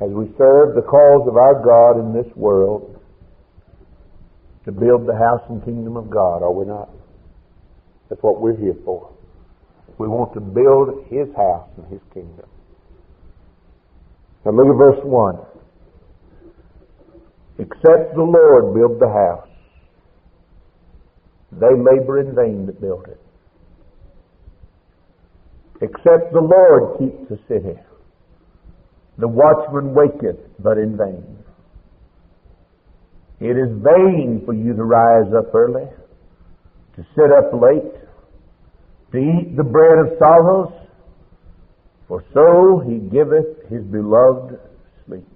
as 0.00 0.10
we 0.10 0.26
serve 0.36 0.74
the 0.74 0.82
cause 0.82 1.28
of 1.28 1.36
our 1.36 1.62
God 1.62 2.00
in 2.00 2.12
this 2.12 2.30
world, 2.36 3.00
to 4.64 4.72
build 4.72 5.06
the 5.06 5.14
house 5.14 5.42
and 5.50 5.64
kingdom 5.64 5.96
of 5.96 6.10
God, 6.10 6.42
are 6.42 6.52
we 6.52 6.64
not? 6.64 6.88
That's 8.08 8.22
what 8.22 8.40
we're 8.40 8.56
here 8.56 8.76
for. 8.84 9.12
We 9.98 10.08
want 10.08 10.32
to 10.34 10.40
build 10.40 11.06
His 11.08 11.28
house 11.36 11.68
and 11.76 11.86
His 11.92 12.00
kingdom. 12.12 12.48
Now 14.44 14.52
look 14.52 14.66
at 14.66 14.78
verse 14.78 15.00
1. 15.04 15.36
Except 17.58 18.14
the 18.14 18.22
Lord 18.22 18.74
build 18.74 19.00
the 19.00 19.08
house, 19.08 19.48
they 21.52 21.70
labor 21.70 22.20
in 22.20 22.34
vain 22.34 22.66
that 22.66 22.80
build 22.80 23.06
it. 23.06 23.20
Except 25.80 26.32
the 26.32 26.40
Lord 26.40 26.98
keep 26.98 27.28
the 27.28 27.38
city, 27.46 27.78
the 29.18 29.28
watchman 29.28 29.94
waketh, 29.94 30.40
but 30.58 30.78
in 30.78 30.96
vain. 30.96 31.38
It 33.40 33.56
is 33.56 33.70
vain 33.82 34.42
for 34.44 34.54
you 34.54 34.74
to 34.74 34.84
rise 34.84 35.32
up 35.36 35.54
early 35.54 35.86
to 36.96 37.02
sit 37.14 37.30
up 37.32 37.50
late, 37.52 37.94
to 39.12 39.18
eat 39.18 39.56
the 39.56 39.64
bread 39.64 39.98
of 39.98 40.18
sorrows, 40.18 40.72
for 42.06 42.24
so 42.32 42.82
he 42.86 42.98
giveth 43.10 43.68
his 43.68 43.82
beloved 43.90 44.58
sleep. 45.06 45.26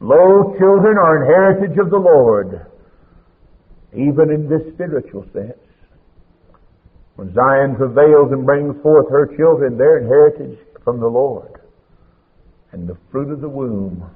Lo, 0.00 0.54
children 0.58 0.96
are 0.96 1.22
an 1.22 1.26
heritage 1.28 1.78
of 1.78 1.90
the 1.90 1.98
Lord, 1.98 2.66
even 3.92 4.30
in 4.32 4.48
this 4.48 4.72
spiritual 4.74 5.24
sense. 5.32 5.58
When 7.16 7.34
Zion 7.34 7.76
prevails 7.76 8.32
and 8.32 8.46
brings 8.46 8.80
forth 8.82 9.10
her 9.10 9.36
children, 9.36 9.76
their 9.76 10.00
heritage 10.00 10.58
from 10.82 10.98
the 10.98 11.06
Lord. 11.06 11.60
And 12.72 12.88
the 12.88 12.96
fruit 13.10 13.30
of 13.30 13.40
the 13.40 13.48
womb 13.48 14.10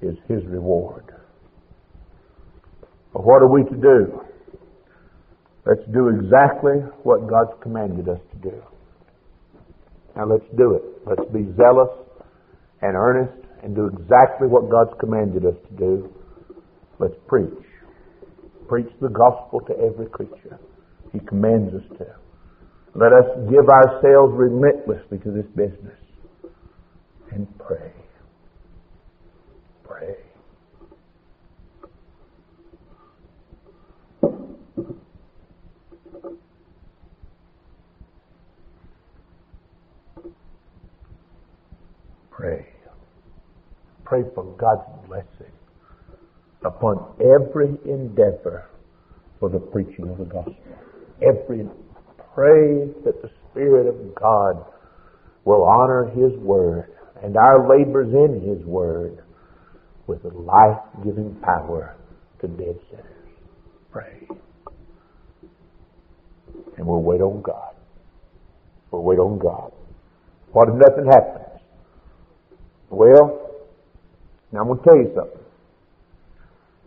is 0.00 0.16
his 0.26 0.44
reward. 0.46 1.04
But 3.12 3.24
what 3.24 3.42
are 3.42 3.52
we 3.52 3.62
to 3.64 3.76
do? 3.76 4.20
Let's 5.66 5.86
do 5.92 6.08
exactly 6.08 6.80
what 7.04 7.28
God's 7.28 7.52
commanded 7.62 8.08
us 8.08 8.18
to 8.32 8.50
do. 8.50 8.62
Now 10.16 10.26
let's 10.26 10.48
do 10.56 10.74
it. 10.74 10.82
Let's 11.06 11.30
be 11.30 11.44
zealous 11.56 11.92
and 12.80 12.96
earnest 12.96 13.46
and 13.62 13.76
do 13.76 13.86
exactly 13.86 14.48
what 14.48 14.70
God's 14.70 14.98
commanded 14.98 15.44
us 15.46 15.54
to 15.68 15.76
do. 15.76 16.12
Let's 16.98 17.14
preach. 17.28 17.52
Preach 18.68 18.90
the 19.00 19.08
gospel 19.08 19.60
to 19.68 19.74
every 19.78 20.06
creature. 20.06 20.58
He 21.12 21.20
commands 21.20 21.74
us 21.74 21.98
to. 21.98 22.06
Let 22.94 23.12
us 23.12 23.28
give 23.48 23.68
ourselves 23.68 24.32
relentlessly 24.34 25.18
to 25.18 25.30
this 25.30 25.46
business 25.54 26.01
and 27.34 27.46
pray. 27.58 27.92
Pray. 29.84 30.16
pray. 42.30 42.66
Pray 44.04 44.22
for 44.34 44.44
God's 44.58 45.06
blessing 45.06 45.52
upon 46.64 47.14
every 47.20 47.78
endeavor 47.84 48.68
for 49.38 49.48
the 49.48 49.58
preaching 49.58 50.08
of 50.08 50.18
the 50.18 50.24
gospel. 50.24 50.56
Every 51.22 51.68
pray 52.34 52.88
that 53.04 53.22
the 53.22 53.30
Spirit 53.50 53.86
of 53.86 54.14
God 54.14 54.64
will 55.44 55.64
honor 55.64 56.10
His 56.14 56.36
word 56.38 56.92
and 57.22 57.36
our 57.36 57.68
labors 57.68 58.12
in 58.12 58.40
His 58.40 58.64
word 58.66 59.22
with 60.06 60.24
life-giving 60.24 61.36
power 61.42 61.96
to 62.40 62.48
dead 62.48 62.76
sinners. 62.90 63.06
Pray. 63.90 64.26
And 66.76 66.86
we'll 66.86 67.02
wait 67.02 67.20
on 67.20 67.40
God. 67.42 67.74
We'll 68.90 69.04
wait 69.04 69.18
on 69.18 69.38
God. 69.38 69.72
What 70.52 70.68
if 70.68 70.74
nothing 70.74 71.06
happens? 71.06 71.60
Well, 72.90 73.50
now 74.52 74.60
I'm 74.60 74.66
going 74.66 74.78
to 74.78 74.84
tell 74.84 74.96
you 74.96 75.12
something. 75.14 75.40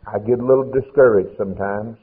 I 0.06 0.20
get 0.20 0.40
a 0.40 0.46
little 0.46 0.72
discouraged 0.72 1.36
sometimes 1.38 1.98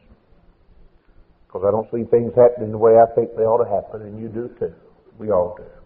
because 1.46 1.62
I 1.66 1.70
don't 1.70 1.86
see 1.92 2.08
things 2.10 2.32
happening 2.34 2.72
the 2.72 2.78
way 2.78 2.92
I 2.96 3.14
think 3.14 3.36
they 3.36 3.42
ought 3.42 3.62
to 3.62 3.70
happen, 3.70 4.02
and 4.02 4.18
you 4.18 4.28
do 4.28 4.50
too. 4.58 4.74
We 5.18 5.30
all 5.30 5.54
do. 5.56 5.81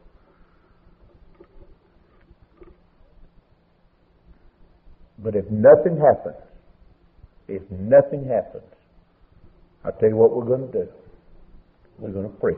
But 5.18 5.34
if 5.34 5.44
nothing 5.50 5.98
happens, 5.98 6.42
if 7.48 7.62
nothing 7.70 8.28
happens, 8.28 8.64
I'll 9.84 9.92
tell 9.92 10.08
you 10.08 10.16
what 10.16 10.34
we're 10.34 10.44
going 10.44 10.70
to 10.72 10.84
do. 10.84 10.88
we're 11.98 12.10
going 12.10 12.30
to 12.30 12.36
preach. 12.38 12.56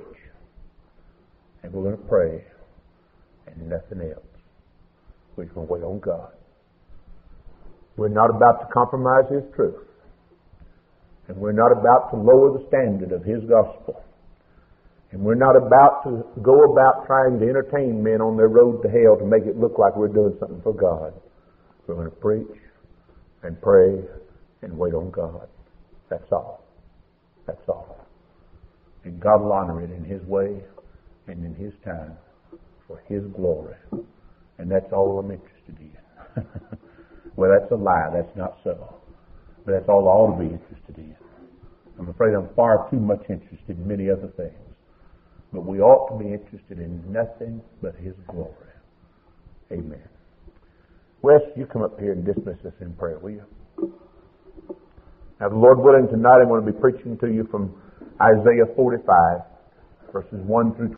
And 1.62 1.72
we're 1.72 1.82
going 1.82 1.96
to 1.96 2.08
pray. 2.08 2.44
And 3.46 3.68
nothing 3.68 4.00
else. 4.00 4.24
We're 5.36 5.44
going 5.44 5.66
to 5.66 5.72
wait 5.72 5.82
on 5.82 6.00
God. 6.00 6.32
We're 7.96 8.08
not 8.08 8.30
about 8.30 8.60
to 8.60 8.66
compromise 8.72 9.30
His 9.30 9.42
truth. 9.54 9.86
And 11.28 11.36
we're 11.36 11.52
not 11.52 11.72
about 11.72 12.10
to 12.10 12.16
lower 12.16 12.58
the 12.58 12.66
standard 12.68 13.12
of 13.12 13.24
His 13.24 13.42
gospel. 13.48 14.02
And 15.10 15.22
we're 15.22 15.34
not 15.34 15.56
about 15.56 16.04
to 16.04 16.24
go 16.42 16.72
about 16.72 17.06
trying 17.06 17.38
to 17.40 17.46
entertain 17.46 18.02
men 18.02 18.20
on 18.20 18.36
their 18.36 18.48
road 18.48 18.82
to 18.82 18.88
hell 18.88 19.16
to 19.18 19.24
make 19.24 19.44
it 19.44 19.58
look 19.58 19.78
like 19.78 19.96
we're 19.96 20.08
doing 20.08 20.36
something 20.40 20.60
for 20.62 20.74
God. 20.74 21.12
We're 21.88 21.94
going 21.94 22.10
to 22.10 22.16
preach 22.16 22.60
and 23.42 23.60
pray 23.62 23.98
and 24.60 24.76
wait 24.76 24.92
on 24.92 25.10
God. 25.10 25.48
That's 26.10 26.30
all. 26.30 26.62
That's 27.46 27.66
all. 27.66 28.06
And 29.04 29.18
God 29.18 29.40
will 29.40 29.52
honor 29.52 29.82
it 29.82 29.90
in 29.90 30.04
His 30.04 30.22
way 30.24 30.60
and 31.28 31.44
in 31.46 31.54
His 31.54 31.72
time 31.84 32.12
for 32.86 33.02
His 33.08 33.22
glory. 33.34 33.76
And 34.58 34.70
that's 34.70 34.92
all 34.92 35.18
I'm 35.18 35.30
interested 35.30 35.78
in. 35.78 36.44
well, 37.36 37.50
that's 37.58 37.72
a 37.72 37.76
lie. 37.76 38.10
That's 38.12 38.36
not 38.36 38.58
so. 38.64 38.96
But 39.64 39.72
that's 39.72 39.88
all 39.88 40.08
I 40.08 40.12
ought 40.12 40.38
to 40.38 40.44
be 40.44 40.52
interested 40.52 40.98
in. 40.98 41.16
I'm 41.98 42.10
afraid 42.10 42.34
I'm 42.34 42.50
far 42.54 42.86
too 42.90 43.00
much 43.00 43.22
interested 43.30 43.78
in 43.78 43.88
many 43.88 44.10
other 44.10 44.28
things. 44.36 44.52
But 45.54 45.64
we 45.64 45.80
ought 45.80 46.12
to 46.12 46.22
be 46.22 46.32
interested 46.32 46.80
in 46.80 47.02
nothing 47.10 47.62
but 47.80 47.94
His 47.96 48.14
glory. 48.26 48.52
Amen. 49.72 50.17
Wes, 51.22 51.40
you 51.56 51.66
come 51.66 51.82
up 51.82 51.98
here 51.98 52.12
and 52.12 52.24
dismiss 52.24 52.58
us 52.64 52.72
in 52.80 52.92
prayer, 52.94 53.18
will 53.18 53.30
you? 53.30 53.44
Now, 55.40 55.48
the 55.48 55.56
Lord 55.56 55.78
willing, 55.78 56.06
tonight 56.08 56.38
I'm 56.40 56.48
going 56.48 56.64
to 56.64 56.72
be 56.72 56.78
preaching 56.78 57.18
to 57.18 57.26
you 57.26 57.46
from 57.50 57.74
Isaiah 58.20 58.66
45, 58.76 59.40
verses 60.12 60.40
1 60.46 60.74
through 60.76 60.94